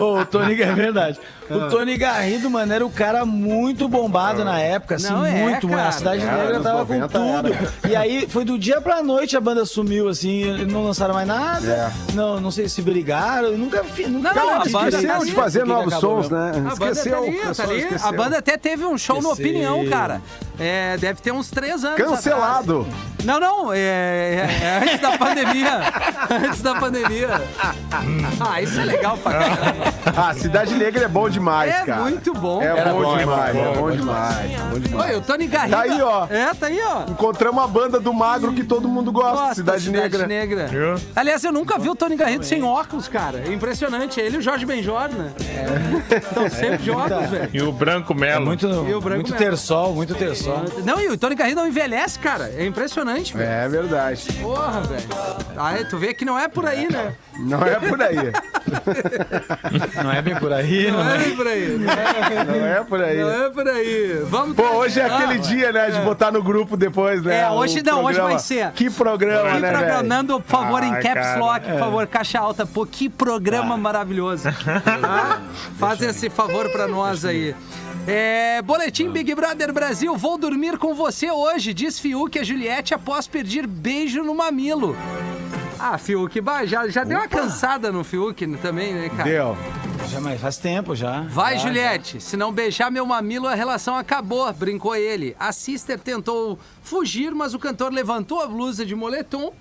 o 0.00 0.24
Tony 0.26 0.54
é 0.62 0.72
verdade. 0.72 1.18
O 1.50 1.68
Tony 1.70 1.96
Garrido, 1.96 2.50
mano, 2.50 2.72
era 2.72 2.84
um 2.86 2.90
cara 2.90 3.24
muito 3.24 3.88
bombado 3.88 4.44
na 4.44 4.58
época, 4.60 4.96
assim, 4.96 5.08
Não, 5.12 5.24
é, 5.24 5.30
muito, 5.32 5.66
mano. 5.66 5.78
cara. 5.78 5.88
A 5.88 5.92
Cidade 5.92 6.22
Era, 6.22 6.36
Negra 6.36 6.54
nos 6.54 6.62
tava 6.62 6.86
com 6.86 6.98
90 6.98 7.08
tudo. 7.18 7.90
E 7.90 7.96
aí, 7.96 8.26
foi 8.28 8.44
do 8.44 8.58
dia 8.58 8.80
pra 8.80 9.02
noite 9.02 9.36
a 9.36 9.40
banda 9.40 9.64
sumiu, 9.64 10.08
assim, 10.08 10.64
não 10.66 10.84
lançaram 10.84 11.14
mais 11.14 11.26
nada. 11.26 11.66
É. 11.66 12.12
Não, 12.14 12.40
não 12.40 12.50
sei 12.50 12.68
se 12.68 12.82
brigaram, 12.82 13.52
nunca 13.56 13.82
vi. 13.82 14.06
Nunca 14.06 14.34
Não, 14.34 14.48
a 14.50 14.64
banda 14.64 14.64
direito 14.68 14.88
Esqueceu 14.88 15.08
tá 15.10 15.16
de 15.18 15.22
ali, 15.22 15.30
fazer 15.32 15.64
novos 15.64 15.92
acabou 15.92 16.22
sons, 16.22 16.30
né? 16.30 16.52
A 16.54 16.74
banda 16.76 16.92
Esqueceu. 16.92 17.12
tá 17.12 17.18
ali, 17.18 17.38
o 17.38 17.54
tá 17.54 17.62
ali. 17.64 17.78
esqueceu. 17.80 18.08
A 18.08 18.12
banda 18.12 18.38
até 18.38 18.56
teve 18.56 18.84
um 18.84 18.98
show 18.98 19.22
no. 19.22 19.28
Opinião, 19.38 19.86
cara. 19.88 20.20
É, 20.58 20.96
deve 20.96 21.20
ter 21.22 21.30
uns 21.32 21.48
três 21.50 21.84
anos. 21.84 21.96
Cancelado. 21.96 22.80
atrás. 22.80 23.24
Não, 23.24 23.38
não, 23.38 23.72
é, 23.72 23.78
é- 23.78 24.58
é 24.62 24.80
antes 24.82 25.00
da 25.00 25.16
pandemia. 25.16 25.80
antes 26.44 26.62
da 26.62 26.74
pandemia. 26.74 27.28
Ah, 28.40 28.62
isso 28.62 28.78
é 28.80 28.84
legal 28.84 29.16
pra 29.18 29.32
caramba. 29.32 29.84
Ah, 30.16 30.32
Cidade 30.34 30.74
Negra 30.74 31.04
é 31.04 31.08
bom 31.08 31.28
demais, 31.38 31.74
É 31.74 31.84
cara. 31.84 32.02
muito 32.02 32.32
bom. 32.34 32.60
É 32.62 32.74
cara. 32.74 32.92
bom 32.92 33.02
bom, 33.02 33.14
é 33.16 33.18
demais, 33.18 33.56
bom, 33.56 33.60
é 33.60 33.70
é 33.70 33.74
bom 33.76 33.90
demais. 33.90 34.36
é 34.40 34.58
bom 34.70 34.78
demais. 34.78 35.10
Oi, 35.10 35.16
o 35.16 35.20
Tony 35.20 35.46
Garrido. 35.46 35.76
Tá 35.76 35.82
aí, 35.82 36.02
ó. 36.02 36.26
É, 36.28 36.54
tá 36.54 36.66
aí, 36.66 36.80
ó. 36.82 37.10
Encontramos 37.10 37.60
uma 37.60 37.68
banda 37.68 37.98
do 38.00 38.12
magro 38.12 38.52
que 38.52 38.64
todo 38.64 38.88
mundo 38.88 39.10
gosta, 39.12 39.28
Gosta, 39.38 39.54
Cidade, 39.54 39.90
Negra. 39.90 40.66
Viu? 40.66 40.94
Aliás, 41.14 41.42
eu 41.44 41.52
nunca 41.52 41.78
vi 41.78 41.88
o 41.88 41.94
Tony 41.94 42.16
Garrido 42.16 42.44
sem 42.44 42.62
óculos, 42.62 43.08
cara. 43.08 43.42
É 43.46 43.52
impressionante. 43.52 44.20
Ele 44.20 44.36
e 44.36 44.38
o 44.38 44.42
Jorge 44.42 44.64
Benjor, 44.66 45.08
né? 45.08 45.32
Estão 46.16 46.48
sempre 46.50 46.78
de 46.78 46.90
óculos, 46.90 47.30
velho. 47.30 47.50
E 47.52 47.62
o 47.62 47.72
Branco 47.72 48.12
É 48.12 48.16
Melo. 48.16 48.46
muito, 48.46 48.66
E 48.66 48.94
o 48.94 49.00
branco 49.00 49.16
muito 49.16 49.30
mesmo. 49.32 49.36
terçol, 49.46 49.94
muito 49.94 50.14
terçol. 50.14 50.64
Não, 50.84 51.00
e 51.00 51.08
o 51.08 51.16
Tony 51.16 51.34
Garrido 51.34 51.60
não 51.60 51.68
envelhece, 51.68 52.18
cara. 52.18 52.52
É 52.56 52.64
impressionante, 52.66 53.36
velho. 53.36 53.48
É 53.50 53.68
verdade. 53.68 54.32
Porra, 54.42 54.80
velho. 54.82 55.02
Aí, 55.56 55.84
tu 55.84 55.98
vê 55.98 56.12
que 56.14 56.24
não 56.24 56.38
é 56.38 56.48
por 56.48 56.66
aí, 56.66 56.90
né? 56.90 57.14
Não 57.38 57.62
é 57.62 57.76
por 57.76 58.02
aí. 58.02 58.16
Não 60.02 60.12
é 60.12 60.20
bem 60.22 60.34
por 60.36 60.52
aí, 60.52 60.90
Não 60.90 61.02
não 61.04 61.10
é 61.10 61.16
é? 61.16 61.27
Bem 61.28 61.36
por 61.36 61.46
aí. 61.46 61.78
Não 61.78 62.66
é 62.66 62.84
por 62.84 63.02
aí. 63.02 63.20
Não 63.20 63.44
é 63.44 63.50
por 63.50 63.68
aí. 63.68 64.22
Vamos 64.28 64.56
Pô, 64.56 64.62
hoje 64.76 65.00
é 65.00 65.04
Ah, 65.04 65.16
aquele 65.16 65.38
dia, 65.38 65.72
né, 65.72 65.90
de 65.90 66.00
botar 66.00 66.30
no 66.30 66.42
grupo 66.42 66.76
depois, 66.76 67.22
né? 67.22 67.40
É, 67.40 67.50
hoje 67.50 67.82
não, 67.82 68.04
hoje 68.04 68.20
vai 68.20 68.38
ser. 68.38 68.70
Que 68.72 68.90
programa, 68.90 69.50
Que 69.50 69.58
né, 69.60 69.70
programa, 69.70 69.96
velho? 69.96 70.08
Nando, 70.08 70.40
por 70.40 70.50
favor, 70.50 70.82
em 70.82 70.92
caps 70.92 71.04
cara. 71.04 71.38
lock, 71.38 71.70
por 71.70 71.78
favor, 71.78 72.06
caixa 72.06 72.38
alta. 72.38 72.66
Pô, 72.66 72.86
que 72.86 73.08
programa 73.08 73.76
maravilhoso. 73.76 74.48
Tá? 75.00 75.40
Faz 75.78 76.00
esse 76.02 76.28
favor 76.30 76.68
pra 76.70 76.86
nós 76.88 77.24
aí. 77.24 77.54
É, 78.06 78.62
boletim 78.62 79.10
Big 79.10 79.34
Brother 79.34 79.72
Brasil, 79.72 80.16
vou 80.16 80.38
dormir 80.38 80.78
com 80.78 80.94
você 80.94 81.30
hoje, 81.30 81.74
diz 81.74 81.98
Fiuk 81.98 82.38
a 82.38 82.44
Juliette 82.44 82.94
após 82.94 83.26
pedir 83.26 83.66
beijo 83.66 84.22
no 84.22 84.34
mamilo. 84.34 84.96
Ah, 85.78 85.96
Fiuk, 85.96 86.42
já, 86.64 86.88
já 86.88 87.04
deu 87.04 87.18
uma 87.18 87.28
cansada 87.28 87.92
no 87.92 88.02
Fiuk 88.02 88.46
também, 88.56 88.94
né, 88.94 89.08
cara? 89.10 89.24
Deu. 89.24 89.56
Já, 90.10 90.20
mas 90.20 90.40
faz 90.40 90.56
tempo 90.56 90.94
já. 90.96 91.20
Vai, 91.22 91.56
Já, 91.58 91.66
Juliette. 91.66 92.20
Se 92.20 92.36
não 92.36 92.50
beijar 92.52 92.90
meu 92.90 93.04
mamilo, 93.04 93.46
a 93.46 93.54
relação 93.54 93.96
acabou, 93.96 94.50
brincou 94.52 94.94
ele. 94.96 95.36
A 95.38 95.52
Sister 95.52 95.98
tentou 95.98 96.58
fugir, 96.82 97.34
mas 97.34 97.54
o 97.54 97.58
cantor 97.58 97.92
levantou 97.92 98.40
a 98.42 98.46
blusa 98.46 98.84
de 98.86 98.94
moletom 98.94 99.52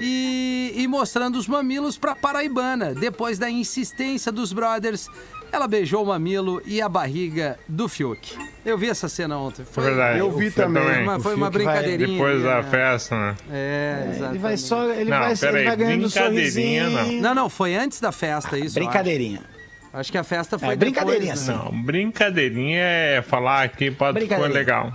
e, 0.00 0.72
e 0.76 0.88
mostrando 0.88 1.36
os 1.38 1.46
mamilos 1.46 1.96
pra 1.96 2.14
paraibana. 2.16 2.94
Depois 2.94 3.38
da 3.38 3.48
insistência 3.48 4.32
dos 4.32 4.52
brothers, 4.52 5.08
ela 5.52 5.68
beijou 5.68 6.02
o 6.02 6.06
mamilo 6.06 6.60
e 6.64 6.80
a 6.82 6.88
barriga 6.88 7.58
do 7.68 7.88
Fiuk. 7.88 8.36
Eu 8.64 8.76
vi 8.78 8.88
essa 8.88 9.08
cena 9.08 9.36
ontem. 9.38 9.62
É 9.62 9.64
Foi, 9.64 9.84
verdade. 9.84 10.18
Eu 10.18 10.32
vi 10.32 10.50
também. 10.50 11.02
uma, 11.04 11.20
foi 11.20 11.34
uma 11.34 11.50
vai- 11.50 11.62
brincadeirinha. 11.62 12.08
Depois 12.08 12.42
da 12.42 12.62
né? 12.62 12.70
festa, 12.70 13.14
né? 13.16 13.34
É, 13.50 14.00
Ele 14.04 14.10
exatamente. 14.16 14.40
vai 14.40 14.56
só. 14.56 14.84
Ele 14.90 15.10
Não, 15.10 15.18
vai, 15.18 15.30
ele 15.30 15.38
peraí, 15.40 15.64
vai 15.66 15.76
ganhando 15.76 15.94
um 16.06 16.08
brincadeirinha, 16.08 16.90
sorrisinho. 16.90 17.22
Não, 17.22 17.34
não, 17.34 17.48
foi 17.50 17.74
antes 17.76 18.00
da 18.00 18.10
festa 18.10 18.58
isso. 18.58 18.78
eu 18.78 18.82
Brincadeirinha. 18.84 19.51
Acho. 19.92 20.10
Que 20.12 20.18
a 20.18 20.24
festa 20.24 20.58
foi 20.58 20.70
É, 20.74 20.76
brincadeirinha, 20.76 21.34
depois, 21.34 21.48
né? 21.48 21.54
Não, 21.54 21.82
brincadeirinha 21.82 22.80
é 22.82 23.22
falar 23.22 23.62
aqui 23.62 23.90
pode 23.90 24.18
Brincadeirinha. 24.18 24.58
legal. 24.58 24.92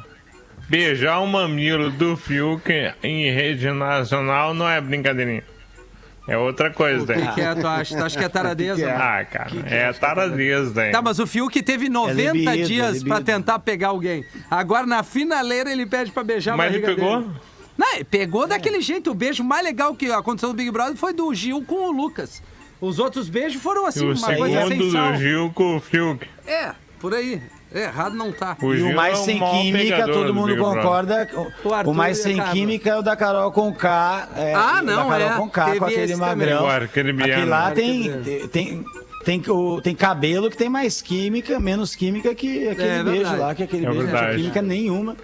Beijar 0.69 1.19
o 1.19 1.27
mamilo 1.27 1.89
do 1.91 2.17
Fiuk 2.17 2.69
em 3.03 3.31
rede 3.31 3.71
nacional 3.71 4.53
não 4.53 4.67
é 4.67 4.81
brincadeirinha. 4.81 5.43
É 6.27 6.37
outra 6.37 6.69
coisa, 6.69 7.03
O 7.03 7.07
que, 7.07 7.13
daí. 7.13 7.33
que 7.35 7.39
é, 7.41 7.55
tu 7.55 7.65
acha? 7.65 7.95
Tu 7.97 8.03
acha 8.03 8.19
que 8.19 8.25
é 8.25 8.27
taradeza? 8.29 8.85
mano? 8.85 8.99
Ah, 9.01 9.23
cara, 9.23 9.49
é 9.65 9.93
taradeza, 9.93 10.73
daí. 10.73 10.91
Tá, 10.91 11.01
mas 11.01 11.19
o 11.19 11.25
Fiuk 11.27 11.61
teve 11.63 11.87
90 11.87 12.33
libido, 12.33 12.67
dias 12.67 12.93
libido. 12.97 13.07
pra 13.15 13.21
tentar 13.23 13.59
pegar 13.59 13.89
alguém. 13.89 14.25
Agora, 14.51 14.85
na 14.85 15.03
finaleira, 15.03 15.71
ele 15.71 15.85
pede 15.85 16.11
pra 16.11 16.25
beijar 16.25 16.55
a 16.55 16.57
Mas 16.57 16.73
ele 16.75 16.85
pegou? 16.85 17.21
dele. 17.21 17.33
Não, 17.77 18.03
pegou 18.11 18.45
daquele 18.45 18.81
jeito. 18.81 19.11
O 19.11 19.13
beijo 19.13 19.41
mais 19.41 19.63
legal 19.63 19.95
que 19.95 20.11
aconteceu 20.11 20.49
no 20.49 20.55
Big 20.55 20.69
Brother 20.69 20.97
foi 20.97 21.13
do 21.13 21.33
Gil 21.33 21.63
com 21.63 21.87
o 21.87 21.91
Lucas. 21.91 22.43
Os 22.79 22.99
outros 22.99 23.27
beijos 23.29 23.61
foram 23.61 23.85
assim, 23.85 24.05
o 24.05 24.13
uma 24.13 24.35
coisa 24.35 24.59
sem 24.61 24.69
segundo 24.69 24.91
sal. 24.91 25.11
do 25.13 25.17
Gil 25.17 25.51
com 25.53 25.77
o 25.77 25.79
Fiuk. 25.79 26.27
É, 26.45 26.71
por 26.99 27.13
aí. 27.13 27.41
É, 27.73 27.83
errado 27.83 28.15
não 28.15 28.31
tá. 28.31 28.55
O 28.61 28.73
E 28.73 28.81
o 28.81 28.95
mais 28.95 29.19
é 29.19 29.23
sem 29.23 29.39
maior 29.39 29.61
química, 29.61 30.05
todo 30.07 30.27
do 30.27 30.33
mundo 30.33 30.47
Big 30.55 30.59
concorda. 30.59 31.27
O 31.85 31.89
O, 31.89 31.93
mais 31.93 32.17
sem 32.19 32.37
Carla. 32.37 32.53
química 32.53 32.89
é 32.91 32.95
o 32.97 33.01
da 33.01 33.15
Carol 33.15 33.51
com 33.51 33.73
K. 33.73 34.29
É, 34.37 34.53
Ah, 34.55 34.81
não, 34.81 35.09
da 35.09 35.17
Carol 35.17 35.27
é. 35.27 35.35
com 35.37 35.49
K, 35.49 35.75
com 35.79 35.85
aquele 35.85 36.13
também. 36.13 36.17
magrão. 36.17 36.65
Arcrebiano. 36.67 37.31
Aquele 37.33 37.45
lá 37.49 37.71
tem, 37.71 38.07
arcrebiano. 38.09 38.47
tem, 38.47 38.85
tem, 39.25 39.43
o, 39.49 39.81
tem 39.81 39.93
cabelo 39.95 40.49
que 40.49 40.55
tem 40.55 40.69
mais 40.69 41.01
química, 41.01 41.59
menos 41.59 41.93
química 41.93 42.33
que 42.33 42.69
aquele 42.69 42.87
É 42.89 43.03
beijo 43.03 43.35
lá, 43.35 43.53
que 43.53 43.63
aquele 43.63 43.85
É 43.85 43.89
beijo 43.89 44.07
não 44.07 44.17
tinha 44.17 44.35
química 44.35 44.61
nenhuma. 44.61 45.17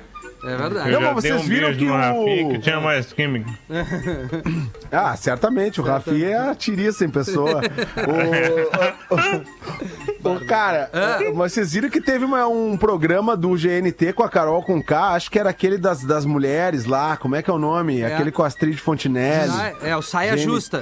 É 0.46 0.58
verdade. 0.58 0.92
Eu 0.92 1.00
Não, 1.00 1.14
mas 1.14 1.24
vocês 1.24 1.36
um 1.42 1.44
viram 1.46 1.74
que 1.74 1.86
o- 1.86 1.94
Rafinha 1.94 2.50
que 2.52 2.60
tinha 2.60 2.80
mais 2.82 3.12
química. 3.14 3.50
Ah, 4.92 5.16
certamente. 5.16 5.82
O 5.82 5.84
Rafinha 5.84 6.28
é 6.30 6.50
a 6.50 6.54
tiriça 6.56 7.04
em 7.04 7.10
pessoa. 7.10 7.62
O, 10.24 10.30
o- 10.30 10.46
cara, 10.46 10.90
mas 11.34 11.54
vocês 11.54 11.74
viram 11.74 11.90
que 11.90 12.00
teve 12.00 12.24
uma- 12.26 12.48
um 12.48 12.78
programa 12.78 13.36
do 13.36 13.56
GNT 13.58 14.14
com 14.14 14.22
a 14.24 14.30
Carol 14.30 14.62
com 14.64 14.82
K, 14.84 15.14
acho 15.14 15.32
que 15.32 15.40
era 15.40 15.50
aquele 15.50 15.78
das, 15.78 16.04
das 16.04 16.26
mulheres 16.26 16.86
lá, 16.86 17.18
como 17.18 17.36
é 17.36 17.42
que 17.42 17.50
é 17.50 17.54
o 17.54 17.58
nome? 17.60 18.02
É. 18.02 18.14
Aquele 18.14 18.32
com 18.32 18.44
a 18.44 18.48
Astrid 18.48 18.78
Fontinelli. 18.78 19.52
Ah, 19.52 19.74
é, 19.82 19.98
o 19.98 20.02
saia 20.02 20.34
GNT. 20.36 20.44
justa. 20.44 20.80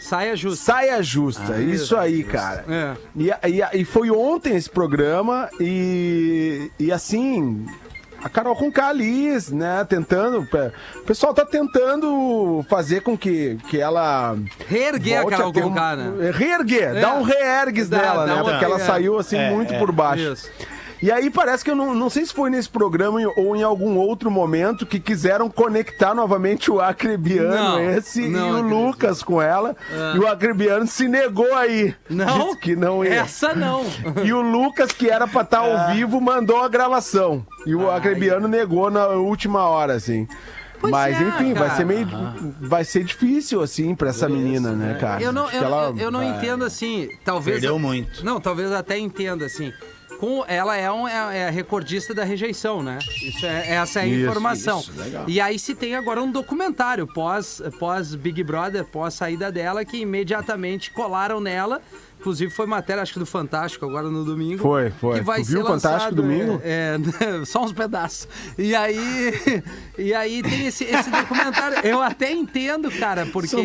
Saia 0.00 0.36
justa. 0.36 0.64
Saia 0.64 1.02
justa, 1.02 1.58
isso 1.60 1.96
aí, 1.96 2.22
cara. 2.22 2.64
É. 2.68 2.94
E, 3.16 3.30
e- 3.30 3.80
e 3.80 3.84
foi 3.84 4.10
ontem 4.10 4.54
esse 4.54 4.68
programa 4.70 5.48
e, 5.58 6.70
e 6.78 6.92
assim, 6.92 7.64
a 8.26 8.28
Carol 8.28 8.56
com 8.56 8.70
K 8.72 8.88
ali, 8.88 9.28
né, 9.52 9.86
tentando, 9.88 10.40
o 10.40 11.02
pessoal 11.02 11.32
tá 11.32 11.44
tentando 11.44 12.64
fazer 12.68 13.00
com 13.02 13.16
que, 13.16 13.56
que 13.70 13.80
ela 13.80 14.36
Reerguer 14.68 15.20
a 15.20 15.26
Carol 15.30 15.52
com 15.52 15.60
um- 15.60 15.74
K, 15.74 15.96
né? 15.96 16.30
Reerguer, 16.32 17.00
dá 17.00 17.14
um 17.14 17.22
reergues 17.22 17.88
dá 17.88 17.98
né, 18.26 18.42
porque 18.42 18.64
ela 18.64 18.78
saiu 18.80 19.18
assim 19.18 19.36
É, 19.38 19.50
muito 19.50 19.72
é. 19.74 19.78
por 19.78 19.92
baixo. 19.92 20.32
Isso. 20.32 20.50
E 21.02 21.12
aí 21.12 21.28
parece 21.30 21.62
que 21.62 21.70
eu 21.70 21.76
não, 21.76 21.94
não 21.94 22.08
sei 22.08 22.24
se 22.24 22.32
foi 22.32 22.48
nesse 22.48 22.68
programa 22.68 23.18
ou 23.36 23.54
em 23.54 23.62
algum 23.62 23.96
outro 23.98 24.30
momento 24.30 24.86
que 24.86 24.98
quiseram 24.98 25.48
conectar 25.50 26.14
novamente 26.14 26.70
o 26.70 26.80
Acrebiano, 26.80 27.50
Não, 27.54 27.80
esse, 27.90 28.26
não 28.28 28.38
e 28.38 28.42
o 28.42 28.56
acredito. 28.56 28.74
Lucas 28.86 29.22
com 29.22 29.42
ela. 29.42 29.76
E 30.14 30.18
o 30.18 30.26
Acrebiano 30.26 30.86
se 30.86 31.06
negou 31.06 31.54
aí. 31.54 31.94
Não, 32.08 32.46
Disse 32.46 32.58
que 32.60 32.74
não 32.76 33.04
ia. 33.04 33.14
essa 33.20 33.54
não. 33.54 33.84
E 34.24 34.32
o 34.32 34.40
Lucas, 34.40 34.90
que 34.92 35.10
era 35.10 35.26
pra 35.28 35.42
estar 35.42 35.60
Ah. 35.60 35.88
ao 35.88 35.94
vivo, 35.94 36.20
mandou 36.20 36.62
a 36.62 36.68
gravação. 36.68 37.46
E 37.66 37.74
o 37.74 37.90
Acrebiano 37.90 38.48
negou 38.48 38.90
na 38.90 39.06
última 39.08 39.64
hora, 39.68 39.92
assim. 39.94 40.26
Pois 40.80 40.90
Mas 40.90 41.18
é, 41.20 41.24
enfim, 41.24 41.54
vai 41.54 41.68
cara. 41.68 41.76
ser 41.76 41.84
meio. 41.86 42.06
Vai 42.60 42.84
ser 42.84 43.02
difícil, 43.04 43.62
assim, 43.62 43.94
pra 43.94 44.10
essa 44.10 44.28
menina, 44.28 44.72
né, 44.72 44.96
cara? 45.00 45.22
Eu 45.22 45.32
não, 45.32 45.50
eu, 45.50 45.62
ela 45.64 45.82
eu- 45.88 45.98
eu 45.98 46.10
não 46.10 46.20
vai- 46.20 46.28
entendo 46.36 46.64
assim, 46.66 47.08
talvez... 47.24 47.56
Perdeu 47.60 47.78
muito. 47.78 48.22
Não, 48.24 48.38
talvez 48.40 48.70
até 48.72 48.98
entenda 48.98 49.46
assim. 49.46 49.72
Com 50.18 50.44
ela 50.46 50.76
é, 50.76 50.90
um, 50.90 51.06
é, 51.06 51.38
é 51.38 51.48
a 51.48 51.50
recordista 51.50 52.14
da 52.14 52.24
rejeição, 52.24 52.82
né? 52.82 52.98
Isso 53.22 53.44
é, 53.46 53.74
essa 53.74 54.00
é 54.00 54.02
a 54.02 54.06
Isso, 54.06 54.20
informação. 54.20 54.80
isso. 54.80 54.92
E 55.28 55.40
aí 55.40 55.58
se 55.58 55.74
tem 55.74 55.94
agora 55.94 56.22
um 56.22 56.30
documentário 56.30 57.06
pós, 57.06 57.62
pós 57.78 58.14
Big 58.14 58.42
Brother, 58.42 58.84
pós 58.84 59.14
saída 59.14 59.50
dela, 59.52 59.84
que 59.84 59.98
imediatamente 59.98 60.90
colaram 60.90 61.40
nela. 61.40 61.80
Inclusive 62.18 62.50
foi 62.52 62.66
matéria, 62.66 63.02
acho 63.02 63.12
que 63.12 63.18
do 63.18 63.26
Fantástico, 63.26 63.84
agora 63.84 64.08
no 64.10 64.24
domingo. 64.24 64.62
Foi, 64.62 64.90
foi. 64.90 65.18
Que 65.18 65.24
vai 65.24 65.40
Tu 65.42 65.46
ser 65.46 65.52
viu 65.52 65.60
o 65.62 65.66
Fantástico 65.66 66.14
lançado, 66.14 66.14
domingo? 66.16 66.60
É, 66.64 66.96
é, 67.42 67.44
só 67.46 67.62
uns 67.62 67.72
pedaços. 67.72 68.26
E 68.58 68.74
aí, 68.74 69.62
e 69.98 70.12
aí 70.14 70.42
tem 70.42 70.66
esse, 70.66 70.84
esse 70.84 71.10
documentário. 71.10 71.78
Eu 71.86 72.02
até 72.02 72.32
entendo, 72.32 72.90
cara, 72.90 73.26
porque 73.26 73.56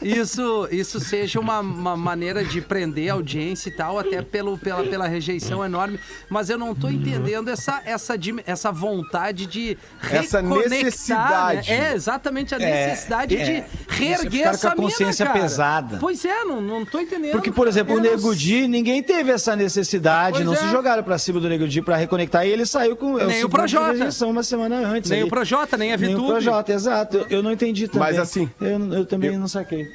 isso, 0.00 0.68
isso 0.70 1.00
seja 1.00 1.40
uma, 1.40 1.60
uma 1.60 1.96
maneira 1.96 2.44
de 2.44 2.60
prender 2.60 3.10
a 3.10 3.14
audiência 3.14 3.68
e 3.68 3.72
tal, 3.72 3.98
até 3.98 4.22
pelo, 4.22 4.56
pela, 4.58 4.84
pela 4.84 5.06
rejeição 5.08 5.64
enorme. 5.64 5.98
Mas 6.28 6.50
eu 6.50 6.58
não 6.58 6.74
tô 6.74 6.88
entendendo 6.88 7.48
essa, 7.48 7.82
essa, 7.84 8.14
essa 8.46 8.70
vontade 8.72 9.46
de 9.46 9.76
Essa 10.10 10.40
reconectar, 10.40 10.70
necessidade. 10.70 11.70
né? 11.70 11.90
É, 11.90 11.94
exatamente 11.94 12.54
a 12.54 12.58
É, 12.60 12.88
necessidade 12.88 13.36
é. 13.36 13.44
de 13.44 13.64
reerguer 13.88 14.48
essa 14.48 14.68
com 14.68 14.74
a 14.74 14.76
consciência 14.84 15.24
mina, 15.24 15.34
cara. 15.34 15.42
pesada. 15.48 15.98
Pois 16.00 16.24
é, 16.24 16.44
não, 16.44 16.60
não 16.60 16.84
tô 16.84 17.00
entendendo. 17.00 17.32
Porque, 17.32 17.50
por 17.50 17.61
exemplo, 17.68 17.94
o 17.94 17.98
Eu 17.98 18.02
Nego 18.02 18.34
Di, 18.34 18.66
ninguém 18.68 19.02
teve 19.02 19.30
essa 19.30 19.54
necessidade, 19.56 20.34
Pois 20.36 20.46
não 20.46 20.54
é. 20.54 20.56
se 20.56 20.68
jogaram 20.70 21.02
pra 21.02 21.18
cima 21.18 21.40
do 21.40 21.48
Nego 21.48 21.66
Di 21.68 21.82
pra 21.82 21.96
reconectar 21.96 22.46
e 22.46 22.50
ele 22.50 22.64
saiu 22.66 22.96
com 22.96 23.16
Nem 23.16 23.26
o 23.26 23.30
segundo 23.30 23.50
Projota. 23.50 24.24
uma 24.26 24.42
semana 24.42 24.76
antes. 24.86 25.10
Nem 25.10 25.20
aí. 25.20 25.24
o 25.26 25.28
Projota, 25.28 25.76
nem 25.76 25.92
a 25.92 25.96
Nem 25.96 26.06
o 26.08 26.10
Vitube. 26.18 26.28
Projota, 26.32 26.72
exato. 26.72 27.16
Eu, 27.18 27.26
eu 27.28 27.42
não 27.42 27.52
entendi 27.52 27.86
também. 27.88 28.08
Mas 28.08 28.18
assim, 28.18 28.48
Eu, 28.60 28.78
eu 28.94 29.06
também 29.06 29.32
eu- 29.32 29.38
não 29.38 29.48
saquei. 29.48 29.86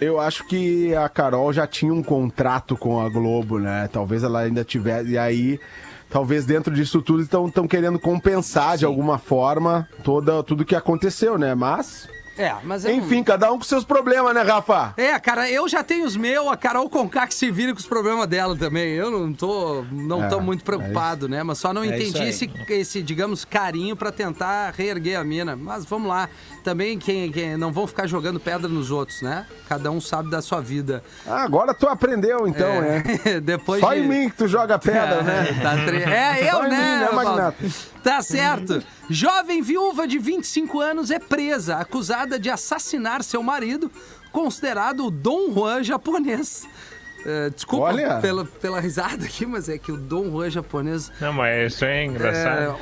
Eu 0.00 0.18
acho 0.18 0.46
que 0.46 0.94
a 0.94 1.08
Carol 1.10 1.52
já 1.52 1.66
tinha 1.66 1.92
um 1.92 2.02
contrato 2.02 2.74
com 2.76 3.00
a 3.00 3.08
Globo, 3.10 3.58
né? 3.58 3.86
Talvez 3.92 4.22
ela 4.22 4.40
ainda 4.40 4.64
tivesse. 4.64 5.10
E 5.10 5.18
aí, 5.18 5.60
talvez 6.08 6.46
dentro 6.46 6.74
disso 6.74 7.02
tudo 7.02 7.22
estão 7.22 7.68
querendo 7.68 7.98
compensar 7.98 8.78
de 8.78 8.86
alguma 8.86 9.18
forma 9.18 9.86
toda, 10.02 10.42
tudo 10.42 10.64
que 10.64 10.74
aconteceu, 10.74 11.36
né? 11.36 11.54
Mas, 11.54 12.08
É, 12.40 12.54
mas 12.64 12.84
eu 12.84 12.96
não- 12.96 12.98
enfim, 13.04 13.22
cada 13.22 13.52
um 13.52 13.58
com 13.58 13.64
seus 13.64 13.84
problemas, 13.84 14.34
né, 14.34 14.42
Rafa? 14.42 14.94
É, 14.96 15.18
cara, 15.18 15.50
eu 15.50 15.68
já 15.68 15.82
tenho 15.84 16.04
os 16.04 16.16
meus, 16.16 16.48
a 16.48 16.56
Carol 16.56 16.88
Conká 16.88 17.26
que 17.26 17.34
se 17.34 17.50
vira 17.50 17.72
com 17.72 17.78
os 17.78 17.86
problemas 17.86 18.26
dela 18.26 18.56
também. 18.56 18.94
Eu 18.94 19.10
não 19.10 19.32
tô, 19.32 19.84
não 19.92 20.24
É, 20.24 20.28
tô 20.28 20.40
muito 20.40 20.62
é 20.62 20.64
preocupado, 20.64 21.28
né? 21.28 21.42
Mas 21.42 21.58
só 21.58 21.72
não 21.72 21.82
É 21.84 21.88
entendi 21.88 22.22
esse, 22.24 22.50
esse, 22.68 23.02
digamos, 23.02 23.44
carinho 23.44 23.94
pra 23.94 24.10
tentar 24.10 24.72
reerguer 24.76 25.18
a 25.18 25.24
mina. 25.24 25.54
Mas 25.56 25.84
vamos 25.84 26.08
lá. 26.08 26.28
Também 26.62 26.98
quem, 26.98 27.32
quem 27.32 27.56
não 27.56 27.72
vão 27.72 27.86
ficar 27.86 28.06
jogando 28.06 28.38
pedra 28.38 28.68
nos 28.68 28.90
outros, 28.90 29.22
né? 29.22 29.46
Cada 29.68 29.90
um 29.90 30.00
sabe 30.00 30.30
da 30.30 30.42
sua 30.42 30.60
vida. 30.60 31.02
Ah, 31.26 31.42
agora 31.42 31.72
tu 31.72 31.88
aprendeu, 31.88 32.46
então, 32.46 32.68
é. 32.68 33.40
Depois 33.40 33.80
Só 33.80 33.94
de... 33.94 34.00
em 34.00 34.08
mim 34.08 34.28
que 34.28 34.36
tu 34.36 34.46
joga 34.46 34.78
pedra, 34.78 35.16
É, 35.16 35.22
né? 35.22 35.58
tá 35.62 35.84
tre- 35.84 36.02
é 36.02 36.44
eu, 36.52 36.56
Só 36.56 36.62
né, 36.64 36.68
mim, 36.68 36.74
né, 36.76 37.06
Paulo? 37.06 37.16
Magnata? 37.24 37.56
Tá 38.02 38.22
certo. 38.22 38.82
Jovem 39.08 39.62
viúva 39.62 40.06
de 40.06 40.18
25 40.18 40.80
anos 40.80 41.10
é 41.10 41.18
presa, 41.18 41.76
acusada 41.76 42.38
de 42.38 42.50
assassinar 42.50 43.22
seu 43.22 43.42
marido, 43.42 43.90
considerado 44.30 45.06
o 45.06 45.10
Dom 45.10 45.52
Juan 45.52 45.82
japonês. 45.82 46.66
É, 47.24 47.50
desculpa 47.50 47.86
Olha. 47.86 48.18
pela, 48.20 48.44
pela 48.44 48.80
risada 48.80 49.24
aqui, 49.24 49.44
mas 49.44 49.68
é 49.68 49.76
que 49.78 49.92
o 49.92 49.96
Dom 49.96 50.30
Juan 50.30 50.50
japonês. 50.50 51.12
Não, 51.20 51.32
mas 51.32 51.74
isso 51.74 51.84
é 51.84 52.04
engraçado. 52.04 52.76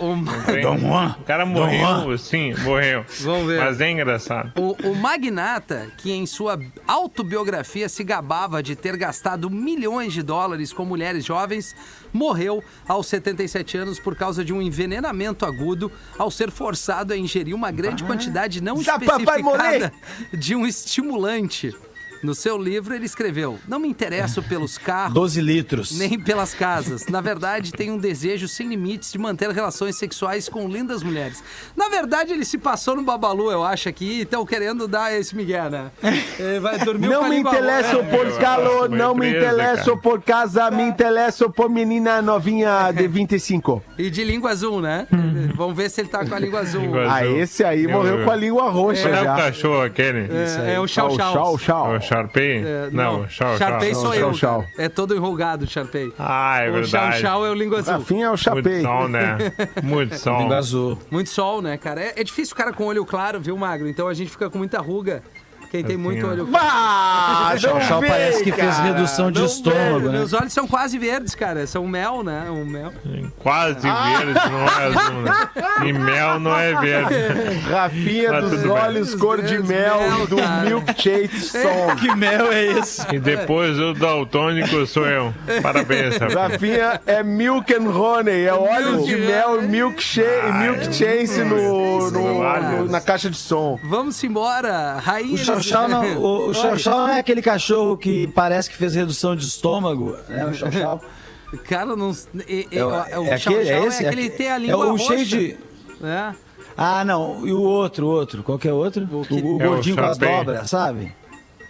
É, 0.46 0.52
tem- 0.52 0.62
Dom 0.62 0.78
Juan. 0.78 1.16
O 1.20 1.24
cara 1.24 1.44
morreu, 1.44 2.16
sim, 2.18 2.54
morreu. 2.62 3.04
Vamos 3.20 3.46
ver. 3.48 3.60
Mas 3.60 3.80
é 3.80 3.90
engraçado. 3.90 4.52
O, 4.60 4.88
o 4.88 4.94
magnata, 4.94 5.86
que 5.98 6.12
em 6.12 6.24
sua 6.26 6.58
autobiografia 6.86 7.88
se 7.88 8.04
gabava 8.04 8.62
de 8.62 8.76
ter 8.76 8.96
gastado 8.96 9.50
milhões 9.50 10.12
de 10.12 10.22
dólares 10.22 10.72
com 10.72 10.84
mulheres 10.84 11.24
jovens, 11.24 11.74
morreu 12.12 12.62
aos 12.86 13.06
77 13.06 13.76
anos 13.76 13.98
por 13.98 14.14
causa 14.14 14.44
de 14.44 14.52
um 14.52 14.62
envenenamento 14.62 15.44
agudo 15.44 15.90
ao 16.18 16.30
ser 16.30 16.50
forçado 16.50 17.12
a 17.12 17.16
ingerir 17.16 17.54
uma 17.54 17.70
grande 17.70 18.04
quantidade 18.04 18.60
não 18.62 18.80
especificada 18.80 19.92
de 20.32 20.54
um 20.54 20.66
estimulante. 20.66 21.74
No 22.22 22.34
seu 22.34 22.58
livro, 22.58 22.94
ele 22.94 23.06
escreveu: 23.06 23.58
Não 23.68 23.78
me 23.78 23.88
interesso 23.88 24.42
pelos 24.42 24.76
carros. 24.76 25.14
12 25.14 25.40
litros. 25.40 25.98
Nem 25.98 26.18
pelas 26.18 26.52
casas. 26.54 27.06
Na 27.06 27.20
verdade, 27.20 27.72
tem 27.72 27.90
um 27.90 27.98
desejo 27.98 28.48
sem 28.48 28.68
limites 28.68 29.12
de 29.12 29.18
manter 29.18 29.50
relações 29.50 29.96
sexuais 29.96 30.48
com 30.48 30.66
lindas 30.68 31.02
mulheres. 31.02 31.42
Na 31.76 31.88
verdade, 31.88 32.32
ele 32.32 32.44
se 32.44 32.58
passou 32.58 32.96
no 32.96 33.02
Babalu, 33.02 33.50
eu 33.52 33.62
acho, 33.64 33.88
aqui, 33.88 34.04
e 34.18 34.20
estão 34.22 34.44
querendo 34.44 34.88
dar 34.88 35.12
esse 35.18 35.34
migué, 35.36 35.68
né? 35.70 35.90
Ele 36.38 36.60
vai 36.60 36.78
dormir 36.78 37.08
Não 37.08 37.28
me 37.28 37.38
interesso 37.38 37.98
por 38.10 38.38
calor, 38.38 38.88
não 38.88 39.14
me 39.14 39.28
interesso 39.30 39.84
cara. 39.90 39.96
por 39.98 40.22
casa, 40.22 40.70
me 40.70 40.82
interesso 40.82 41.48
por 41.50 41.68
menina 41.70 42.20
novinha 42.20 42.90
de 42.92 43.06
25. 43.08 43.82
E 43.96 44.10
de 44.10 44.24
língua 44.24 44.50
azul, 44.50 44.80
né? 44.80 45.06
Vamos 45.54 45.76
ver 45.76 45.90
se 45.90 46.00
ele 46.00 46.08
tá 46.08 46.24
com 46.26 46.34
a 46.34 46.38
língua 46.38 46.60
azul. 46.60 46.82
Língua 46.82 47.04
Ah, 47.06 47.18
azul. 47.20 47.38
esse 47.38 47.64
aí 47.64 47.84
Eu- 47.84 47.90
morreu 47.90 48.24
com 48.24 48.30
a 48.30 48.36
língua 48.36 48.68
roxa 48.70 49.08
Qual 49.08 49.14
é 49.14 49.20
o 49.20 49.24
já. 49.24 49.36
cachorro 49.36 49.82
aquele? 49.82 50.18
É, 50.32 50.74
é 50.74 50.80
o 50.80 50.84
Ah, 50.84 52.00
O. 52.08 52.14
O 52.14 52.14
Sharpei? 52.14 52.64
É, 52.64 52.88
não, 52.90 53.22
o 53.22 53.28
Chau 53.28 53.56
Sharpei 53.58 53.92
Chau. 53.92 54.02
sou 54.02 54.14
eu. 54.14 54.34
Chau. 54.34 54.64
É 54.78 54.88
todo 54.88 55.14
enrugado 55.14 55.64
o 55.64 55.68
Sharpei. 55.68 56.12
Ah, 56.18 56.60
é 56.60 56.70
o 56.70 56.72
verdade. 56.74 57.20
Chau 57.20 57.44
é 57.44 57.50
o 57.50 57.54
língua 57.54 57.78
azul. 57.78 57.94
Rafinha 57.94 58.24
é 58.24 58.28
o 58.28 58.30
Muito 58.30 58.42
chapei. 58.42 58.82
sol, 58.82 59.08
né? 59.08 59.38
Muito 59.82 60.16
sol. 60.18 60.38
Língua 60.40 60.56
azul. 60.56 60.98
Muito 61.10 61.30
sol, 61.30 61.60
né, 61.60 61.76
cara? 61.76 62.00
É, 62.00 62.14
é 62.16 62.24
difícil 62.24 62.54
o 62.54 62.56
cara 62.56 62.72
com 62.72 62.84
olho 62.86 63.04
claro, 63.04 63.40
viu, 63.40 63.56
Magro? 63.56 63.88
Então 63.88 64.08
a 64.08 64.14
gente 64.14 64.30
fica 64.30 64.48
com 64.48 64.58
muita 64.58 64.80
ruga. 64.80 65.22
Quem 65.70 65.84
tem 65.84 65.96
muito 65.96 66.26
olho 66.26 66.46
claro. 66.46 66.66
Bah, 66.66 67.54
Chau 67.58 68.00
parece 68.00 68.42
que 68.42 68.52
fez 68.52 68.78
redução 68.78 69.30
de 69.30 69.44
estômago, 69.44 70.08
né? 70.08 70.18
Meus 70.18 70.32
olhos 70.32 70.52
são 70.52 70.66
quase 70.66 70.98
verdes, 70.98 71.34
cara. 71.34 71.66
São 71.66 71.86
mel, 71.86 72.22
né? 72.22 72.46
Um 72.50 72.64
mel. 72.64 72.92
Quase 73.38 73.86
Ah! 73.86 74.18
verde, 74.18 74.40
não 74.50 74.64
é 74.66 74.84
azul, 74.86 75.22
né? 75.22 75.48
E 75.86 75.92
mel 75.92 76.40
não 76.40 76.58
é 76.58 76.74
verde. 76.80 77.14
Rafinha 77.70 78.32
Mas 78.32 78.42
dos 78.44 78.50
tudo 78.62 78.62
bem. 78.62 78.82
olhos 78.82 79.14
cor 79.14 79.42
de 79.42 79.58
mel 79.58 79.98
Mel, 80.00 80.26
do 80.26 80.36
cara. 80.36 80.64
milkshake 80.64 81.38
som. 81.40 81.96
Que 81.98 82.14
mel 82.14 82.50
é 82.52 82.64
esse? 82.78 83.06
E 83.14 83.18
depois 83.18 83.78
o 83.78 83.92
daltônico 83.94 84.86
sou 84.86 85.06
eu. 85.06 85.34
Parabéns, 85.62 86.14
rapaz. 86.16 86.34
Rafinha 86.52 87.00
é 87.06 87.22
milk 87.22 87.72
and 87.74 87.90
honey, 87.90 88.44
é 88.46 88.54
óleo 88.54 88.92
Milk 88.92 89.06
de 89.06 89.16
mel 89.16 89.62
e 89.62 89.66
milkshake, 89.66 90.46
Ah, 90.48 90.52
milk 90.54 90.80
é. 90.88 90.92
chase 90.92 91.44
no, 91.44 92.10
no- 92.10 92.84
na 92.88 93.00
caixa 93.00 93.28
de 93.30 93.36
som. 93.36 93.78
Vamos 93.82 94.22
embora. 94.24 94.96
Rainha. 94.98 95.34
O 95.34 95.38
Chau 95.62 95.88
não, 95.88 96.18
o, 96.18 96.48
o 96.50 96.54
Chau 96.78 96.98
não 96.98 97.08
é 97.08 97.18
aquele 97.20 97.42
cachorro 97.42 97.96
que 97.96 98.26
parece 98.28 98.68
que 98.70 98.76
fez 98.76 98.94
redução 98.94 99.34
de 99.36 99.44
estômago. 99.44 100.16
É 100.28 100.44
o 100.44 100.54
Chau 100.54 100.70
Chau. 100.72 101.02
Cara, 101.68 101.96
não. 101.96 102.10
É, 102.46 102.52
é, 102.52 102.66
É, 102.78 102.84
o- 102.84 102.90
é, 102.94 103.18
o 103.18 103.24
é 103.24 103.38
Chau 103.38 103.52
aquele, 103.54 103.68
Chau 103.70 103.82
é 103.82 103.86
esse? 103.86 104.04
é 104.04 104.08
aquele 104.08 104.30
que 104.30 104.36
tem 104.36 104.50
a 104.50 104.56
é 104.56 104.58
língua 104.58 104.86
o 104.86 104.90
roxa. 104.92 105.04
cheio 105.06 105.26
de... 105.26 105.56
É. 106.04 106.32
Ah, 106.76 107.04
não. 107.04 107.46
E 107.46 107.52
o 107.52 107.60
outro, 107.60 108.06
o 108.06 108.10
outro. 108.10 108.42
Qual 108.42 108.58
que 108.58 108.68
é 108.68 108.72
o 108.72 108.76
outro? 108.76 109.02
O, 109.10 109.24
que- 109.24 109.34
o 109.34 109.60
É 109.60 109.66
o 109.66 109.70
gordinho 109.70 109.96
com 109.96 110.04
as 110.04 110.18
dobras, 110.18 110.70
sabe? 110.70 111.12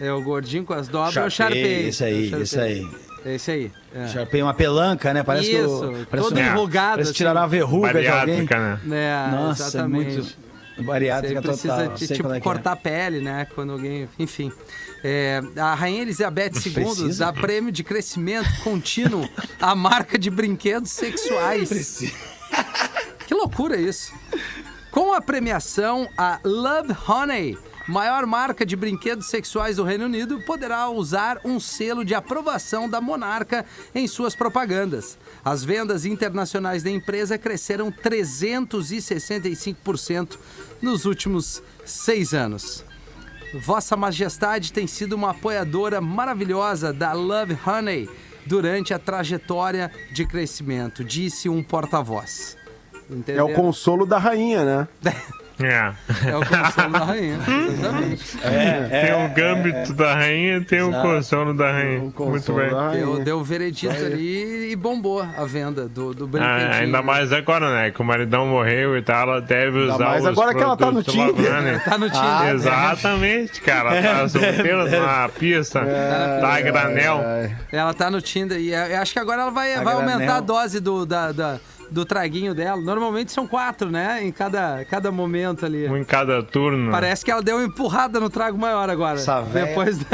É 0.00 0.12
o 0.12 0.22
gordinho 0.22 0.64
com 0.64 0.74
as 0.74 0.86
dobras, 0.88 1.16
é 1.16 1.24
o 1.26 1.30
Sharpei, 1.30 1.62
Sharpei. 1.62 1.88
esse 1.88 2.04
aí, 2.04 2.32
É 2.32 2.36
o 2.36 2.42
esse 2.42 2.54
Sharpei. 2.56 2.74
aí. 2.80 2.88
É 3.24 3.34
esse 3.34 3.50
aí. 3.50 3.72
É. 3.94 4.06
Sharpei 4.08 4.42
uma 4.42 4.54
pelanca, 4.54 5.12
né? 5.12 5.22
Parece 5.24 5.50
Isso, 5.50 5.80
que 5.80 5.86
o, 6.02 6.06
parece 6.06 6.28
todo 6.28 6.38
um- 6.38 6.40
enrugado. 6.44 6.90
Parece 6.90 7.02
assim. 7.02 7.12
que 7.12 7.16
tiraram 7.16 7.40
uma 7.40 7.48
verruga 7.48 7.92
de 8.00 8.06
alguém. 8.06 8.46
Né? 8.84 9.28
É, 9.28 9.30
Nossa, 9.30 9.62
exatamente. 9.64 10.18
é 10.20 10.47
muito 10.78 10.86
Você 10.86 10.92
bariátrica 10.92 11.42
precisa 11.42 11.76
total. 11.76 11.94
de, 11.94 12.06
tipo, 12.08 12.32
é 12.32 12.36
é. 12.36 12.40
cortar 12.40 12.72
a 12.72 12.76
pele, 12.76 13.20
né? 13.20 13.46
Quando 13.54 13.72
alguém. 13.72 14.08
Enfim. 14.18 14.52
É, 15.02 15.40
a 15.56 15.74
Rainha 15.74 16.02
Elizabeth 16.02 16.52
II 16.66 16.72
Precisa? 16.72 17.26
dá 17.26 17.32
prêmio 17.32 17.70
de 17.70 17.84
crescimento 17.84 18.48
contínuo 18.64 19.28
à 19.60 19.74
marca 19.74 20.18
de 20.18 20.30
brinquedos 20.30 20.90
sexuais. 20.90 22.02
Que 23.26 23.34
loucura 23.34 23.76
isso. 23.76 24.12
Com 24.90 25.12
a 25.12 25.20
premiação, 25.20 26.08
a 26.16 26.40
Love 26.42 26.94
Honey, 27.06 27.58
maior 27.88 28.26
marca 28.26 28.66
de 28.66 28.76
brinquedos 28.76 29.26
sexuais 29.26 29.76
do 29.76 29.82
Reino 29.82 30.04
Unido, 30.04 30.40
poderá 30.42 30.88
usar 30.90 31.40
um 31.44 31.58
selo 31.58 32.04
de 32.04 32.14
aprovação 32.14 32.88
da 32.88 33.00
monarca 33.00 33.66
em 33.94 34.06
suas 34.06 34.36
propagandas. 34.36 35.16
As 35.44 35.64
vendas 35.64 36.04
internacionais 36.04 36.82
da 36.82 36.90
empresa 36.90 37.38
cresceram 37.38 37.90
365% 37.90 40.38
nos 40.82 41.06
últimos 41.06 41.62
seis 41.84 42.34
anos. 42.34 42.84
Vossa 43.54 43.96
Majestade 43.96 44.72
tem 44.72 44.86
sido 44.86 45.14
uma 45.14 45.30
apoiadora 45.30 46.02
maravilhosa 46.02 46.92
da 46.92 47.14
Love 47.14 47.56
Honey 47.66 48.06
durante 48.44 48.92
a 48.92 48.98
trajetória 48.98 49.90
de 50.12 50.26
crescimento, 50.26 51.02
disse 51.02 51.48
um 51.48 51.62
porta-voz. 51.62 52.58
É 53.26 53.42
o 53.42 53.54
consolo 53.54 54.04
da 54.04 54.18
rainha, 54.18 54.62
né? 54.64 54.86
É. 55.60 55.92
É 56.28 56.36
o 56.36 56.40
consolo 56.40 56.92
da 56.92 56.98
rainha. 57.04 57.38
Exatamente. 57.68 58.38
tem 58.38 59.24
o 59.24 59.28
gâmbito 59.34 59.92
da 59.94 60.14
rainha 60.14 60.64
tem 60.64 60.82
o 60.82 60.92
consolo 60.92 61.52
da 61.54 61.72
rainha. 61.72 62.12
Muito 62.16 62.52
bem. 62.52 62.70
Deu, 62.92 63.24
deu 63.24 63.38
o 63.38 63.44
veredito 63.44 63.94
ali 63.94 64.70
e 64.72 64.76
bombou 64.76 65.20
a 65.20 65.44
venda 65.44 65.88
do, 65.88 66.14
do 66.14 66.24
Ah, 66.24 66.28
brinquedinho. 66.28 66.72
ainda 66.82 66.98
né? 66.98 67.04
mais 67.04 67.32
agora, 67.32 67.74
né? 67.74 67.90
Que 67.90 68.00
o 68.00 68.04
maridão 68.04 68.46
morreu 68.46 68.96
e 68.96 69.02
tal, 69.02 69.28
ela 69.30 69.40
deve 69.40 69.78
Ainda 69.80 69.94
usar 69.94 70.04
mais 70.04 70.22
os 70.22 70.28
agora 70.28 70.54
que 70.54 70.62
ela 70.62 70.76
tá 70.76 70.90
no 70.92 71.02
Tinder. 71.02 71.52
Lavani. 71.52 71.78
Tá 71.88 71.98
no 71.98 72.06
Ah, 72.06 72.10
Tinder. 72.10 72.54
Exatamente, 72.54 73.60
cara. 73.60 74.02
Tá 74.02 74.28
solteira 74.28 74.84
na 75.00 75.28
pista, 75.28 75.80
tá 76.40 76.60
granel. 76.60 77.20
Ai, 77.24 77.56
Ela 77.72 77.94
tá 77.94 78.10
no 78.10 78.20
Tinder 78.20 78.58
e 78.58 78.72
eu 78.72 78.98
acho 79.00 79.12
que 79.12 79.18
agora 79.18 79.42
ela 79.42 79.50
vai, 79.50 79.74
vai 79.76 79.84
granel. 79.96 80.00
aumentar 80.12 80.36
a 80.36 80.40
dose 80.40 80.80
do, 80.80 81.04
da, 81.04 81.32
da- 81.32 81.58
do 81.90 82.04
traguinho 82.04 82.54
dela. 82.54 82.80
Normalmente 82.80 83.32
são 83.32 83.46
quatro, 83.46 83.90
né? 83.90 84.22
Em 84.24 84.30
cada, 84.32 84.84
cada 84.84 85.10
momento 85.10 85.64
ali. 85.66 85.88
Um 85.88 85.96
em 85.96 86.04
cada 86.04 86.42
turno. 86.42 86.90
Parece 86.90 87.24
que 87.24 87.30
ela 87.30 87.42
deu 87.42 87.56
uma 87.56 87.64
empurrada 87.64 88.20
no 88.20 88.28
trago 88.30 88.56
maior 88.58 88.88
agora. 88.90 89.18
Essa 89.18 89.40
véia. 89.40 89.66
Depois 89.66 89.98
da... 89.98 90.06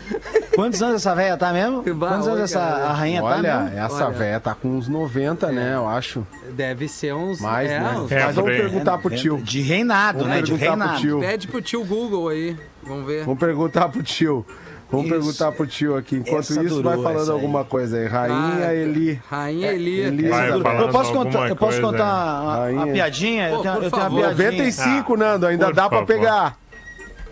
Quantos 0.54 0.82
anos 0.82 0.96
essa 0.96 1.14
velha 1.14 1.36
tá 1.36 1.52
mesmo? 1.52 1.82
Quantos 1.82 2.28
anos 2.28 2.40
essa 2.40 2.60
a 2.60 2.92
rainha 2.92 3.20
tá 3.22 3.26
Olha, 3.28 3.60
mesmo? 3.60 3.78
essa 3.78 4.06
Olha. 4.06 4.16
véia 4.16 4.40
tá 4.40 4.54
com 4.54 4.68
uns 4.76 4.88
90, 4.88 5.50
né? 5.52 5.74
Eu 5.74 5.88
acho. 5.88 6.26
Deve 6.52 6.88
ser 6.88 7.14
uns. 7.14 7.40
Mais, 7.40 7.70
é, 7.70 7.80
né? 7.80 7.90
uns- 7.98 8.12
É, 8.12 8.24
Mas 8.26 8.34
vamos 8.34 8.50
perguntar 8.50 8.98
pro 8.98 9.10
tio. 9.10 9.38
De 9.42 9.60
reinado, 9.60 10.18
Vamos 10.20 10.34
né? 10.34 10.42
De 10.42 10.50
perguntar 10.52 10.70
pro 10.72 10.78
reinado. 10.80 11.00
tio. 11.00 11.20
Pede 11.20 11.48
pro 11.48 11.62
tio 11.62 11.84
Google 11.84 12.28
aí. 12.28 12.56
Vamos 12.82 13.06
ver. 13.06 13.24
Vamos 13.24 13.38
perguntar 13.38 13.88
pro 13.88 14.02
tio. 14.02 14.44
Vamos 14.90 15.06
Isso. 15.06 15.14
perguntar 15.14 15.52
pro 15.52 15.66
tio 15.66 15.96
aqui. 15.96 16.16
Enquanto 16.16 16.40
Essa 16.40 16.62
isso, 16.64 16.82
vai 16.82 17.00
falando 17.00 17.30
alguma 17.32 17.64
coisa 17.64 17.96
aí. 17.96 18.06
Rainha 18.08 18.66
Ah, 18.66 18.74
Eli. 18.74 19.20
Rainha 19.30 19.72
Eli. 19.72 20.00
Eli. 20.00 20.28
Vai 20.28 20.48
falando 20.60 20.80
Eu 20.80 20.88
posso 20.88 21.12
contar, 21.12 21.48
eu 21.48 21.56
posso 21.56 21.80
contar 21.80 22.04
uma, 22.04 22.42
uma 22.42 22.56
Rainha. 22.56 22.92
piadinha? 22.92 23.48
Pô, 23.50 23.54
eu 23.56 23.62
tenho, 23.62 23.74
por 23.74 23.84
eu 23.84 23.90
tenho 23.90 24.02
uma 24.02 24.10
favor. 24.10 24.34
piadinha. 24.34 24.50
95, 24.50 25.16
Nando. 25.16 25.46
Ainda 25.46 25.66
por 25.66 25.74
dá 25.74 25.88
pra 25.88 25.98
favor. 26.00 26.06
pegar. 26.06 26.56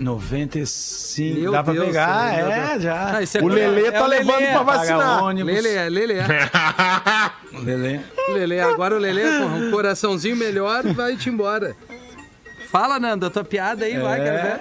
95. 0.00 1.40
Meu 1.40 1.50
Dá 1.52 1.64
pra 1.64 1.72
Deus, 1.72 1.86
pegar? 1.86 2.36
meu 2.36 2.46
é, 2.52 2.68
Deus. 2.70 2.82
já. 2.84 3.16
Ah, 3.16 3.22
isso 3.22 3.38
é 3.38 3.42
O 3.42 3.48
Lelê 3.48 3.86
é 3.86 3.90
tá 3.90 4.04
o 4.04 4.06
levando 4.06 4.36
Lelê. 4.38 4.52
pra 4.52 4.62
vacinar. 4.62 5.24
Lelê, 5.24 5.88
Lelê. 5.90 6.14
Lelê. 7.64 8.00
Lelê, 8.32 8.60
agora 8.60 8.94
o 8.94 8.98
Lelê 8.98 9.22
com 9.38 9.44
um 9.46 9.70
coraçãozinho 9.72 10.36
melhor 10.36 10.84
vai-te 10.94 11.28
embora. 11.28 11.74
Fala, 12.70 13.00
Nando, 13.00 13.26
a 13.26 13.30
tua 13.30 13.42
piada 13.42 13.84
aí, 13.86 13.98
vai, 13.98 14.20
É. 14.20 14.24
quero 14.24 14.42
ver. 14.42 14.60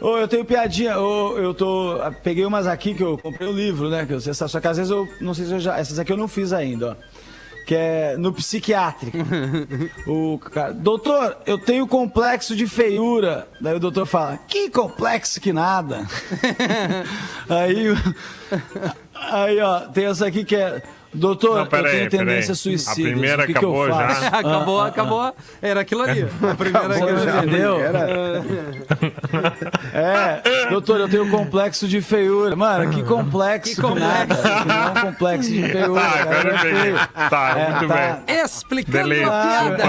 Ô, 0.00 0.16
eu 0.16 0.28
tenho 0.28 0.44
piadinha. 0.44 0.98
Ô, 0.98 1.36
eu 1.36 1.52
tô. 1.52 1.98
Peguei 2.22 2.44
umas 2.44 2.66
aqui 2.66 2.94
que 2.94 3.02
eu 3.02 3.18
comprei 3.18 3.48
o 3.48 3.52
livro, 3.52 3.90
né? 3.90 4.06
Que 4.06 4.12
eu, 4.12 4.20
só 4.20 4.60
que 4.60 4.68
às 4.68 4.76
vezes 4.76 4.90
eu. 4.90 5.08
Não 5.20 5.34
sei 5.34 5.46
se 5.46 5.52
eu 5.52 5.60
já. 5.60 5.78
Essas 5.78 5.98
aqui 5.98 6.12
eu 6.12 6.16
não 6.16 6.28
fiz 6.28 6.52
ainda, 6.52 6.92
ó. 6.92 7.18
Que 7.66 7.74
é 7.74 8.16
no 8.16 8.32
psiquiátrico. 8.32 9.18
o 10.06 10.38
cara, 10.38 10.72
doutor, 10.72 11.36
eu 11.44 11.58
tenho 11.58 11.86
complexo 11.86 12.56
de 12.56 12.66
feiura. 12.66 13.46
Daí 13.60 13.74
o 13.74 13.80
doutor 13.80 14.06
fala, 14.06 14.38
que 14.48 14.70
complexo 14.70 15.40
que 15.40 15.52
nada. 15.52 16.06
aí, 17.50 17.88
aí, 19.14 19.60
ó, 19.60 19.80
tem 19.80 20.06
essa 20.06 20.26
aqui 20.26 20.44
que 20.44 20.56
é. 20.56 20.82
Doutor, 21.14 21.54
Não, 21.54 21.58
eu 21.60 21.66
peraí, 21.66 21.96
tenho 21.96 22.10
tendência 22.10 22.54
peraí. 22.54 22.56
suicida. 22.56 22.90
A 22.92 22.94
primeira 22.94 23.42
o 23.42 23.46
que 23.46 23.54
que 23.54 23.64
eu 23.64 23.82
acabou 23.82 23.86
já? 23.88 24.08
faço? 24.08 24.26
acabou, 24.36 24.80
acabou. 24.82 25.34
Era 25.62 25.80
aquilo 25.80 26.02
ali. 26.02 26.28
A 26.42 26.54
primeira 26.54 26.88
Você 26.88 27.02
aquilo 27.02 27.18
ali. 27.38 27.48
entendeu? 27.48 27.78
É, 29.94 30.68
doutor, 30.70 31.00
eu 31.00 31.08
tenho 31.08 31.30
complexo 31.30 31.88
de 31.88 32.00
feiura. 32.00 32.54
Mano, 32.54 32.90
que 32.92 33.02
complexo 33.02 33.70
Que 33.70 33.76
que, 33.76 33.80
complexo. 33.82 34.06
nada. 34.06 34.34
Que 34.60 34.68
não 34.68 34.74
é 34.74 34.90
um 34.90 34.94
complexo 35.12 35.50
de 35.50 35.62
feiura. 35.62 36.00
Tá, 36.00 36.20
agora 36.20 36.48
eu 36.48 36.54
é 36.54 36.58
peguei. 36.62 36.80
feio. 36.82 36.98
Tá, 37.30 37.54
É, 37.58 37.70
muito 37.70 37.88
tá. 37.88 37.94
bem. 38.26 38.36
Explicando 38.44 38.98
Delay. 39.08 39.24
a 39.24 39.28
piada. 39.30 39.84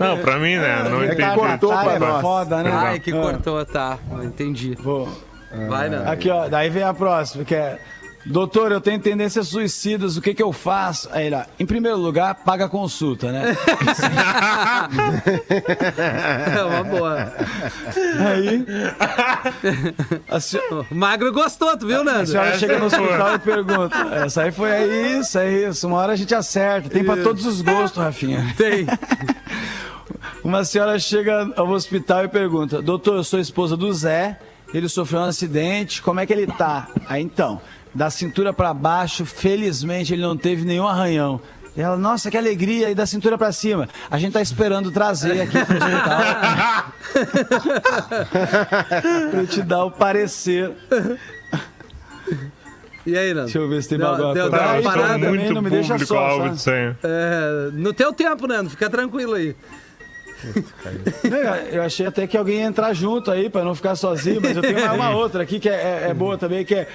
Não, 0.00 0.18
pra 0.18 0.38
mim, 0.38 0.56
né? 0.56 0.82
Não 0.88 1.02
É 1.02 1.06
entendi. 1.06 1.22
que 1.22 1.34
cortou 1.34 1.70
cortar 1.72 1.84
pra 1.84 1.94
é 1.94 1.98
nós. 1.98 2.20
foda, 2.22 2.62
né? 2.62 2.70
Ai, 2.72 3.00
que 3.00 3.10
Ah. 3.10 3.20
cortou, 3.20 3.64
tá. 3.66 3.98
Entendi. 4.22 4.76
Pô, 4.82 5.08
Vai, 5.68 5.88
Nando. 5.88 6.10
Aqui, 6.10 6.28
ó, 6.28 6.48
daí 6.48 6.68
vem 6.68 6.82
a 6.82 6.92
próxima, 6.92 7.42
que 7.44 7.54
é... 7.54 7.78
Doutor, 8.28 8.72
eu 8.72 8.80
tenho 8.80 8.98
tendências 8.98 9.48
suicidas, 9.48 10.16
o 10.16 10.20
que 10.22 10.34
que 10.34 10.42
eu 10.42 10.52
faço? 10.52 11.08
Aí 11.12 11.26
ele, 11.26 11.36
ó, 11.36 11.44
em 11.60 11.64
primeiro 11.64 11.96
lugar, 11.96 12.34
paga 12.34 12.64
a 12.64 12.68
consulta, 12.68 13.30
né? 13.30 13.56
É 16.56 16.62
uma 16.64 16.84
boa. 16.84 17.32
Aí... 18.28 18.66
A, 20.28 20.40
se- 20.40 20.60
Magro 20.90 21.32
gostou, 21.32 21.76
tu 21.76 21.86
viu, 21.86 22.00
a 22.00 22.04
Nando? 22.04 22.26
senhora 22.26 22.48
Essa 22.50 22.58
chega 22.58 22.78
no 22.78 22.84
é 22.84 22.86
hospital 22.86 23.34
e 23.34 23.38
pergunta, 23.38 23.96
essa 24.24 24.42
aí 24.42 24.50
foi 24.52 24.72
aí, 24.72 25.20
isso 25.20 25.38
é 25.38 25.52
isso, 25.68 25.86
uma 25.86 25.98
hora 25.98 26.12
a 26.12 26.16
gente 26.16 26.34
acerta, 26.34 26.88
tem 26.88 27.04
pra 27.04 27.16
todos 27.18 27.46
os 27.46 27.60
gostos, 27.62 28.02
Rafinha. 28.02 28.54
Tem. 28.56 28.86
Uma 30.42 30.64
senhora 30.64 30.96
chega 30.98 31.52
ao 31.56 31.68
hospital 31.70 32.24
e 32.24 32.28
pergunta: 32.28 32.80
Doutor, 32.80 33.16
eu 33.16 33.24
sou 33.24 33.40
esposa 33.40 33.76
do 33.76 33.92
Zé, 33.92 34.38
ele 34.72 34.88
sofreu 34.88 35.20
um 35.20 35.24
acidente, 35.24 36.00
como 36.00 36.20
é 36.20 36.26
que 36.26 36.32
ele 36.32 36.46
tá? 36.46 36.86
Aí 37.08 37.20
então, 37.20 37.60
da 37.96 38.10
cintura 38.10 38.52
pra 38.52 38.72
baixo, 38.74 39.24
felizmente 39.24 40.12
ele 40.12 40.22
não 40.22 40.36
teve 40.36 40.64
nenhum 40.64 40.86
arranhão. 40.86 41.40
E 41.76 41.80
ela, 41.80 41.96
nossa, 41.96 42.30
que 42.30 42.36
alegria, 42.38 42.90
e 42.90 42.94
da 42.94 43.04
cintura 43.06 43.36
pra 43.36 43.52
cima. 43.52 43.88
A 44.10 44.18
gente 44.18 44.32
tá 44.32 44.40
esperando 44.40 44.90
trazer 44.90 45.42
aqui 45.42 45.58
pro 45.64 45.76
hospital. 45.76 46.20
pra 49.30 49.40
eu 49.40 49.46
te 49.46 49.62
dar 49.62 49.84
o 49.84 49.90
parecer. 49.90 50.72
E 53.06 53.16
aí, 53.16 53.28
Nando? 53.34 53.44
Deixa 53.44 53.58
eu 53.58 53.68
ver 53.68 53.82
se 53.82 53.88
tem 53.90 53.98
bagulho. 53.98 54.34
deu- 54.34 54.50
Tá, 54.50 54.56
deu 54.58 54.66
uma 54.66 54.72
aí, 54.72 54.82
sou 54.82 54.92
parada 54.92 55.18
muito 55.28 55.54
não 55.54 55.62
me 55.62 55.70
deixa 55.70 55.92
público 55.92 56.06
só. 56.56 56.70
É, 56.70 57.70
no 57.72 57.92
teu 57.92 58.12
tempo, 58.12 58.46
Nando, 58.46 58.70
fica 58.70 58.88
tranquilo 58.90 59.34
aí. 59.34 59.54
Eu 61.72 61.82
achei 61.82 62.06
até 62.06 62.26
que 62.26 62.36
alguém 62.36 62.56
ia 62.60 62.64
entrar 62.66 62.92
junto 62.92 63.30
aí 63.30 63.48
pra 63.48 63.64
não 63.64 63.74
ficar 63.74 63.96
sozinho, 63.96 64.40
mas 64.40 64.56
eu 64.56 64.62
tenho 64.62 64.80
mais 64.80 64.92
uma 64.92 65.10
outra 65.10 65.42
aqui 65.42 65.58
que 65.58 65.68
é, 65.68 66.04
é- 66.04 66.10
é 66.10 66.14
boa 66.14 66.36
também, 66.38 66.64
que 66.64 66.74
é 66.74 66.88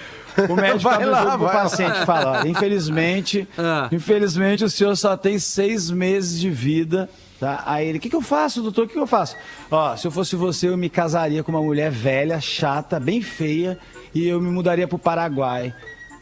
o 0.49 0.55
médico 0.55 0.83
Vai 0.89 1.05
lá, 1.05 1.35
vai 1.35 1.51
paciente 1.53 2.05
fala, 2.05 2.39
olha, 2.39 2.47
infelizmente, 2.49 3.47
Ah. 3.57 3.87
infelizmente 3.91 4.63
o 4.63 4.69
senhor 4.69 4.95
só 4.95 5.15
tem 5.17 5.37
seis 5.39 5.89
meses 5.89 6.39
de 6.39 6.49
vida. 6.49 7.09
Tá? 7.39 7.63
Aí 7.65 7.87
ele, 7.87 7.97
o 7.97 8.01
que, 8.01 8.07
que 8.09 8.15
eu 8.15 8.21
faço, 8.21 8.61
doutor? 8.61 8.85
O 8.85 8.87
que, 8.87 8.93
que 8.93 8.99
eu 8.99 9.07
faço? 9.07 9.35
Ó, 9.71 9.95
se 9.95 10.05
eu 10.05 10.11
fosse 10.11 10.35
você, 10.35 10.67
eu 10.69 10.77
me 10.77 10.89
casaria 10.91 11.43
com 11.43 11.51
uma 11.51 11.61
mulher 11.61 11.89
velha, 11.89 12.39
chata, 12.39 12.99
bem 12.99 13.19
feia, 13.23 13.79
e 14.13 14.27
eu 14.27 14.39
me 14.39 14.51
mudaria 14.51 14.87
pro 14.87 14.99
Paraguai. 14.99 15.73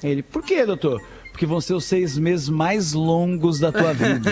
Ele, 0.01 0.23
por 0.23 0.41
quê, 0.41 0.65
doutor? 0.65 1.01
Porque 1.39 1.45
vão 1.45 1.62
ser 1.62 1.73
os 1.73 1.86
seis 1.86 2.17
meses 2.17 2.49
mais 2.49 2.91
longos 2.91 3.62
da 3.62 3.71
tua 3.71 3.93
vida. 3.93 4.30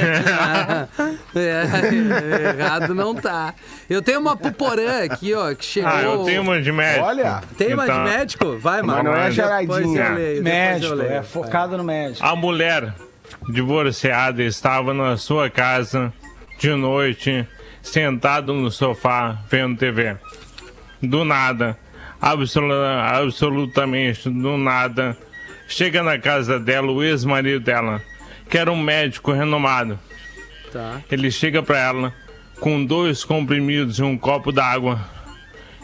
É, 1.33 2.59
errado 2.59 2.93
não 2.93 3.13
tá. 3.15 3.53
Eu 3.89 4.01
tenho 4.01 4.19
uma 4.19 4.35
puporã 4.35 5.03
aqui, 5.05 5.33
ó, 5.33 5.53
que 5.53 5.63
chegou. 5.63 5.89
Ah, 5.89 6.01
eu 6.01 6.23
tenho 6.25 6.41
uma 6.41 6.59
de 6.61 6.71
médico. 6.71 7.05
Olha. 7.05 7.41
Tem 7.57 7.73
uma 7.73 7.85
de 7.85 7.91
Então, 7.91 8.03
médico? 8.03 8.57
Vai, 8.57 8.81
mano. 8.81 9.03
não 9.03 9.15
é 9.15 9.29
leio, 10.15 10.37
eu 10.37 10.43
médico, 10.43 11.01
é 11.01 11.23
focado 11.23 11.77
no 11.77 11.83
médico. 11.83 12.25
A 12.25 12.35
mulher 12.35 12.93
divorciada 13.49 14.43
estava 14.43 14.93
na 14.93 15.15
sua 15.15 15.49
casa 15.49 16.11
de 16.59 16.71
noite, 16.71 17.47
sentado 17.81 18.53
no 18.53 18.69
sofá, 18.69 19.37
vendo 19.49 19.77
TV. 19.77 20.17
Do 21.01 21.23
nada, 21.23 21.77
absolu- 22.19 22.73
absolutamente 22.83 24.29
do 24.29 24.57
nada, 24.57 25.15
chega 25.67 26.01
na 26.01 26.17
casa 26.17 26.59
dela 26.59 26.91
o 26.91 27.03
ex-marido 27.03 27.63
dela, 27.63 28.01
que 28.49 28.57
era 28.57 28.71
um 28.71 28.81
médico 28.81 29.31
renomado. 29.31 29.99
Tá. 30.71 31.01
Ele 31.11 31.31
chega 31.31 31.61
pra 31.61 31.79
ela 31.79 32.13
com 32.59 32.83
dois 32.83 33.23
comprimidos 33.23 33.99
e 33.99 34.03
um 34.03 34.17
copo 34.17 34.51
d'água 34.51 34.99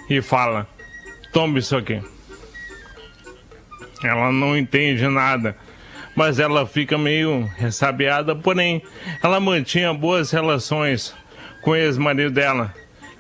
e 0.10 0.22
fala: 0.22 0.68
Tome 1.32 1.60
isso 1.60 1.76
aqui. 1.76 2.02
Ela 4.04 4.32
não 4.32 4.58
entende 4.58 5.08
nada, 5.08 5.56
mas 6.16 6.40
ela 6.40 6.68
fica 6.68 6.98
meio 6.98 7.50
ressabiada, 7.58 8.36
porém, 8.36 8.82
ela 9.22 9.40
mantinha 9.40 9.94
boas 9.94 10.32
relações 10.32 11.16
com 11.62 11.72
o 11.72 11.76
ex-marido 11.76 12.32
dela, 12.32 12.74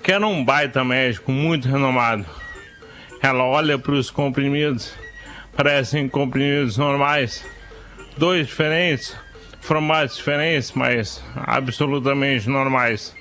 que 0.04 0.12
era 0.12 0.28
um 0.28 0.44
baita 0.44 0.84
médico 0.84 1.32
muito 1.32 1.68
renomado. 1.68 2.26
Ela 3.22 3.46
olha 3.46 3.80
para 3.80 3.94
os 3.94 4.12
comprimidos, 4.12 4.94
parecem 5.56 6.10
comprimidos 6.10 6.78
normais, 6.78 7.46
dois 8.18 8.48
diferentes, 8.48 9.16
formatos 9.62 10.18
diferentes, 10.18 10.72
mas 10.74 11.24
absolutamente 11.36 12.50
normais. 12.50 13.16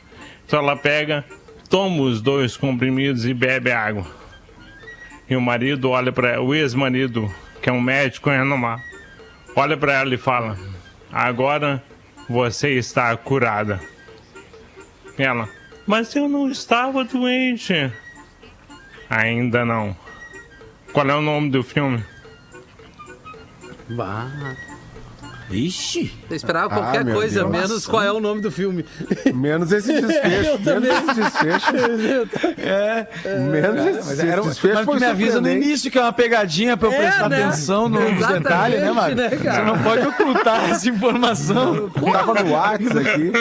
Então 0.47 0.61
ela 0.61 0.77
pega, 0.77 1.25
toma 1.69 2.03
os 2.03 2.21
dois 2.21 2.57
comprimidos 2.57 3.27
e 3.27 3.33
bebe 3.33 3.71
água. 3.71 4.07
E 5.29 5.37
o 5.37 5.41
marido 5.41 5.91
olha 5.91 6.13
para 6.13 6.43
o 6.43 6.55
ex-marido, 6.55 7.33
que 7.63 7.71
é 7.71 7.73
um 7.73 7.81
médico 7.81 8.29
renomado, 8.29 8.83
olha 9.55 9.77
para 9.77 9.95
ela 9.95 10.15
e 10.15 10.19
fala: 10.19 10.59
Agora 11.11 11.83
você 12.29 12.71
está 12.71 13.17
curada. 13.17 13.81
Ela: 15.17 15.49
Mas 15.87 16.15
eu 16.15 16.29
não 16.29 16.51
estava 16.51 17.05
doente. 17.05 17.93
Ainda 19.09 19.65
não. 19.65 19.97
Qual 20.93 21.09
é 21.09 21.15
o 21.15 21.23
nome 21.23 21.51
do 21.51 21.63
filme? 21.63 22.03
Bah. 23.89 24.27
Ixi. 25.51 26.11
Eu 26.31 26.37
esperava 26.37 26.71
qualquer 26.71 27.07
Ah, 27.07 27.13
coisa, 27.13 27.41
Deus. 27.41 27.51
menos 27.51 27.87
qual 27.87 28.03
é 28.03 28.11
o 28.11 28.19
nome 28.21 28.41
do 28.41 28.51
filme. 28.51 28.87
Menos 29.35 29.71
esse 29.71 29.93
desfecho. 30.01 30.59
menos 30.65 30.89
esse 30.89 31.15
desfecho. 31.15 31.73
É. 32.65 33.07
Menos 33.39 33.87
esse, 33.87 33.97
Mas, 33.99 34.11
esse 34.13 34.29
era, 34.29 34.43
um- 34.43 34.49
desfecho 34.49 34.75
mas 34.77 34.85
foi 34.87 34.99
me 34.99 35.05
avisa 35.05 35.41
no 35.43 35.51
início 35.51 35.91
que 35.91 35.99
é 35.99 36.01
uma 36.03 36.13
pegadinha 36.13 36.75
pra 36.77 36.89
eu 36.89 36.93
É, 36.93 36.97
prestar 36.97 37.29
né? 37.29 37.43
atenção 37.45 37.87
no- 37.89 38.01
nos 38.13 38.27
detalhes, 38.27 38.81
né, 38.81 38.93
Mário? 38.93 39.17
né, 39.17 39.29
cara? 39.31 39.53
Você 39.53 39.63
não 39.63 39.79
pode 39.83 40.07
ocultar 40.07 40.65
essa 40.71 40.89
informação. 40.89 41.91
Tava 41.91 42.43
no 42.43 42.51
WhatsApp 42.53 42.99
aqui. 42.99 43.33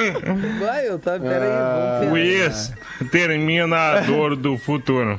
Vai, 0.60 0.90
eu 0.90 1.00
tá, 1.00 1.18
pera 1.18 1.46
aí, 1.46 1.52
Ah, 1.52 1.98
vamos 2.00 2.12
O 2.12 2.16
ver. 2.16 2.26
ex 2.44 2.74
termina 3.10 3.78
a 3.78 4.00
dor 4.02 4.36
do 4.36 4.58
futuro. 4.58 5.18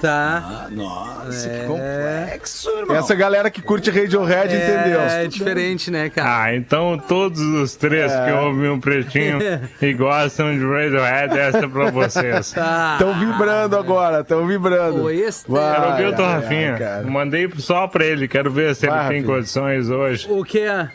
Tá. 0.00 0.68
Nossa, 0.70 1.48
que 1.48 1.66
complexo, 1.66 2.70
irmão. 2.70 2.96
Essa 2.96 3.14
galera 3.14 3.50
que 3.50 3.60
curte 3.60 3.90
Radiohead 3.90 4.54
entendeu. 4.54 5.00
É 5.00 5.26
diferente, 5.26 5.90
né, 5.90 6.08
cara? 6.08 6.42
Ah, 6.44 6.54
então 6.54 6.96
todos 7.08 7.40
os 7.40 7.74
três 7.74 8.12
que 8.12 8.30
ouvem 8.32 8.70
o 8.70 8.78
Pretinho 8.80 9.38
e 9.82 9.92
gostam 9.94 10.56
de 10.56 10.64
Radiohead, 10.64 11.38
essa 11.38 11.58
é 11.58 11.68
pra 11.68 11.90
vocês. 11.90 12.52
Tá. 12.52 12.96
Estão 12.98 13.18
vibrando 13.18 13.76
agora, 13.76 14.20
estão 14.20 14.46
vibrando. 14.46 15.10
Extra- 15.10 15.52
Vai, 15.52 15.74
Quero 15.74 15.90
ouvir 15.90 16.06
o 16.06 16.12
do 16.16 16.22
ai, 16.22 16.28
ai, 16.34 16.40
Rafinha. 16.40 16.74
cara. 16.78 17.02
Mandei 17.06 17.50
só 17.58 17.86
pra 17.88 18.04
ele, 18.04 18.28
quero 18.28 18.50
ver 18.50 18.74
se 18.76 18.86
Vai, 18.86 18.98
ele 18.98 19.08
tem 19.08 19.18
Rafinha. 19.20 19.34
condições 19.36 19.88
hoje. 19.90 20.26
O 20.30 20.44
que 20.44 20.60
é? 20.60 20.88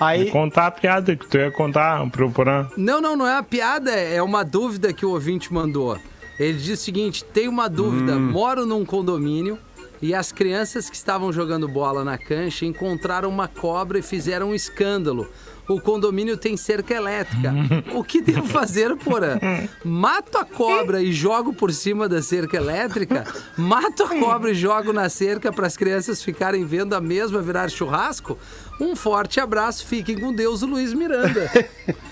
Aí, 0.00 0.28
Contar 0.30 0.66
a 0.66 0.70
piada 0.72 1.14
que 1.14 1.24
tu 1.26 1.36
ia 1.38 1.52
contar 1.52 2.04
pro 2.10 2.28
Porã. 2.30 2.66
Não, 2.76 3.00
não, 3.00 3.14
não 3.16 3.26
é 3.28 3.34
uma 3.34 3.42
piada, 3.44 3.92
é 3.92 4.20
uma 4.20 4.42
dúvida 4.44 4.92
que 4.92 5.06
o 5.06 5.10
ouvinte 5.10 5.52
mandou. 5.54 5.96
Ele 6.38 6.58
diz 6.58 6.80
o 6.80 6.82
seguinte: 6.82 7.24
tem 7.24 7.48
uma 7.48 7.68
dúvida, 7.68 8.18
moro 8.18 8.66
num 8.66 8.84
condomínio 8.84 9.58
e 10.02 10.14
as 10.14 10.32
crianças 10.32 10.90
que 10.90 10.96
estavam 10.96 11.32
jogando 11.32 11.66
bola 11.68 12.04
na 12.04 12.18
cancha 12.18 12.66
encontraram 12.66 13.28
uma 13.28 13.48
cobra 13.48 13.98
e 13.98 14.02
fizeram 14.02 14.50
um 14.50 14.54
escândalo. 14.54 15.26
O 15.66 15.80
condomínio 15.80 16.36
tem 16.36 16.58
cerca 16.58 16.92
elétrica. 16.94 17.54
O 17.94 18.04
que 18.04 18.20
devo 18.20 18.46
fazer, 18.46 18.94
porã? 18.96 19.38
Mato 19.82 20.36
a 20.36 20.44
cobra 20.44 21.00
e 21.02 21.12
jogo 21.12 21.54
por 21.54 21.72
cima 21.72 22.08
da 22.08 22.20
cerca 22.20 22.56
elétrica? 22.56 23.24
Mato 23.56 24.02
a 24.02 24.08
cobra 24.08 24.50
e 24.50 24.54
jogo 24.54 24.92
na 24.92 25.08
cerca 25.08 25.52
para 25.52 25.66
as 25.66 25.76
crianças 25.76 26.22
ficarem 26.22 26.64
vendo 26.64 26.92
a 26.94 27.00
mesma 27.00 27.40
virar 27.40 27.70
churrasco? 27.70 28.38
Um 28.80 28.96
forte 28.96 29.38
abraço, 29.40 29.86
fiquem 29.86 30.18
com 30.18 30.32
Deus, 30.32 30.62
o 30.62 30.66
Luiz 30.66 30.92
Miranda. 30.92 31.50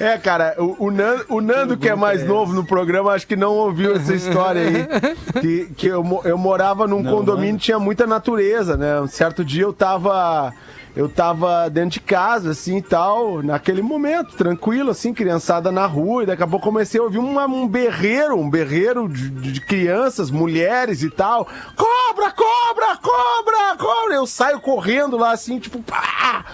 É, 0.00 0.18
cara, 0.18 0.56
o, 0.58 0.86
o 0.86 0.90
Nando, 0.90 1.24
o 1.28 1.40
Nando, 1.40 1.76
que 1.76 1.88
é 1.88 1.94
mais 1.94 2.24
novo 2.26 2.52
no 2.52 2.66
programa, 2.66 3.12
acho 3.12 3.26
que 3.26 3.36
não 3.36 3.52
ouviu 3.54 3.94
essa 3.94 4.12
história 4.12 4.62
aí. 4.62 5.40
Que, 5.40 5.66
que 5.76 5.86
eu, 5.86 6.04
eu 6.24 6.36
morava 6.36 6.86
num 6.86 7.04
condomínio, 7.04 7.60
tinha 7.60 7.78
muita 7.78 8.06
natureza, 8.06 8.76
né? 8.76 9.00
Um 9.00 9.06
certo 9.06 9.44
dia 9.44 9.62
eu 9.62 9.72
tava. 9.72 10.52
Eu 10.96 11.08
tava 11.08 11.68
dentro 11.70 11.90
de 11.90 12.00
casa, 12.00 12.50
assim 12.50 12.78
e 12.78 12.82
tal, 12.82 13.42
naquele 13.42 13.82
momento, 13.82 14.34
tranquilo, 14.36 14.90
assim, 14.90 15.14
criançada 15.14 15.70
na 15.70 15.86
rua, 15.86 16.22
e 16.22 16.26
daqui 16.26 16.42
a 16.42 16.46
pouco 16.46 16.64
comecei 16.64 17.00
a 17.00 17.04
ouvir 17.04 17.18
uma- 17.18 17.46
um 17.46 17.68
berreiro, 17.68 18.36
um 18.36 18.50
berreiro 18.50 19.08
de, 19.08 19.30
de 19.30 19.60
crianças, 19.60 20.30
mulheres 20.30 21.02
e 21.02 21.10
tal. 21.10 21.46
Cobra, 21.76 22.32
cobra, 22.32 22.96
cobra, 22.96 23.76
cobra! 23.78 24.14
Eu 24.14 24.26
saio 24.26 24.60
correndo 24.60 25.16
lá, 25.16 25.32
assim, 25.32 25.58
tipo, 25.60 25.80
pá! 25.82 26.44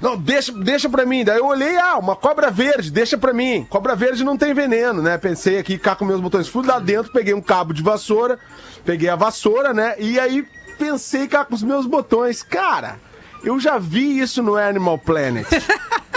Não, 0.00 0.14
deixa, 0.16 0.52
deixa 0.52 0.90
pra 0.90 1.06
mim. 1.06 1.24
Daí 1.24 1.38
eu 1.38 1.46
olhei, 1.46 1.78
ah, 1.78 1.96
uma 1.96 2.14
cobra 2.14 2.50
verde, 2.50 2.90
deixa 2.90 3.16
pra 3.16 3.32
mim. 3.32 3.66
Cobra 3.70 3.96
verde 3.96 4.24
não 4.24 4.36
tem 4.36 4.52
veneno, 4.52 5.00
né? 5.00 5.16
Pensei 5.16 5.58
aqui, 5.58 5.78
cá 5.78 5.96
com 5.96 6.04
meus 6.04 6.20
botões. 6.20 6.48
Fui 6.48 6.66
lá 6.66 6.78
dentro, 6.78 7.12
peguei 7.12 7.32
um 7.32 7.40
cabo 7.40 7.72
de 7.72 7.82
vassoura, 7.82 8.38
peguei 8.84 9.08
a 9.08 9.16
vassoura, 9.16 9.72
né? 9.72 9.94
E 9.98 10.20
aí 10.20 10.46
pensei 10.78 11.26
cá 11.26 11.46
com 11.46 11.54
os 11.54 11.62
meus 11.62 11.86
botões. 11.86 12.42
Cara, 12.42 12.96
eu 13.44 13.58
já 13.60 13.78
vi 13.78 14.18
isso 14.20 14.42
no 14.42 14.56
Animal 14.56 14.98
Planet. 14.98 15.46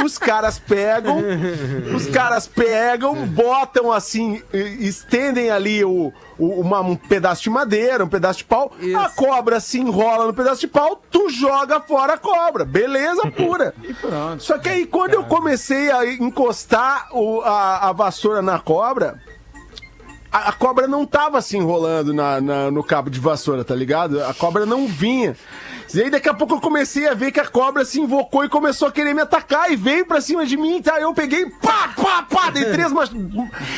Os 0.03 0.17
caras 0.17 0.57
pegam, 0.57 1.17
os 1.93 2.07
caras 2.07 2.47
pegam, 2.47 3.27
botam 3.27 3.91
assim, 3.91 4.41
e- 4.53 4.87
estendem 4.87 5.49
ali 5.49 5.83
o, 5.83 6.13
o- 6.37 6.61
uma- 6.61 6.79
um 6.79 6.95
pedaço 6.95 7.43
de 7.43 7.49
madeira, 7.49 8.05
um 8.05 8.07
pedaço 8.07 8.39
de 8.39 8.45
pau, 8.45 8.71
Isso. 8.79 8.97
a 8.97 9.09
cobra 9.09 9.59
se 9.59 9.77
enrola 9.77 10.25
no 10.25 10.33
pedaço 10.33 10.61
de 10.61 10.69
pau, 10.69 11.01
tu 11.11 11.29
joga 11.29 11.81
fora 11.81 12.13
a 12.13 12.17
cobra. 12.17 12.63
Beleza 12.63 13.29
pura. 13.29 13.73
Só 14.39 14.57
que 14.57 14.69
aí 14.69 14.85
quando 14.85 15.15
eu 15.15 15.23
comecei 15.25 15.91
a 15.91 16.05
encostar 16.05 17.09
o- 17.11 17.41
a, 17.41 17.89
a 17.89 17.91
vassoura 17.91 18.41
na 18.41 18.57
cobra, 18.57 19.19
a, 20.31 20.47
a 20.47 20.51
cobra 20.53 20.87
não 20.87 21.05
tava 21.05 21.41
se 21.41 21.57
enrolando 21.57 22.13
na, 22.13 22.39
na- 22.39 22.71
no 22.71 22.83
cabo 22.85 23.09
de 23.09 23.19
vassoura, 23.19 23.65
tá 23.65 23.75
ligado? 23.75 24.23
A 24.23 24.33
cobra 24.33 24.65
não 24.65 24.87
vinha. 24.87 25.35
E 25.93 26.01
aí 26.03 26.09
daqui 26.09 26.29
a 26.29 26.33
pouco 26.33 26.53
eu 26.55 26.61
comecei 26.61 27.07
a 27.07 27.13
ver 27.13 27.31
que 27.31 27.39
a 27.39 27.47
cobra 27.47 27.83
se 27.83 27.99
invocou 27.99 28.43
e 28.45 28.49
começou 28.49 28.87
a 28.87 28.91
querer 28.91 29.13
me 29.15 29.21
atacar 29.21 29.71
e 29.71 29.75
veio 29.75 30.05
pra 30.05 30.21
cima 30.21 30.45
de 30.45 30.55
mim, 30.55 30.81
tá? 30.81 30.99
Eu 30.99 31.13
peguei, 31.13 31.45
pá, 31.49 31.89
pá, 31.95 32.23
pá, 32.29 32.49
dei 32.51 32.65
três 32.71 32.91
mas- 32.91 33.09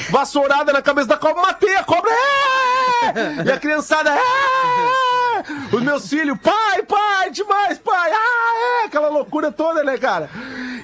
vassouradas 0.09 0.73
na 0.73 0.81
cabeça 0.81 1.07
da 1.07 1.17
cobra, 1.17 1.41
matei 1.41 1.75
a 1.75 1.83
cobra, 1.83 2.11
é! 2.11 3.43
E 3.47 3.51
a 3.51 3.57
criançada, 3.59 4.09
é! 4.11 5.75
Os 5.75 5.81
meus 5.81 6.07
filhos, 6.09 6.37
pai, 6.39 6.83
pai, 6.83 7.31
demais, 7.31 7.77
pai, 7.79 8.11
ah, 8.11 8.81
é! 8.83 8.85
Aquela 8.87 9.09
loucura 9.09 9.51
toda, 9.51 9.83
né, 9.83 9.97
cara? 9.97 10.29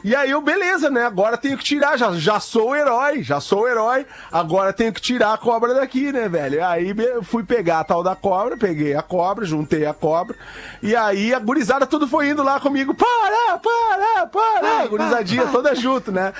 E 0.04 0.16
aí 0.16 0.32
eu, 0.32 0.42
beleza, 0.42 0.90
né? 0.90 1.06
Agora 1.06 1.38
tenho 1.38 1.58
que 1.58 1.64
tirar, 1.64 1.98
já, 1.98 2.12
já 2.14 2.40
sou 2.40 2.70
o 2.70 2.76
herói, 2.76 3.24
já 3.24 3.40
sou 3.40 3.62
o 3.62 3.68
herói, 3.68 4.06
agora 4.32 4.74
tenho 4.74 4.94
que 4.94 5.02
tirar 5.02 5.34
a 5.34 5.38
cobra 5.38 5.74
daqui, 5.74 6.12
né, 6.12 6.28
velho? 6.30 6.66
Aí 6.66 6.94
fui 7.24 7.44
pegar 7.44 7.80
a 7.80 7.84
tal 7.84 8.04
da 8.04 8.16
cobra, 8.16 8.58
peguei 8.58 8.96
a 8.96 9.02
cobra, 9.02 9.46
juntei 9.46 9.86
a 9.86 9.94
cobra, 9.94 10.36
e 10.82 10.96
aí 10.96 11.34
a 11.34 11.40
gurizada 11.40 11.86
tudo 11.86 12.08
foi 12.08 12.30
indo 12.30 12.44
lá 12.44 12.60
comigo, 12.60 12.94
para, 12.94 13.58
para, 13.58 14.28
para, 14.28 14.82
a 14.82 14.88
gurizadinha 14.88 15.48
toda 15.48 15.76
junto, 15.76 16.12
né? 16.12 16.34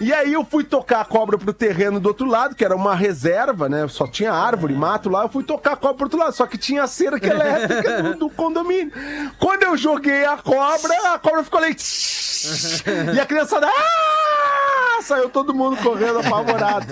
E 0.00 0.12
aí 0.12 0.32
eu 0.32 0.44
fui 0.44 0.64
tocar 0.64 1.00
a 1.00 1.04
cobra 1.04 1.38
pro 1.38 1.52
terreno 1.52 2.00
do 2.00 2.06
outro 2.06 2.26
lado, 2.26 2.54
que 2.54 2.64
era 2.64 2.74
uma 2.74 2.94
reserva, 2.94 3.68
né? 3.68 3.86
Só 3.88 4.06
tinha 4.06 4.32
árvore, 4.32 4.74
mato 4.74 5.08
lá, 5.08 5.22
eu 5.22 5.28
fui 5.28 5.44
tocar 5.44 5.72
a 5.72 5.76
cobra 5.76 5.94
pro 5.94 6.06
outro 6.06 6.18
lado, 6.18 6.32
só 6.32 6.46
que 6.46 6.58
tinha 6.58 6.82
a 6.82 6.86
cerca 6.86 7.28
elétrica 7.28 8.02
do, 8.14 8.14
do 8.14 8.30
condomínio. 8.30 8.92
Quando 9.38 9.62
eu 9.64 9.76
joguei 9.76 10.24
a 10.24 10.36
cobra, 10.36 11.12
a 11.12 11.18
cobra 11.18 11.44
ficou 11.44 11.60
ali. 11.60 11.76
E 13.14 13.20
a 13.20 13.26
criançada. 13.26 13.66
"Ah!" 13.68 14.21
Saiu 15.02 15.28
todo 15.28 15.52
mundo 15.52 15.76
correndo 15.78 16.20
apavorado. 16.20 16.86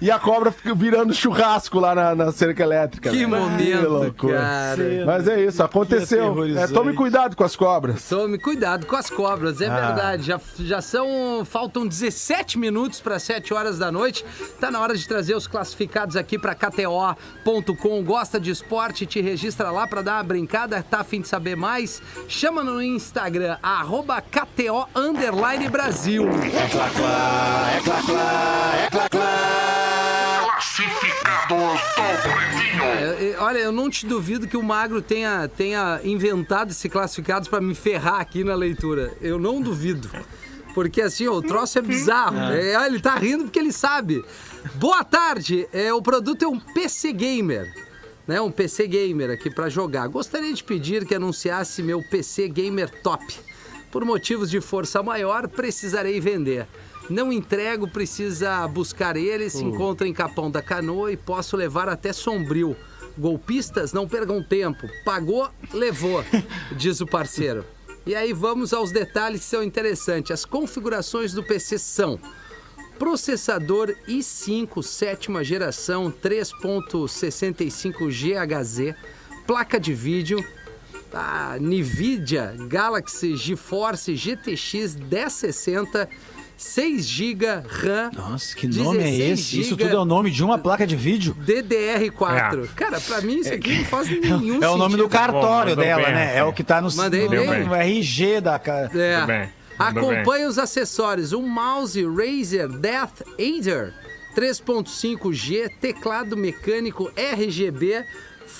E 0.00 0.10
a 0.10 0.18
cobra 0.18 0.50
fica 0.50 0.74
virando 0.74 1.12
churrasco 1.12 1.78
lá 1.78 1.94
na, 1.94 2.14
na 2.14 2.32
cerca 2.32 2.62
elétrica. 2.62 3.10
Que 3.10 3.26
né? 3.26 3.38
momento, 3.38 3.88
loucura. 3.88 4.38
cara. 4.38 5.04
Mas 5.04 5.28
é 5.28 5.44
isso, 5.44 5.62
aconteceu. 5.62 6.34
É, 6.56 6.66
tome 6.68 6.94
cuidado 6.94 7.36
com 7.36 7.44
as 7.44 7.54
cobras. 7.56 8.08
Tome 8.08 8.38
cuidado 8.38 8.86
com 8.86 8.96
as 8.96 9.10
cobras, 9.10 9.60
é 9.60 9.68
verdade. 9.68 10.22
Já, 10.22 10.40
já 10.58 10.80
são. 10.80 11.44
Faltam 11.44 11.86
17 11.86 12.58
minutos 12.58 13.00
para 13.00 13.18
7 13.18 13.52
horas 13.52 13.78
da 13.78 13.90
noite. 13.92 14.24
Tá 14.60 14.70
na 14.70 14.80
hora 14.80 14.96
de 14.96 15.06
trazer 15.06 15.34
os 15.34 15.46
classificados 15.46 16.16
aqui 16.16 16.38
para 16.38 16.54
KTO.com. 16.54 18.02
Gosta 18.04 18.40
de 18.40 18.50
esporte? 18.50 19.04
Te 19.04 19.20
registra 19.20 19.70
lá 19.70 19.86
para 19.86 20.02
dar 20.02 20.14
uma 20.14 20.22
brincada. 20.22 20.82
Tá 20.82 21.00
afim 21.00 21.20
de 21.20 21.28
saber 21.28 21.56
mais? 21.56 22.00
Chama 22.28 22.62
no 22.62 22.80
Instagram, 22.80 23.56
arroba 23.62 24.20
KTO 24.20 24.88
underline 27.40 28.90
Brasil. 28.90 29.20
Classificados 30.50 31.48
do 31.48 32.22
Pretinho. 32.22 32.82
É, 32.84 33.30
é, 33.30 33.36
olha, 33.38 33.58
eu 33.58 33.72
não 33.72 33.88
te 33.88 34.06
duvido 34.06 34.46
que 34.46 34.56
o 34.56 34.62
Magro 34.62 35.00
tenha, 35.00 35.48
tenha 35.48 36.00
inventado 36.04 36.70
esse 36.70 36.88
classificados 36.88 37.48
para 37.48 37.60
me 37.60 37.74
ferrar 37.74 38.20
aqui 38.20 38.44
na 38.44 38.54
leitura. 38.54 39.14
Eu 39.20 39.38
não 39.38 39.60
duvido. 39.60 40.10
Porque 40.74 41.00
assim, 41.02 41.26
ó, 41.26 41.32
o 41.32 41.42
troço 41.42 41.78
é 41.78 41.82
bizarro. 41.82 42.36
É, 42.52 42.76
ah, 42.76 42.86
ele 42.86 43.00
tá 43.00 43.14
rindo 43.16 43.44
porque 43.44 43.58
ele 43.58 43.72
sabe. 43.72 44.24
Boa 44.74 45.02
tarde. 45.02 45.66
É, 45.72 45.92
o 45.92 46.02
produto 46.02 46.44
é 46.44 46.48
um 46.48 46.60
PC 46.60 47.12
Gamer. 47.12 47.72
Né, 48.26 48.40
um 48.40 48.50
PC 48.50 48.86
Gamer 48.86 49.30
aqui 49.30 49.50
para 49.50 49.68
jogar. 49.68 50.06
Gostaria 50.06 50.52
de 50.52 50.62
pedir 50.62 51.04
que 51.04 51.14
anunciasse 51.14 51.82
meu 51.82 52.00
PC 52.02 52.48
Gamer 52.48 52.90
Top. 53.02 53.24
Por 53.90 54.04
motivos 54.04 54.48
de 54.48 54.60
força 54.60 55.02
maior, 55.02 55.48
precisarei 55.48 56.20
vender. 56.20 56.68
Não 57.10 57.32
entrego, 57.32 57.88
precisa 57.88 58.66
buscar 58.68 59.16
ele, 59.16 59.50
se 59.50 59.64
encontra 59.64 60.06
em 60.06 60.12
Capão 60.12 60.48
da 60.48 60.62
Canoa 60.62 61.10
e 61.10 61.16
posso 61.16 61.56
levar 61.56 61.88
até 61.88 62.12
Sombrio. 62.12 62.76
Golpistas, 63.18 63.92
não 63.92 64.06
percam 64.06 64.40
tempo. 64.40 64.88
Pagou, 65.04 65.50
levou, 65.74 66.24
diz 66.78 67.00
o 67.00 67.06
parceiro. 67.06 67.64
E 68.06 68.14
aí 68.14 68.32
vamos 68.32 68.72
aos 68.72 68.92
detalhes 68.92 69.40
que 69.40 69.46
são 69.46 69.60
interessantes. 69.62 70.30
As 70.30 70.44
configurações 70.44 71.32
do 71.32 71.42
PC 71.42 71.78
são 71.78 72.18
processador 72.96 73.92
i5 74.08 74.80
sétima 74.82 75.42
geração 75.42 76.12
3.65 76.12 78.06
GHz, 78.08 78.94
placa 79.46 79.80
de 79.80 79.92
vídeo, 79.92 80.44
a 81.12 81.58
NVIDIA 81.58 82.54
Galaxy 82.68 83.36
GeForce 83.36 84.14
GTX 84.14 84.94
1060, 84.96 86.08
6 86.62 87.06
GB 87.08 87.46
RAM. 87.66 88.10
Nossa, 88.14 88.54
que 88.54 88.68
nome 88.68 88.98
é 88.98 89.04
16 89.10 89.20
esse? 89.40 89.60
Isso 89.60 89.70
giga 89.70 89.84
tudo 89.86 89.96
é 89.96 89.98
o 89.98 90.04
nome 90.04 90.30
de 90.30 90.44
uma 90.44 90.58
placa 90.58 90.86
de 90.86 90.94
vídeo? 90.94 91.34
DDR4. 91.44 92.64
É. 92.64 92.66
Cara, 92.76 93.00
pra 93.00 93.22
mim 93.22 93.38
isso 93.40 93.52
aqui 93.54 93.78
não 93.78 93.84
faz 93.86 94.08
nenhum 94.10 94.62
É 94.62 94.68
o 94.68 94.76
nome 94.76 94.96
do 94.96 95.04
sentido. 95.04 95.08
cartório 95.08 95.74
Bom, 95.74 95.82
dela, 95.82 96.04
bem, 96.04 96.14
né? 96.14 96.36
É 96.36 96.44
o 96.44 96.52
que 96.52 96.62
tá 96.62 96.80
no, 96.82 96.94
Mandei 96.94 97.24
no, 97.24 97.30
bem. 97.30 97.64
no 97.64 97.74
RG 97.74 98.40
da. 98.42 98.58
ca- 98.58 98.90
É. 98.94 99.48
Acompanhe 99.78 100.44
os 100.44 100.58
acessórios: 100.58 101.32
um 101.32 101.46
mouse 101.48 102.04
Razer 102.04 102.68
Death 102.68 103.22
Aider 103.38 103.94
3.5G, 104.36 105.70
teclado 105.80 106.36
mecânico 106.36 107.10
RGB, 107.16 108.04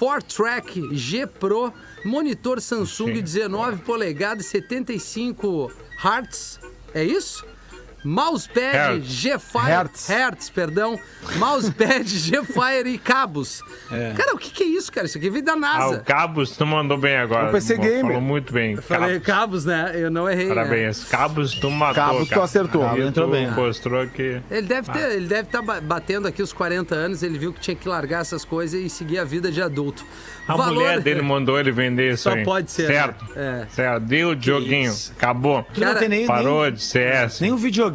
4Track 0.01 0.95
G 0.97 1.27
Pro, 1.27 1.71
monitor 2.05 2.61
Samsung 2.63 3.15
Sim. 3.17 3.23
19 3.23 3.83
polegadas 3.83 4.47
75 4.47 5.71
Hz. 6.03 6.59
É 6.95 7.05
isso? 7.05 7.45
Mousepad. 8.05 9.01
G-Fire. 9.03 9.65
Hertz. 9.67 10.09
Hertz, 10.09 10.51
perdão. 10.51 10.99
Mousepad 11.37 12.05
G-Fire 12.09 12.89
e 12.89 12.99
cabos. 12.99 13.63
Cara, 14.17 14.35
o 14.35 14.39
que, 14.39 14.51
que 14.51 14.63
é 14.63 14.67
isso, 14.67 14.91
cara? 14.93 15.07
Isso 15.07 15.19
aqui 15.19 15.29
veio 15.31 15.45
da 15.45 15.53
Ah, 15.53 15.57
NASA. 15.57 15.97
o 15.97 16.05
Cabos 16.05 16.57
tu 16.57 16.67
mandou 16.67 16.97
bem 16.97 17.17
agora. 17.17 17.49
O 17.49 17.53
PC 17.53 17.77
Bom, 17.77 17.83
Gamer. 17.83 18.01
Falou 18.03 18.21
muito 18.21 18.53
bem. 18.53 18.77
Falei 18.77 19.21
Cabos. 19.21 19.27
cabos, 19.41 19.65
né? 19.65 19.93
Eu 19.95 20.11
não 20.11 20.29
errei. 20.29 20.49
né? 20.49 20.55
Parabéns. 20.55 21.05
Cabos 21.05 21.55
tu 21.55 21.71
matou, 21.71 21.95
Cabos 22.05 22.29
tu 22.29 22.31
cara. 22.31 22.45
acertou. 22.45 22.83
E 22.99 23.03
Entrou 23.03 23.27
tu 23.29 23.33
bem. 23.33 23.51
Mostrou 23.51 24.07
que... 24.09 24.41
Ele 24.51 24.67
deve 24.67 24.91
ter, 24.93 25.11
ele 25.13 25.27
deve 25.27 25.49
estar 25.49 25.63
batendo 25.81 26.27
aqui 26.29 26.43
os 26.43 26.53
40 26.53 26.95
anos, 26.95 27.23
ele 27.23 27.39
viu 27.39 27.53
que 27.53 27.61
tinha 27.61 27.75
que 27.77 27.89
largar 27.89 28.21
essas 28.23 28.45
coisas 28.45 28.81
e 28.81 28.89
seguir 28.89 29.19
a 29.19 29.25
vida 29.25 29.51
de 29.51 29.61
adulto. 29.61 30.05
A 30.49 30.57
Valor- 30.57 30.75
mulher 30.75 31.01
dele 31.01 31.23
mandou 31.23 31.59
ele 31.61 31.71
vender 31.71 32.13
isso 32.15 32.25
Só 32.25 32.31
aí. 32.33 32.45
pode 32.45 32.71
ser, 32.73 32.87
Certo. 32.87 33.25
né? 33.37 33.67
É. 33.71 33.75
Certo. 33.75 34.03
Deu 34.05 34.31
o 34.31 34.41
joguinho. 34.41 34.93
Acabou. 35.17 35.63
Tu 35.73 35.81
não 35.81 35.87
Cara, 35.89 35.99
tem 36.01 36.09
nem, 36.09 36.27
Parou 36.27 36.63
nem, 36.63 36.73
de 36.73 36.83
CS. 36.83 37.41
nem 37.41 37.53
um 37.53 37.57
videogame, 37.57 37.90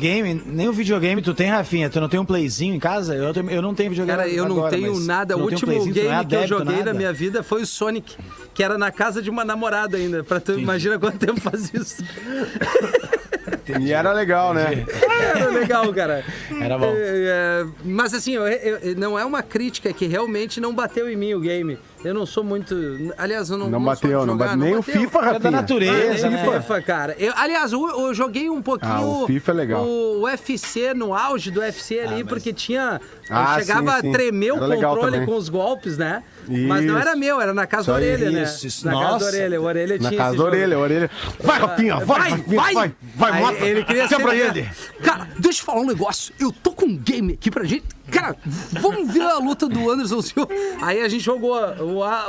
nem 0.46 0.70
um 0.70 0.72
videogame 0.72 1.22
tu 1.22 1.34
tem, 1.34 1.50
Rafinha? 1.50 1.90
Tu 1.90 2.00
não 2.00 2.10
tem 2.10 2.20
um 2.20 2.26
playzinho 2.26 2.74
em 2.74 2.80
casa? 2.80 3.16
Eu, 3.16 3.34
eu 3.50 3.62
não 3.62 3.74
tenho 3.74 3.90
videogame 3.90 4.18
Cara, 4.18 4.30
eu 4.30 4.48
não 4.48 4.58
agora, 4.58 4.76
tenho 4.76 5.00
nada. 5.00 5.38
O 5.38 5.42
um 5.42 5.44
último 5.44 5.72
não 5.72 5.82
é 5.82 5.92
game 5.92 6.26
que 6.26 6.36
eu 6.36 6.48
joguei 6.48 6.78
nada? 6.78 6.94
na 6.94 6.94
minha 6.94 7.14
vida 7.14 7.42
foi 7.44 7.62
o 7.62 7.66
Sonic, 7.66 8.16
que 8.54 8.64
era 8.64 8.78
na 8.78 8.92
casa 8.92 9.22
de 9.22 9.30
uma 9.30 9.46
namorada 9.46 9.98
ainda. 9.98 10.24
Pra 10.24 10.40
tu 10.40 10.60
imagina 10.60 11.00
quanto 11.00 11.18
tempo 11.18 11.40
faz 11.40 11.74
isso. 11.74 12.04
E 13.82 13.92
era 13.94 14.12
legal, 14.14 14.54
né? 14.54 14.86
Era 15.36 15.50
legal, 15.50 15.94
cara. 15.94 16.24
Era 16.62 16.78
bom. 16.78 16.94
É, 16.96 17.64
é, 17.64 17.66
mas 17.84 18.14
assim, 18.14 18.34
eu- 18.36 18.46
eu- 18.48 18.96
não 18.96 19.18
é 19.18 19.26
uma 19.26 19.42
crítica 19.42 19.92
que 19.94 20.06
realmente 20.06 20.60
não 20.62 20.74
bateu 20.74 21.10
em 21.10 21.16
mim 21.16 21.34
o 21.34 21.40
game. 21.40 21.78
Eu 22.04 22.14
não 22.14 22.26
sou 22.26 22.44
muito. 22.44 22.76
Aliás, 23.18 23.50
eu 23.50 23.58
não 23.58 23.66
Não 23.68 23.80
não 23.80 23.86
bateu, 23.86 24.26
não 24.28 24.38
bateu. 24.38 24.58
Nem 24.58 24.76
o. 24.76 24.82
FIFA, 24.84 25.20
É 25.36 25.40
da 25.40 25.50
natureza, 25.50 26.28
Ah, 26.28 26.30
né? 26.30 26.44
FIFA, 26.62 26.82
cara. 26.84 27.16
Eu, 27.18 27.34
aliás, 27.36 27.74
eu, 27.74 27.88
eu 27.90 28.14
joguei 28.14 28.48
um 28.48 28.62
pouquinho. 28.62 28.92
Ah, 28.94 29.02
o 29.02 29.26
FIFA 29.26 29.52
é 29.52 29.56
legal. 29.56 29.84
O 29.84 30.22
UFC 30.24 30.94
no 30.94 31.16
auge 31.16 31.50
do 31.50 31.62
UFC 31.62 32.00
ali, 32.00 32.24
porque 32.24 32.54
tinha. 32.54 33.02
Ah, 33.28 33.58
chegava 33.60 33.92
sim, 33.94 33.98
a 33.98 34.02
sim. 34.02 34.12
tremer 34.12 34.52
o 34.54 34.60
controle 34.60 35.26
com 35.26 35.36
os 35.36 35.50
golpes, 35.50 35.98
né? 35.98 36.22
Mas 36.48 36.86
não 36.86 36.94
Isso. 37.00 37.08
era 37.08 37.16
meu, 37.16 37.42
era 37.42 37.56
na 37.56 37.66
casa 37.66 37.82
Isso 37.82 37.90
da 37.92 37.96
orelha, 37.98 38.30
né? 38.30 38.44
isso, 38.44 38.68
isso. 38.68 38.86
Na 38.86 38.92
casa 38.92 39.04
da 39.06 39.12
Nossa. 39.14 39.26
orelha. 39.26 39.62
O 39.62 39.64
orelha 39.64 39.98
Na 40.00 40.10
tinha 40.10 40.18
casa 40.20 40.30
esse 40.36 40.38
da 40.38 40.44
orelha, 40.44 40.76
a 40.76 40.80
orelha. 40.80 41.12
Vai, 41.44 41.60
Rafinha, 41.60 41.96
vai, 42.02 42.06
Vai, 42.06 42.30
vai! 42.30 42.74
vai, 42.76 42.94
vai, 43.16 43.32
Aí 43.32 43.42
mata. 43.42 43.55
Ele 43.62 43.84
queria 43.84 44.08
ser- 44.08 44.20
ele. 44.36 44.70
Cara, 45.04 45.28
deixa 45.38 45.62
eu 45.62 45.66
falar 45.66 45.82
um 45.82 45.86
negócio. 45.86 46.34
Eu 46.40 46.52
tô 46.52 46.72
com 46.74 46.86
um 46.86 46.98
game 46.98 47.34
aqui 47.34 47.50
pra 47.52 47.64
gente. 47.64 47.86
Cara, 48.12 48.36
vamos 48.72 49.12
ver 49.14 49.22
a 49.24 49.38
luta 49.40 49.68
do 49.68 49.90
Anderson 49.90 50.22
Silva. 50.22 50.50
Aí 50.82 51.02
a 51.02 51.08
gente 51.08 51.24
jogou 51.24 51.56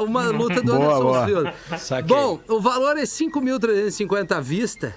uma 0.00 0.28
luta 0.30 0.60
do 0.62 0.72
Boa, 0.74 0.84
Anderson 0.84 1.02
boa. 1.02 1.26
Silva. 1.26 1.54
Saquei. 1.78 2.08
Bom, 2.16 2.40
o 2.48 2.60
valor 2.60 2.96
é 2.96 3.02
5.350 3.04 4.32
à 4.36 4.40
vista. 4.40 4.94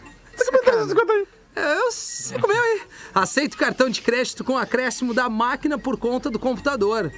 É, 1.55 1.77
eu 1.79 1.91
5 1.91 2.47
mil 2.47 2.61
aí. 2.61 2.81
Aceito 3.13 3.57
cartão 3.57 3.89
de 3.89 4.01
crédito 4.01 4.43
com 4.43 4.57
acréscimo 4.57 5.13
da 5.13 5.27
máquina 5.27 5.77
por 5.77 5.97
conta 5.97 6.29
do 6.29 6.39
computador. 6.39 7.11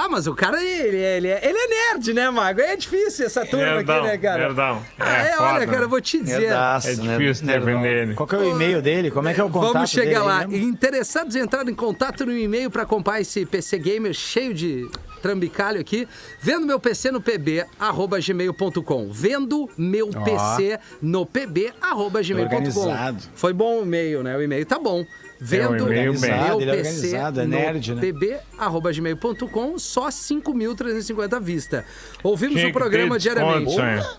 Ah, 0.00 0.08
mas 0.08 0.28
o 0.28 0.34
cara, 0.34 0.62
ele, 0.62 0.96
é- 0.96 1.16
ele, 1.16 1.26
é, 1.28 1.40
ele 1.48 1.58
é 1.58 1.66
nerd, 1.92 2.14
né, 2.14 2.30
Mago? 2.30 2.60
É 2.60 2.76
difícil 2.76 3.26
essa 3.26 3.44
turma 3.44 3.64
Nerdão, 3.66 3.96
aqui, 3.96 4.06
né, 4.06 4.18
cara? 4.18 4.38
nerdão. 4.46 4.82
Ah, 4.96 5.16
É 5.16 5.28
é, 5.28 5.32
foda, 5.32 5.42
olha, 5.54 5.66
cara, 5.66 5.78
né? 5.78 5.84
eu 5.84 5.88
vou 5.88 6.00
te 6.00 6.20
dizer. 6.20 6.38
Nerdaço, 6.40 6.88
É 6.88 6.94
né? 6.94 7.18
difícil 7.18 7.46
defender 7.46 8.02
ele. 8.02 8.14
Qual 8.14 8.26
que 8.28 8.34
é 8.36 8.38
o 8.38 8.50
e-mail 8.50 8.80
dele? 8.80 9.10
Como 9.10 9.28
é 9.28 9.34
que 9.34 9.40
é 9.40 9.44
o 9.44 9.50
contato 9.50 9.72
Vamos 9.72 9.90
chegar 9.90 10.20
dele 10.20 10.24
lá. 10.24 10.38
aí 10.42 10.46
mesmo? 10.46 10.68
Interessados 10.68 11.34
em 11.34 11.40
entrar 11.40 11.68
em 11.68 11.74
contato 11.74 12.24
no 12.24 12.36
e-mail 12.36 12.70
para 12.70 12.86
comprar 12.86 13.20
esse 13.20 13.44
PC 13.44 13.76
Gamer 13.78 14.14
cheio 14.14 14.54
de 14.54 14.88
trambicalho 15.20 15.80
aqui. 15.80 16.06
Vendo 16.40 16.64
meu 16.64 16.78
PC 16.78 17.10
no 17.10 17.20
pb, 17.20 17.66
arroba 17.80 18.20
gmail.com. 18.20 19.10
Vendo 19.10 19.68
meu 19.76 20.10
PC 20.10 20.78
no 21.02 21.26
pb, 21.26 21.72
arroba 21.80 22.22
gmail.com. 22.22 22.54
Organizado. 22.54 23.18
Foi 23.34 23.52
bom 23.52 23.80
o 23.80 23.82
e-mail, 23.82 24.22
né? 24.22 24.36
O 24.36 24.42
e-mail 24.42 24.64
tá 24.64 24.78
bom. 24.78 25.04
Vendo 25.40 25.86
e-mail 25.86 26.12
bem. 26.18 26.30
meu 26.30 26.60
Ele 26.60 26.70
é 26.70 26.76
PC 26.76 26.88
organizado, 26.88 27.40
é 27.40 27.44
no 27.44 27.50
nerd, 27.50 27.94
né? 27.94 28.00
pb, 28.00 28.36
arroba 28.58 28.92
gmail.com, 28.92 29.78
só 29.78 30.08
5.350 30.08 31.32
à 31.32 31.38
vista. 31.38 31.84
Ouvimos 32.22 32.56
Tinha 32.56 32.68
o 32.68 32.72
programa 32.72 33.18
diariamente. 33.18 33.76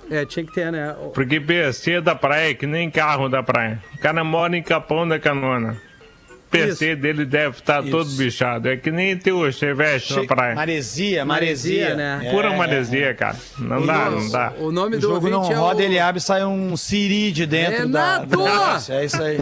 É, 0.09 0.25
tinha 0.25 0.45
que 0.45 0.53
ter, 0.53 0.71
né? 0.71 0.95
Porque 1.13 1.39
PC 1.39 2.01
da 2.01 2.15
praia 2.15 2.51
é 2.51 2.53
que 2.53 2.65
nem 2.65 2.89
carro 2.89 3.27
da 3.27 3.43
praia. 3.43 3.83
O 3.95 3.99
cara 3.99 4.23
mora 4.23 4.55
em 4.55 4.63
Capão 4.63 5.07
da 5.07 5.19
Canoana. 5.19 5.88
PC 6.49 6.95
dele 6.95 7.25
deve 7.25 7.57
estar 7.57 7.83
todo 7.83 8.09
bichado. 8.11 8.69
É 8.69 8.77
que 8.77 8.91
nem 8.91 9.15
teu 9.17 9.51
chevette 9.51 10.15
na 10.15 10.23
praia. 10.25 10.55
Maresia, 10.55 11.25
Maresia, 11.25 11.89
maresia. 11.89 11.95
né? 11.95 12.21
É, 12.27 12.31
Pura 12.31 12.49
é, 12.53 12.57
maresia, 12.57 13.13
cara. 13.13 13.35
Não 13.57 13.85
dá, 13.85 14.09
não 14.09 14.29
dá. 14.29 14.53
O 14.59 14.71
nome 14.71 14.95
O 14.97 14.99
do 14.99 15.07
jogo 15.09 15.29
não 15.29 15.49
é 15.49 15.53
roda, 15.53 15.79
o... 15.79 15.81
ele 15.81 15.99
abre 15.99 16.19
e 16.19 16.21
sai 16.23 16.43
um 16.43 16.75
siri 16.75 17.31
de 17.31 17.45
dentro 17.45 17.87
da, 17.89 18.17
Renato! 18.17 18.25
do 18.27 18.43
negócio. 18.43 18.93
É 18.93 19.05
isso 19.05 19.21
aí. 19.21 19.37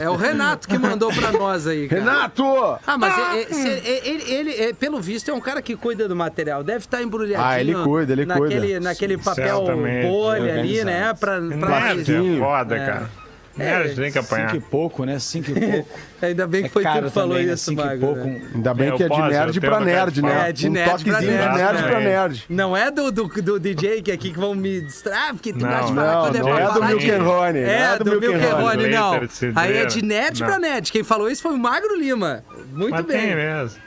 É 0.00 0.08
o 0.08 0.16
Renato 0.16 0.68
que 0.68 0.78
mandou 0.78 1.12
pra 1.12 1.32
nós 1.32 1.66
aí, 1.66 1.88
cara. 1.88 2.00
Renato! 2.02 2.44
Ah, 2.86 2.96
mas 2.98 3.14
é- 3.18 3.40
é- 3.42 3.78
é- 3.78 4.08
ele, 4.08 4.32
ele, 4.32 4.50
é, 4.64 4.72
pelo 4.72 5.00
visto, 5.00 5.30
é 5.30 5.34
um 5.34 5.40
cara 5.40 5.60
que 5.60 5.74
cuida 5.76 6.06
do 6.08 6.14
material. 6.16 6.62
Deve 6.62 6.78
estar 6.80 7.02
embrulhadinho. 7.02 7.46
Ah, 7.48 7.60
ele 7.60 7.74
cuida, 7.74 8.12
ele 8.12 8.24
naquele, 8.26 8.60
cuida. 8.60 8.80
Naquele 8.80 9.18
papel 9.18 9.64
bolha 10.02 10.54
ali, 10.54 10.84
né? 10.84 11.12
Pra, 11.18 11.40
pra... 11.40 11.80
Nerd 11.94 12.14
é 12.14 12.38
foda, 12.38 13.14
É. 13.56 13.62
Nerd 13.78 13.94
tem 13.94 14.10
que 14.12 14.18
apanhar. 14.18 14.50
Cinco 14.50 14.64
e 14.66 14.68
pouco, 14.70 15.04
né? 15.04 15.18
Cinco 15.18 15.50
e 15.50 15.60
pouco. 15.60 15.88
Ainda 16.20 16.46
bem 16.46 16.62
que 16.62 16.66
É 16.66 16.70
foi 16.70 16.82
tu 16.82 16.88
que 17.02 17.10
falou 17.10 17.30
também, 17.30 17.46
né? 17.46 17.52
isso, 17.52 17.72
e 17.72 17.76
Mago. 17.76 18.00
pouco. 18.00 18.24
né? 18.24 18.42
Ainda 18.54 18.74
bem 18.74 18.88
É, 18.88 18.96
que 18.96 19.02
é 19.02 19.06
de 19.06 19.08
posso, 19.08 19.28
nerd 19.30 19.60
pra 19.60 19.80
nerd, 19.80 20.22
né? 20.22 20.48
É, 20.48 20.52
de 20.52 20.68
um 20.68 20.72
nerd 20.72 20.86
pra 20.88 20.98
toquezinho 21.14 21.32
nerd, 21.38 21.52
de 21.52 21.58
nerd 21.58 21.74
né? 21.82 21.88
pra 21.88 22.00
nerd. 22.00 22.44
Não 22.48 22.76
é 22.76 22.90
do, 22.90 23.12
do, 23.12 23.28
do 23.28 23.60
DJ 23.60 24.02
que 24.02 24.10
aqui 24.10 24.32
que 24.32 24.38
vão 24.38 24.54
me 24.54 24.80
distrair, 24.80 25.34
porque 25.34 25.52
tu 25.52 25.60
Não, 25.60 25.68
gosta 25.70 25.86
de 25.86 25.94
falar 25.94 26.12
Não, 26.14 26.20
quando 26.22 26.36
é 26.36 26.38
não 26.40 26.46
pra 26.46 26.58
é 26.58 26.64
do 26.66 26.72
falar 26.72 26.86
de- 26.86 26.94
Milk 26.94 27.10
and 27.10 27.28
Honey. 27.28 27.62
não 27.62 27.70
É, 27.70 27.98
do 27.98 28.04
Milk 28.20 28.26
and 28.34 28.56
Honey, 28.56 28.90
não. 28.90 29.20
Aí 29.56 29.76
é 29.76 29.84
de 29.86 30.02
nerd 30.04 30.40
Não. 30.40 30.46
pra 30.48 30.58
nerd. 30.58 30.90
Quem 30.92 31.04
falou 31.04 31.30
isso 31.30 31.42
foi 31.42 31.52
o 31.52 31.58
Magro 31.58 31.94
Lima. 31.96 32.42
Muito 32.72 32.90
Mas 32.90 33.04
bem. 33.06 33.20
tem 33.20 33.36
mesmo. 33.36 33.78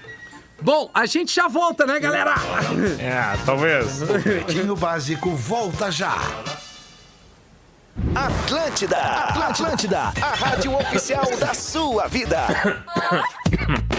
Bom, 0.61 0.89
a 0.93 1.05
gente 1.05 1.35
já 1.35 1.47
volta, 1.47 1.85
né, 1.85 1.99
galera? 1.99 2.33
É, 2.99 3.37
talvez. 3.45 4.01
Pretinho 4.23 4.75
Básico 4.75 5.29
volta 5.35 5.91
já. 5.91 6.15
Atlântida, 8.15 8.97
Atlântida, 8.97 9.99
a 10.21 10.35
rádio 10.35 10.75
oficial 10.75 11.25
da 11.39 11.53
sua 11.55 12.07
vida. 12.07 12.45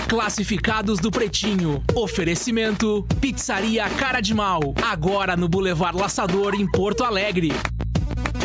Classificados 0.09 1.01
do 1.01 1.11
Pretinho. 1.11 1.82
Oferecimento: 1.96 3.05
Pizzaria 3.20 3.88
Cara 3.90 4.20
de 4.20 4.32
Mal. 4.34 4.61
Agora 4.88 5.36
no 5.36 5.49
Boulevard 5.49 5.99
Laçador, 5.99 6.55
em 6.55 6.70
Porto 6.70 7.03
Alegre. 7.03 7.53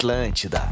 Atlântida. 0.00 0.62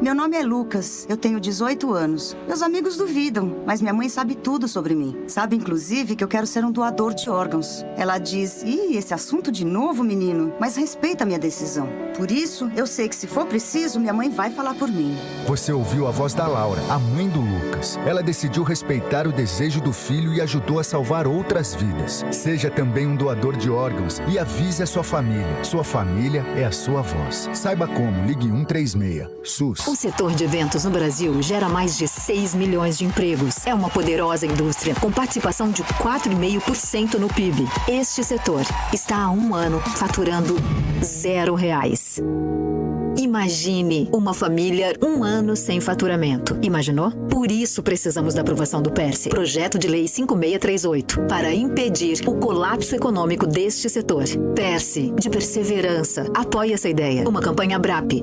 Meu 0.00 0.14
nome 0.14 0.36
é 0.36 0.42
Lucas, 0.42 1.06
eu 1.08 1.16
tenho 1.16 1.38
18 1.38 1.92
anos. 1.92 2.36
Meus 2.48 2.62
amigos 2.62 2.96
duvidam, 2.96 3.62
mas 3.64 3.80
minha 3.80 3.94
mãe 3.94 4.08
sabe 4.08 4.34
tudo 4.34 4.66
sobre 4.66 4.94
mim. 4.94 5.16
Sabe, 5.28 5.56
inclusive, 5.56 6.16
que 6.16 6.24
eu 6.24 6.28
quero 6.28 6.46
ser 6.46 6.64
um 6.64 6.72
doador 6.72 7.14
de 7.14 7.30
órgãos. 7.30 7.84
Ela 7.96 8.18
diz: 8.18 8.62
Ih, 8.64 8.96
esse 8.96 9.14
assunto 9.14 9.52
de 9.52 9.64
novo, 9.64 10.02
menino, 10.02 10.52
mas 10.58 10.76
respeita 10.76 11.22
a 11.22 11.26
minha 11.26 11.38
decisão. 11.38 11.88
Por 12.16 12.30
isso, 12.30 12.70
eu 12.76 12.86
sei 12.86 13.08
que 13.08 13.16
se 13.16 13.26
for 13.26 13.46
preciso, 13.46 14.00
minha 14.00 14.12
mãe 14.12 14.28
vai 14.28 14.50
falar 14.50 14.74
por 14.74 14.88
mim. 14.88 15.16
Você 15.46 15.72
ouviu 15.72 16.06
a 16.06 16.10
voz 16.10 16.34
da 16.34 16.46
Laura, 16.46 16.80
a 16.88 16.98
mãe 16.98 17.28
do 17.28 17.40
Lucas. 17.40 17.98
Ela 18.04 18.22
decidiu 18.22 18.62
respeitar 18.62 19.26
o 19.26 19.32
desejo 19.32 19.80
do 19.80 19.92
filho 19.92 20.34
e 20.34 20.40
ajudou 20.40 20.78
a 20.78 20.84
salvar 20.84 21.26
outras 21.26 21.74
vidas. 21.74 22.24
Seja 22.30 22.70
também 22.70 23.06
um 23.06 23.16
doador 23.16 23.56
de 23.56 23.70
órgãos 23.70 24.20
e 24.28 24.38
avise 24.38 24.82
a 24.82 24.86
sua 24.86 25.02
família. 25.02 25.64
Sua 25.64 25.84
família 25.84 26.44
é 26.56 26.64
a 26.64 26.72
sua 26.72 27.00
voz. 27.00 27.48
Saiba 27.52 27.86
como, 27.86 28.26
ligue 28.26 28.48
136. 28.48 29.28
SUS. 29.44 29.83
O 29.86 29.94
setor 29.94 30.34
de 30.34 30.44
eventos 30.44 30.84
no 30.84 30.90
Brasil 30.90 31.42
gera 31.42 31.68
mais 31.68 31.98
de 31.98 32.08
6 32.08 32.54
milhões 32.54 32.96
de 32.96 33.04
empregos. 33.04 33.66
É 33.66 33.74
uma 33.74 33.90
poderosa 33.90 34.46
indústria 34.46 34.94
com 34.94 35.12
participação 35.12 35.70
de 35.70 35.82
4,5% 35.82 37.18
no 37.18 37.28
PIB. 37.28 37.68
Este 37.86 38.24
setor 38.24 38.62
está 38.94 39.24
há 39.24 39.30
um 39.30 39.54
ano 39.54 39.78
faturando 39.80 40.56
zero 41.04 41.54
reais. 41.54 42.18
Imagine 43.18 44.08
uma 44.10 44.32
família 44.32 44.94
um 45.02 45.22
ano 45.22 45.54
sem 45.54 45.82
faturamento. 45.82 46.58
Imaginou? 46.62 47.10
Por 47.28 47.50
isso 47.50 47.82
precisamos 47.82 48.32
da 48.32 48.40
aprovação 48.40 48.80
do 48.80 48.90
PERSE, 48.90 49.28
Projeto 49.28 49.78
de 49.78 49.86
Lei 49.86 50.08
5638, 50.08 51.20
para 51.28 51.52
impedir 51.52 52.26
o 52.26 52.34
colapso 52.36 52.96
econômico 52.96 53.46
deste 53.46 53.90
setor. 53.90 54.24
PERSE, 54.54 55.12
de 55.20 55.28
perseverança. 55.28 56.26
Apoie 56.34 56.72
essa 56.72 56.88
ideia. 56.88 57.28
Uma 57.28 57.42
campanha 57.42 57.78
BRAP. 57.78 58.22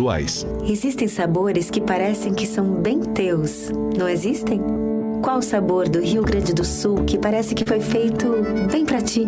Existem 0.65 1.07
sabores 1.07 1.69
que 1.69 1.79
parecem 1.79 2.33
que 2.33 2.47
são 2.47 2.65
bem 2.73 2.99
teus, 3.01 3.69
não 3.97 4.09
existem? 4.09 4.59
Qual 5.21 5.37
o 5.37 5.41
sabor 5.43 5.87
do 5.87 5.99
Rio 5.99 6.23
Grande 6.23 6.53
do 6.53 6.65
Sul 6.65 7.03
que 7.05 7.17
parece 7.17 7.53
que 7.53 7.63
foi 7.63 7.79
feito 7.79 8.25
bem 8.71 8.83
pra 8.83 8.99
ti? 9.01 9.27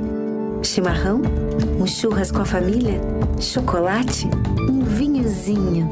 Chimarrão? 0.64 1.22
Um 1.80 1.86
churras 1.86 2.32
com 2.32 2.42
a 2.42 2.46
família? 2.46 3.00
Chocolate? 3.40 4.28
Um 4.70 4.82
vinhozinho? 4.82 5.88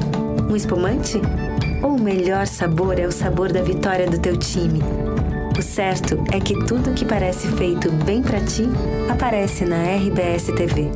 Um 0.50 0.56
espumante? 0.56 1.20
Ou 1.82 1.96
o 1.96 2.02
melhor 2.02 2.46
sabor 2.46 2.98
é 2.98 3.06
o 3.06 3.12
sabor 3.12 3.52
da 3.52 3.62
vitória 3.62 4.08
do 4.08 4.18
teu 4.18 4.36
time? 4.36 4.80
O 5.56 5.62
certo 5.62 6.18
é 6.32 6.40
que 6.40 6.54
tudo 6.66 6.94
que 6.94 7.04
parece 7.04 7.46
feito 7.46 7.90
bem 8.04 8.20
pra 8.22 8.40
ti 8.40 8.64
aparece 9.08 9.64
na 9.64 9.76
RBS 9.76 10.46
TV. 10.46 10.90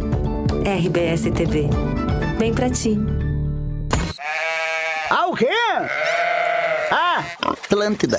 RBS 0.64 1.30
TV. 1.30 1.68
Bem 2.38 2.52
pra 2.52 2.68
ti. 2.68 2.98
Ah, 5.10 5.26
o 5.28 5.34
quê? 5.34 5.48
Ah, 6.90 7.22
Atlântida. 7.42 8.18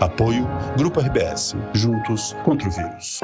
Apoio 0.00 0.48
Grupo 0.78 0.98
RBS. 0.98 1.54
Juntos 1.74 2.34
contra 2.42 2.66
o 2.66 2.70
vírus. 2.70 3.20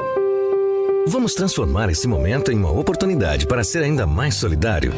Vamos 1.06 1.34
transformar 1.34 1.88
esse 1.88 2.06
momento 2.06 2.52
em 2.52 2.58
uma 2.58 2.70
oportunidade 2.70 3.46
para 3.46 3.64
ser 3.64 3.82
ainda 3.82 4.06
mais 4.06 4.34
solidário. 4.34 4.92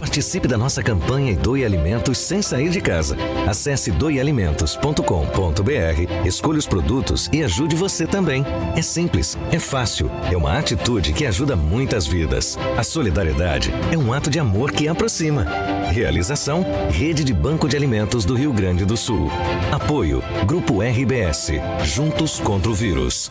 Participe 0.00 0.48
da 0.48 0.56
nossa 0.56 0.82
campanha 0.82 1.30
e 1.30 1.36
doe 1.36 1.62
alimentos 1.62 2.16
sem 2.16 2.40
sair 2.40 2.70
de 2.70 2.80
casa. 2.80 3.18
Acesse 3.46 3.90
doealimentos.com.br, 3.90 6.26
escolha 6.26 6.58
os 6.58 6.66
produtos 6.66 7.28
e 7.30 7.44
ajude 7.44 7.76
você 7.76 8.06
também. 8.06 8.42
É 8.74 8.80
simples, 8.80 9.36
é 9.52 9.58
fácil, 9.58 10.10
é 10.32 10.36
uma 10.36 10.58
atitude 10.58 11.12
que 11.12 11.26
ajuda 11.26 11.54
muitas 11.54 12.06
vidas. 12.06 12.58
A 12.78 12.82
solidariedade 12.82 13.70
é 13.92 13.98
um 13.98 14.10
ato 14.10 14.30
de 14.30 14.40
amor 14.40 14.72
que 14.72 14.88
aproxima. 14.88 15.44
Realização: 15.90 16.64
Rede 16.90 17.22
de 17.22 17.34
Banco 17.34 17.68
de 17.68 17.76
Alimentos 17.76 18.24
do 18.24 18.34
Rio 18.34 18.54
Grande 18.54 18.86
do 18.86 18.96
Sul. 18.96 19.30
Apoio: 19.70 20.22
Grupo 20.46 20.80
RBS. 20.80 21.50
Juntos 21.84 22.40
contra 22.40 22.70
o 22.70 22.74
vírus. 22.74 23.30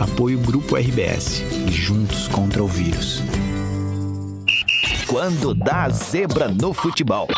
Apoio 0.00 0.38
Grupo 0.38 0.76
RBS 0.76 1.42
e 1.68 1.70
juntos 1.70 2.28
contra 2.28 2.62
o 2.62 2.66
vírus. 2.66 3.22
Quando 5.14 5.54
dá 5.54 5.88
zebra 5.90 6.48
no 6.48 6.74
futebol. 6.74 7.28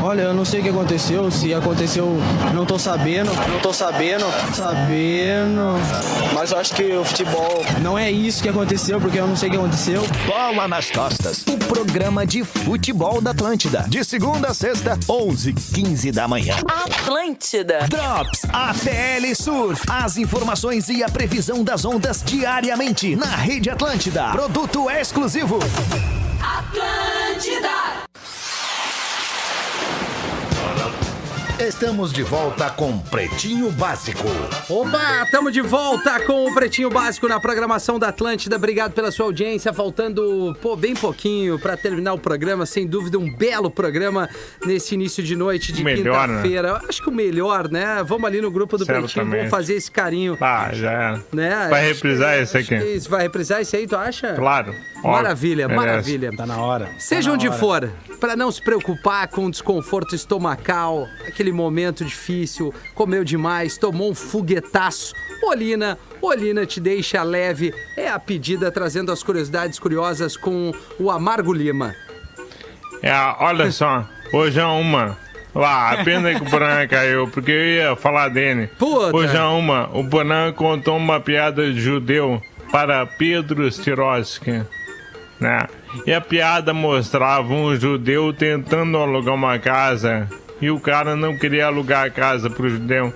Olha, 0.00 0.22
eu 0.22 0.32
não 0.32 0.44
sei 0.44 0.60
o 0.60 0.62
que 0.62 0.68
aconteceu, 0.68 1.28
se 1.28 1.52
aconteceu, 1.52 2.06
não 2.54 2.64
tô 2.64 2.78
sabendo, 2.78 3.32
não 3.48 3.58
tô 3.58 3.72
sabendo, 3.72 4.24
sabendo. 4.54 5.74
Mas 6.32 6.52
eu 6.52 6.58
acho 6.58 6.72
que 6.72 6.84
o 6.84 7.04
futebol 7.04 7.64
não 7.82 7.98
é 7.98 8.08
isso 8.12 8.40
que 8.40 8.48
aconteceu, 8.48 9.00
porque 9.00 9.18
eu 9.18 9.26
não 9.26 9.34
sei 9.34 9.48
o 9.48 9.52
que 9.52 9.58
aconteceu. 9.58 10.04
Bola 10.24 10.68
nas 10.68 10.88
costas, 10.88 11.44
o 11.48 11.58
programa 11.58 12.24
de 12.24 12.44
futebol 12.44 13.20
da 13.20 13.32
Atlântida. 13.32 13.86
De 13.88 14.04
segunda 14.04 14.50
a 14.50 14.54
sexta, 14.54 14.96
11 15.08 15.52
15 15.52 16.12
da 16.12 16.28
manhã. 16.28 16.54
Atlântida. 16.68 17.88
Drops 17.88 18.44
ATL 18.52 19.34
Surf. 19.34 19.82
As 19.90 20.16
informações 20.16 20.88
e 20.88 21.02
a 21.02 21.08
previsão 21.08 21.64
das 21.64 21.84
ondas 21.84 22.22
diariamente 22.24 23.16
na 23.16 23.34
Rede 23.34 23.68
Atlântida. 23.68 24.30
Produto 24.30 24.88
exclusivo. 24.88 25.58
Atlântida. 26.58 27.95
Estamos 31.58 32.12
de 32.12 32.22
volta 32.22 32.68
com 32.68 32.98
Pretinho 32.98 33.70
Básico. 33.72 34.24
Opa, 34.68 35.22
estamos 35.24 35.52
de 35.54 35.62
volta 35.62 36.20
com 36.20 36.44
o 36.50 36.52
Pretinho 36.54 36.90
Básico 36.90 37.26
na 37.26 37.40
programação 37.40 37.98
da 37.98 38.08
Atlântida. 38.08 38.56
Obrigado 38.56 38.92
pela 38.92 39.10
sua 39.10 39.24
audiência. 39.24 39.72
Faltando 39.72 40.54
pô, 40.60 40.76
bem 40.76 40.94
pouquinho 40.94 41.58
para 41.58 41.74
terminar 41.74 42.12
o 42.12 42.18
programa. 42.18 42.66
Sem 42.66 42.86
dúvida, 42.86 43.18
um 43.18 43.32
belo 43.34 43.70
programa 43.70 44.28
nesse 44.66 44.94
início 44.94 45.22
de 45.22 45.34
noite 45.34 45.72
de 45.72 45.82
né? 45.82 45.94
quinta-feira. 45.94 46.78
Acho 46.86 47.02
que 47.02 47.08
o 47.08 47.12
melhor, 47.12 47.70
né? 47.70 48.02
Vamos 48.06 48.26
ali 48.26 48.40
no 48.42 48.50
grupo 48.50 48.76
do 48.76 48.84
Pretinho, 48.84 49.08
Certamente. 49.08 49.36
vamos 49.38 49.50
fazer 49.50 49.74
esse 49.76 49.90
carinho. 49.90 50.36
Ah, 50.40 50.68
já 50.74 50.90
era. 50.92 51.22
Né? 51.32 51.68
Vai 51.70 51.84
Acho 51.90 51.94
reprisar 51.94 52.34
que- 52.36 52.42
esse 52.42 52.58
aqui. 52.58 52.98
Vai 53.08 53.22
reprisar 53.22 53.60
esse 53.62 53.74
aí, 53.76 53.86
tu 53.86 53.96
acha? 53.96 54.34
Claro. 54.34 54.74
óbvio. 54.98 55.10
Maravilha, 55.10 55.68
Merece. 55.68 55.86
maravilha. 55.86 56.36
Tá 56.36 56.44
na 56.44 56.58
hora. 56.58 56.90
Seja 56.98 57.22
Tá 57.22 57.28
na 57.28 57.34
onde 57.34 57.48
hora. 57.48 57.58
for, 57.58 57.90
para 58.20 58.36
não 58.36 58.52
se 58.52 58.60
preocupar 58.62 59.28
com 59.28 59.46
o 59.46 59.50
desconforto 59.50 60.14
estomacal, 60.14 61.08
aquele 61.26 61.46
momento 61.56 62.04
difícil, 62.04 62.72
comeu 62.94 63.24
demais, 63.24 63.76
tomou 63.76 64.10
um 64.10 64.14
foguetaço. 64.14 65.14
Olina, 65.42 65.98
Olina 66.22 66.64
te 66.64 66.80
deixa 66.80 67.22
leve. 67.22 67.74
É 67.96 68.08
a 68.08 68.18
pedida 68.18 68.70
trazendo 68.70 69.10
as 69.10 69.22
curiosidades 69.22 69.78
curiosas 69.78 70.36
com 70.36 70.72
o 70.98 71.10
Amargo 71.10 71.52
Lima. 71.52 71.94
É, 73.02 73.12
olha 73.38 73.70
só, 73.70 74.06
hoje 74.32 74.60
é 74.60 74.64
uma. 74.64 75.16
Lá, 75.54 75.92
a 75.92 76.04
pena 76.04 76.34
que 76.34 76.42
o 76.42 76.50
Bonan 76.50 76.86
caiu, 76.86 77.28
porque 77.28 77.50
eu 77.50 77.64
ia 77.64 77.96
falar 77.96 78.28
dele. 78.28 78.66
Puta. 78.78 79.16
Hoje 79.16 79.34
é 79.34 79.42
uma. 79.42 79.88
O 79.96 80.02
Bonan 80.02 80.52
contou 80.52 80.96
uma 80.96 81.18
piada 81.18 81.72
de 81.72 81.80
judeu 81.80 82.42
para 82.70 83.06
Pedro 83.06 83.70
Stiroski, 83.70 84.62
né? 85.40 85.66
E 86.06 86.12
a 86.12 86.20
piada 86.20 86.74
mostrava 86.74 87.54
um 87.54 87.74
judeu 87.74 88.34
tentando 88.34 88.98
alugar 88.98 89.34
uma 89.34 89.58
casa 89.58 90.28
e 90.60 90.70
o 90.70 90.80
cara 90.80 91.14
não 91.14 91.36
queria 91.36 91.66
alugar 91.66 92.06
a 92.06 92.10
casa 92.10 92.48
pro 92.48 92.68
judeu. 92.68 93.12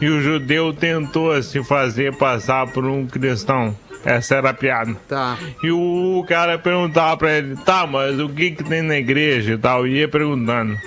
E 0.00 0.08
o 0.08 0.20
judeu 0.20 0.72
tentou 0.72 1.40
se 1.42 1.62
fazer 1.64 2.16
passar 2.16 2.66
por 2.68 2.84
um 2.84 3.06
cristão. 3.06 3.76
Essa 4.04 4.36
era 4.36 4.50
a 4.50 4.54
piada. 4.54 4.94
Tá. 5.08 5.38
E 5.62 5.70
o 5.70 6.24
cara 6.28 6.58
perguntava 6.58 7.16
pra 7.16 7.32
ele, 7.32 7.56
tá, 7.56 7.86
mas 7.86 8.18
o 8.20 8.28
que 8.28 8.50
que 8.50 8.62
tem 8.62 8.82
na 8.82 8.98
igreja 8.98 9.54
e 9.54 9.58
tal? 9.58 9.86
E 9.86 9.98
ia 9.98 10.08
perguntando. 10.08 10.78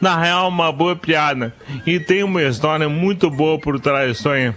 Na 0.00 0.18
real, 0.18 0.48
uma 0.48 0.72
boa 0.72 0.96
piada. 0.96 1.54
E 1.86 2.00
tem 2.00 2.22
uma 2.22 2.42
história 2.42 2.88
muito 2.88 3.30
boa 3.30 3.58
por 3.58 3.78
trás 3.78 4.16
disso 4.16 4.30
aí. 4.30 4.52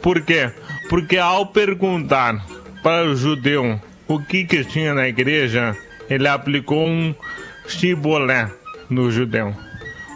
Por 0.00 0.22
quê? 0.22 0.50
Porque 0.88 1.18
ao 1.18 1.46
perguntar 1.46 2.44
para 2.82 3.04
o 3.06 3.14
judeu 3.14 3.80
o 4.08 4.18
que 4.20 4.44
que 4.44 4.64
tinha 4.64 4.94
na 4.94 5.06
igreja, 5.06 5.76
ele 6.08 6.26
aplicou 6.26 6.86
um 6.86 7.14
chibolé 7.66 8.50
no 8.88 9.10
judeu. 9.10 9.54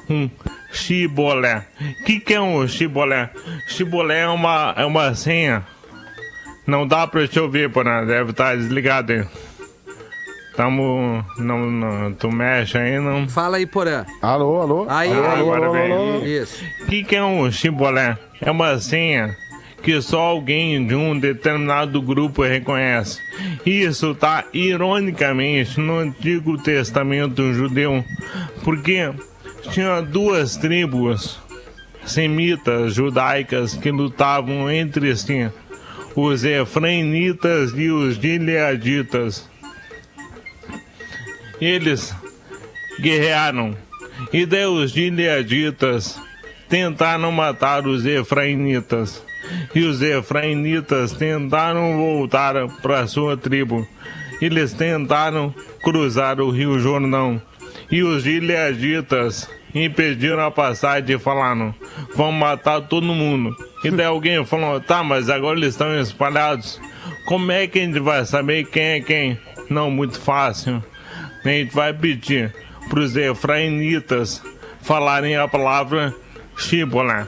Um 0.09 0.30
chibolé. 0.72 1.66
O 2.00 2.04
que 2.04 2.20
que 2.20 2.34
é 2.34 2.40
um 2.40 2.66
chibolé? 2.68 3.30
Chibolé 3.68 4.20
é 4.20 4.28
uma, 4.28 4.74
é 4.76 4.84
uma 4.84 5.14
senha 5.14 5.64
não 6.66 6.84
dá 6.86 7.07
pra 7.07 7.28
te 7.28 7.38
ouvir, 7.38 7.70
porra. 7.70 8.04
Deve 8.04 8.30
estar 8.32 8.57
desligado 8.57 9.12
aí. 9.12 9.24
Tamo. 10.57 11.24
Não, 11.38 11.70
não, 11.70 12.12
tu 12.14 12.30
mexe 12.32 12.76
aí, 12.78 12.98
não. 12.98 13.28
Fala 13.28 13.59
aí, 13.59 13.66
Porã. 13.66 14.04
Alô, 14.22 14.61
alô. 14.61 14.86
Aí, 14.88 15.12
Ah, 15.12 15.34
aí. 15.34 15.40
agora 15.40 15.70
vem. 15.70 16.24
Isso. 16.24 16.64
O 16.82 16.86
que, 16.86 17.04
que 17.04 17.14
é 17.14 17.22
um 17.22 17.50
chimbolé? 17.52 18.16
É 18.40 18.50
uma 18.50 18.78
senha 18.80 19.36
que 19.82 20.00
só 20.00 20.18
alguém 20.20 20.84
de 20.86 20.94
um 20.94 21.16
determinado 21.16 22.00
grupo 22.02 22.42
reconhece. 22.42 23.20
Isso 23.64 24.14
tá 24.14 24.44
ironicamente 24.52 25.78
no 25.78 25.98
Antigo 25.98 26.57
Testamento 26.61 27.52
judeu, 27.52 28.02
porque 28.64 29.12
tinha 29.71 30.01
duas 30.01 30.57
tribos 30.57 31.39
semitas 32.07 32.95
judaicas 32.95 33.75
que 33.75 33.91
lutavam 33.91 34.71
entre 34.71 35.14
si, 35.17 35.51
os 36.14 36.45
efraimitas 36.45 37.73
e 37.77 37.91
os 37.91 38.17
gileaditas. 38.17 39.49
Eles 41.61 42.14
guerrearam. 43.01 43.77
E 44.33 44.47
daí 44.47 44.67
os 44.67 44.93
gileaditas 44.93 46.19
tentaram 46.69 47.31
matar 47.33 47.87
os 47.87 48.07
efraimitas. 48.07 49.23
E 49.75 49.85
os 49.85 50.01
efraimitas 50.03 51.12
tentaram 51.12 51.97
voltar 51.97 52.55
para 52.83 53.07
sua 53.07 53.37
tribo. 53.37 53.87
Eles 54.41 54.73
tentaram 54.73 55.55
cruzar 55.83 56.41
o 56.41 56.51
rio 56.51 56.79
Jordão. 56.79 57.41
E 57.91 58.03
os 58.03 58.23
gileaditas 58.23 59.49
impediram 59.85 60.45
a 60.45 60.51
passagem 60.51 61.16
e 61.16 61.18
falaram: 61.18 61.74
vamos 62.14 62.41
matar 62.41 62.81
todo 62.83 63.07
mundo. 63.07 63.55
E 63.85 63.91
daí 63.91 64.07
alguém 64.07 64.45
falou: 64.45 64.81
tá, 64.81 65.03
mas 65.03 65.29
agora 65.29 65.59
eles 65.59 65.74
estão 65.74 65.99
espalhados. 66.01 66.81
Como 67.27 67.51
é 67.53 67.66
que 67.66 67.79
a 67.79 67.83
gente 67.83 67.99
vai 68.01 68.24
saber 68.24 68.64
quem 68.64 68.83
é 68.83 69.01
quem? 69.01 69.39
Não, 69.68 69.91
muito 69.91 70.18
fácil. 70.20 70.83
A 71.45 71.49
gente 71.49 71.74
vai 71.74 71.93
pedir 71.93 72.55
para 72.89 73.01
os 73.01 73.16
efraimitas 73.16 74.43
falarem 74.81 75.37
a 75.37 75.49
palavra 75.49 76.14
Shibolé. 76.57 77.27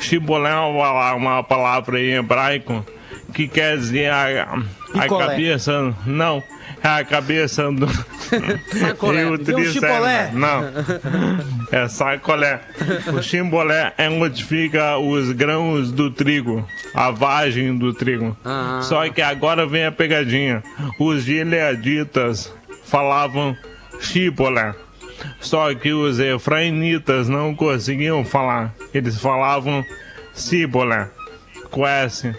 Shibolé 0.00 0.50
é 0.50 0.56
uma, 0.56 1.14
uma 1.14 1.42
palavra 1.42 2.00
em 2.00 2.14
hebraico 2.14 2.84
que 3.32 3.46
quer 3.46 3.76
dizer 3.76 4.10
a, 4.10 4.58
a 4.94 5.08
cabeça. 5.08 5.94
Não, 6.06 6.42
é 6.82 6.88
a 6.88 7.04
cabeça 7.04 7.70
do. 7.70 7.86
Sacolé. 8.78 9.24
Rio 9.24 9.38
Deu 9.38 9.56
um 9.56 9.60
Tricérino. 9.62 9.72
chipolé. 9.72 10.30
Não, 10.32 10.64
é 11.72 11.88
sacolé. 11.88 12.60
O 13.12 13.22
chimbolé 13.22 13.92
é 13.96 14.08
onde 14.08 14.44
fica 14.44 14.98
os 14.98 15.32
grãos 15.32 15.90
do 15.90 16.10
trigo, 16.10 16.66
a 16.94 17.10
vagem 17.10 17.76
do 17.76 17.92
trigo. 17.92 18.36
Ah. 18.44 18.80
Só 18.82 19.08
que 19.08 19.22
agora 19.22 19.66
vem 19.66 19.84
a 19.84 19.92
pegadinha. 19.92 20.62
Os 20.98 21.22
gileaditas 21.24 22.52
falavam 22.84 23.56
chipolé. 24.00 24.74
Só 25.40 25.74
que 25.74 25.92
os 25.92 26.18
efraimitas 26.20 27.28
não 27.28 27.54
conseguiam 27.54 28.24
falar. 28.24 28.72
Eles 28.94 29.18
falavam 29.20 29.84
cibolé, 30.32 31.08
com 31.70 31.86
S. 31.86 32.32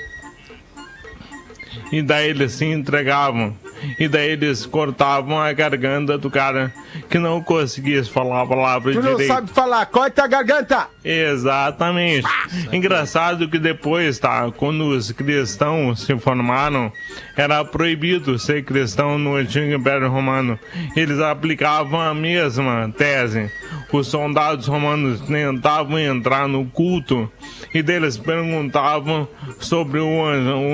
E 1.91 2.01
daí 2.01 2.29
eles 2.29 2.53
se 2.53 2.65
entregavam. 2.65 3.55
E 3.97 4.07
daí 4.07 4.31
eles 4.31 4.65
cortavam 4.65 5.39
a 5.39 5.51
garganta 5.53 6.17
do 6.17 6.29
cara 6.29 6.73
que 7.09 7.17
não 7.19 7.41
conseguia 7.41 8.03
falar 8.03 8.41
a 8.41 8.45
palavra 8.47 8.93
Tu 8.93 9.01
não 9.01 9.11
direito. 9.13 9.33
sabe 9.33 9.49
falar, 9.51 9.85
corta 9.87 10.23
a 10.23 10.27
garganta. 10.27 10.87
Exatamente. 11.03 12.27
Engraçado 12.71 13.47
que 13.49 13.57
depois, 13.57 14.19
tá? 14.19 14.51
Quando 14.55 14.89
os 14.89 15.11
cristãos 15.11 16.01
se 16.05 16.17
formaram, 16.19 16.91
era 17.35 17.63
proibido 17.63 18.37
ser 18.37 18.63
cristão 18.63 19.17
no 19.17 19.35
antigo 19.35 19.73
Império 19.73 20.09
Romano. 20.09 20.59
Eles 20.95 21.19
aplicavam 21.19 21.99
a 21.99 22.13
mesma 22.13 22.91
tese. 22.97 23.51
Os 23.91 24.07
soldados 24.07 24.67
romanos 24.67 25.21
tentavam 25.21 25.97
entrar 25.97 26.47
no 26.47 26.65
culto 26.65 27.31
e 27.73 27.81
deles 27.81 28.17
perguntavam 28.17 29.27
sobre 29.59 29.99
o, 29.99 30.07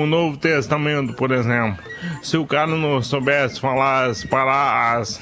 o 0.02 0.06
Novo 0.06 0.36
Testamento, 0.36 1.14
por 1.14 1.30
exemplo. 1.32 1.82
Se 2.22 2.36
o 2.36 2.46
cara 2.46 2.66
não 2.68 3.02
soubesse 3.02 3.60
falar 3.60 4.10
as 4.10 4.24
palavras 4.24 5.20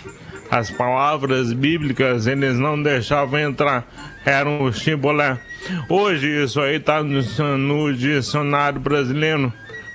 as 0.54 0.70
palavras 0.70 1.52
bíblicas 1.52 2.28
eles 2.28 2.56
não 2.56 2.80
deixavam 2.80 3.40
entrar, 3.40 3.84
eram 4.24 4.62
o 4.62 4.72
chimbolé. 4.72 5.36
Hoje 5.88 6.44
isso 6.44 6.60
aí 6.60 6.78
tá 6.78 7.02
no, 7.02 7.58
no 7.58 7.92
dicionário 7.92 8.78
brasileiro, 8.78 9.52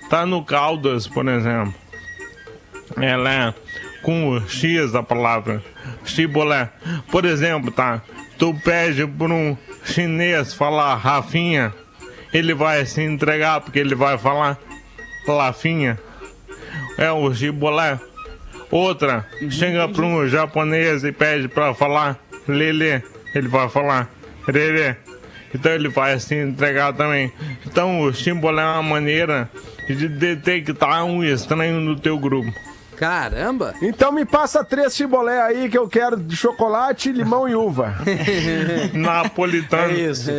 tá 0.09 0.25
no 0.25 0.43
Caldas, 0.43 1.07
por 1.07 1.25
exemplo. 1.29 1.73
Ela 2.97 3.33
é 3.33 3.53
com 4.01 4.31
o 4.31 4.49
X 4.49 4.91
da 4.91 5.01
palavra, 5.01 5.63
chibolé. 6.03 6.69
Por 7.09 7.23
exemplo, 7.23 7.71
tá? 7.71 8.01
Tu 8.37 8.53
pede 8.55 9.07
por 9.07 9.31
um 9.31 9.55
chinês 9.85 10.53
falar 10.53 10.95
Rafinha, 10.95 11.73
ele 12.33 12.53
vai 12.53 12.85
se 12.85 13.01
entregar 13.01 13.61
porque 13.61 13.79
ele 13.79 13.95
vai 13.95 14.17
falar 14.17 14.59
Lafinha. 15.25 15.97
É 16.97 17.09
o 17.09 17.33
chibolé. 17.33 17.97
Outra, 18.71 19.25
chega 19.49 19.87
para 19.87 20.05
um 20.05 20.27
japonês 20.27 21.03
e 21.03 21.11
pede 21.11 21.47
para 21.47 21.73
falar 21.73 22.19
Lele, 22.47 23.03
ele 23.33 23.47
vai 23.47 23.67
falar 23.67 24.09
Lele. 24.47 24.95
Então 25.53 25.71
ele 25.71 25.89
vai 25.89 26.13
assim 26.13 26.49
entregar 26.49 26.93
também. 26.93 27.31
Então 27.65 28.01
o 28.01 28.13
símbolo 28.13 28.59
é 28.59 28.63
uma 28.63 28.83
maneira 28.83 29.49
de 29.87 30.07
detectar 30.07 31.03
um 31.03 31.23
estranho 31.23 31.79
no 31.79 31.99
teu 31.99 32.17
grupo. 32.19 32.51
Caramba! 32.95 33.73
Então 33.81 34.11
me 34.11 34.25
passa 34.25 34.63
três 34.63 34.93
chibolé 34.95 35.41
aí 35.41 35.69
que 35.69 35.77
eu 35.77 35.87
quero 35.87 36.17
de 36.17 36.35
chocolate, 36.35 37.11
limão 37.11 37.47
e 37.47 37.55
uva. 37.55 37.95
Napolitano. 38.93 39.93
É 39.93 40.01
isso. 40.01 40.29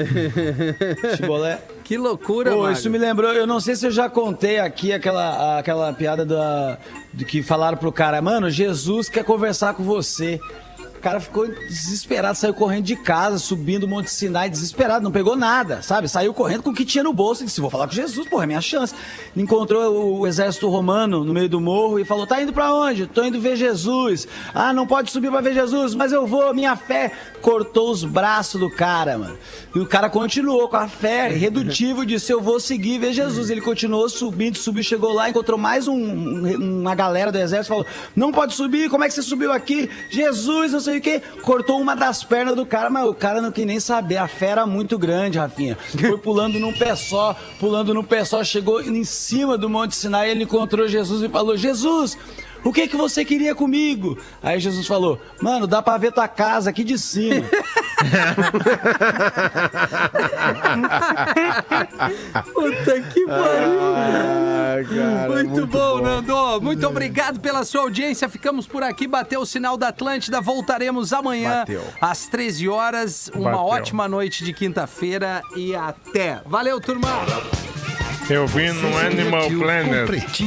Chibolé. 1.16 1.58
Que 1.90 1.98
loucura, 1.98 2.52
Pô, 2.52 2.58
Magro. 2.58 2.72
isso 2.72 2.88
me 2.88 2.96
lembrou, 2.96 3.32
eu 3.32 3.48
não 3.48 3.58
sei 3.58 3.74
se 3.74 3.84
eu 3.84 3.90
já 3.90 4.08
contei 4.08 4.60
aqui 4.60 4.92
aquela, 4.92 5.58
aquela 5.58 5.92
piada 5.92 6.24
da, 6.24 6.78
do 7.12 7.24
que 7.24 7.42
falaram 7.42 7.76
pro 7.76 7.90
cara, 7.90 8.22
mano, 8.22 8.48
Jesus 8.48 9.08
quer 9.08 9.24
conversar 9.24 9.74
com 9.74 9.82
você. 9.82 10.38
O 11.00 11.02
cara 11.02 11.18
ficou 11.18 11.48
desesperado, 11.48 12.36
saiu 12.36 12.52
correndo 12.52 12.84
de 12.84 12.94
casa, 12.94 13.38
subindo 13.38 13.84
o 13.84 13.88
Monte 13.88 14.10
Sinai, 14.10 14.50
desesperado, 14.50 15.02
não 15.02 15.10
pegou 15.10 15.34
nada, 15.34 15.80
sabe? 15.80 16.06
Saiu 16.06 16.34
correndo 16.34 16.62
com 16.62 16.68
o 16.68 16.74
que 16.74 16.84
tinha 16.84 17.02
no 17.02 17.10
bolso 17.10 17.42
e 17.42 17.46
disse: 17.46 17.58
Vou 17.58 17.70
falar 17.70 17.86
com 17.88 17.94
Jesus, 17.94 18.28
porra, 18.28 18.44
é 18.44 18.46
minha 18.46 18.60
chance. 18.60 18.94
Encontrou 19.34 20.18
o 20.20 20.26
exército 20.26 20.68
romano 20.68 21.24
no 21.24 21.32
meio 21.32 21.48
do 21.48 21.58
morro 21.58 21.98
e 21.98 22.04
falou: 22.04 22.26
Tá 22.26 22.42
indo 22.42 22.52
pra 22.52 22.74
onde? 22.74 23.06
Tô 23.06 23.24
indo 23.24 23.40
ver 23.40 23.56
Jesus. 23.56 24.28
Ah, 24.54 24.74
não 24.74 24.86
pode 24.86 25.10
subir 25.10 25.30
pra 25.30 25.40
ver 25.40 25.54
Jesus, 25.54 25.94
mas 25.94 26.12
eu 26.12 26.26
vou, 26.26 26.52
minha 26.52 26.76
fé. 26.76 27.10
Cortou 27.40 27.90
os 27.90 28.04
braços 28.04 28.60
do 28.60 28.68
cara, 28.68 29.16
mano. 29.16 29.38
E 29.74 29.78
o 29.78 29.86
cara 29.86 30.10
continuou 30.10 30.68
com 30.68 30.76
a 30.76 30.86
fé 30.86 31.28
redutível, 31.28 32.04
disse: 32.04 32.30
Eu 32.30 32.42
vou 32.42 32.60
seguir 32.60 32.98
ver 32.98 33.14
Jesus. 33.14 33.48
Ele 33.48 33.62
continuou 33.62 34.06
subindo, 34.10 34.58
subiu, 34.58 34.82
chegou 34.82 35.14
lá, 35.14 35.30
encontrou 35.30 35.56
mais 35.56 35.88
um- 35.88 35.94
um- 35.94 36.80
uma 36.82 36.94
galera 36.94 37.32
do 37.32 37.38
exército, 37.38 37.68
falou: 37.68 37.86
Não 38.14 38.30
pode 38.30 38.52
subir, 38.52 38.90
como 38.90 39.02
é 39.02 39.08
que 39.08 39.14
você 39.14 39.22
subiu 39.22 39.50
aqui? 39.50 39.88
Jesus, 40.10 40.72
não 40.72 40.80
o 40.98 41.00
quê. 41.00 41.22
Cortou 41.42 41.80
uma 41.80 41.94
das 41.94 42.24
pernas 42.24 42.56
do 42.56 42.66
cara, 42.66 42.90
mas 42.90 43.06
o 43.06 43.14
cara 43.14 43.40
não 43.40 43.50
quis 43.50 43.66
nem 43.66 43.80
saber. 43.80 44.16
A 44.16 44.28
fé 44.28 44.46
era 44.46 44.66
muito 44.66 44.98
grande, 44.98 45.38
Rafinha. 45.38 45.76
Foi 45.98 46.18
pulando 46.18 46.58
num 46.58 46.72
pé 46.72 46.94
só, 46.94 47.36
pulando 47.58 47.94
num 47.94 48.04
pé 48.04 48.24
só, 48.24 48.42
chegou 48.44 48.80
em 48.80 49.04
cima 49.04 49.56
do 49.56 49.68
Monte 49.68 49.94
Sinai, 49.94 50.30
ele 50.30 50.44
encontrou 50.44 50.86
Jesus 50.88 51.22
e 51.22 51.28
falou: 51.28 51.56
Jesus! 51.56 52.16
O 52.62 52.72
que 52.72 52.86
que 52.88 52.96
você 52.96 53.24
queria 53.24 53.54
comigo? 53.54 54.18
Aí 54.42 54.60
Jesus 54.60 54.86
falou: 54.86 55.20
Mano, 55.40 55.66
dá 55.66 55.80
pra 55.82 55.96
ver 55.96 56.12
tua 56.12 56.28
casa 56.28 56.70
aqui 56.70 56.84
de 56.84 56.98
cima. 56.98 57.44
Puta 62.52 63.00
que 63.00 63.26
pariu. 63.26 63.80
Ah, 63.96 64.76
cara, 64.88 65.28
muito, 65.28 65.50
muito 65.50 65.66
bom, 65.66 65.98
bom. 65.98 66.02
Nando. 66.02 66.60
Muito 66.62 66.86
obrigado 66.86 67.40
pela 67.40 67.64
sua 67.64 67.82
audiência. 67.82 68.28
Ficamos 68.28 68.66
por 68.66 68.82
aqui. 68.82 69.06
Bateu 69.06 69.40
o 69.40 69.46
sinal 69.46 69.76
da 69.76 69.88
Atlântida. 69.88 70.40
Voltaremos 70.40 71.12
amanhã 71.12 71.60
Bateu. 71.60 71.82
às 72.00 72.26
13 72.26 72.68
horas. 72.68 73.30
Uma 73.34 73.50
Bateu. 73.52 73.66
ótima 73.66 74.08
noite 74.08 74.44
de 74.44 74.52
quinta-feira 74.52 75.42
e 75.56 75.74
até. 75.74 76.40
Valeu, 76.46 76.80
turma. 76.80 77.08
Eu 78.28 78.46
vi 78.46 78.70
no 78.72 78.96
Animal 78.96 79.48
Planet. 79.50 80.38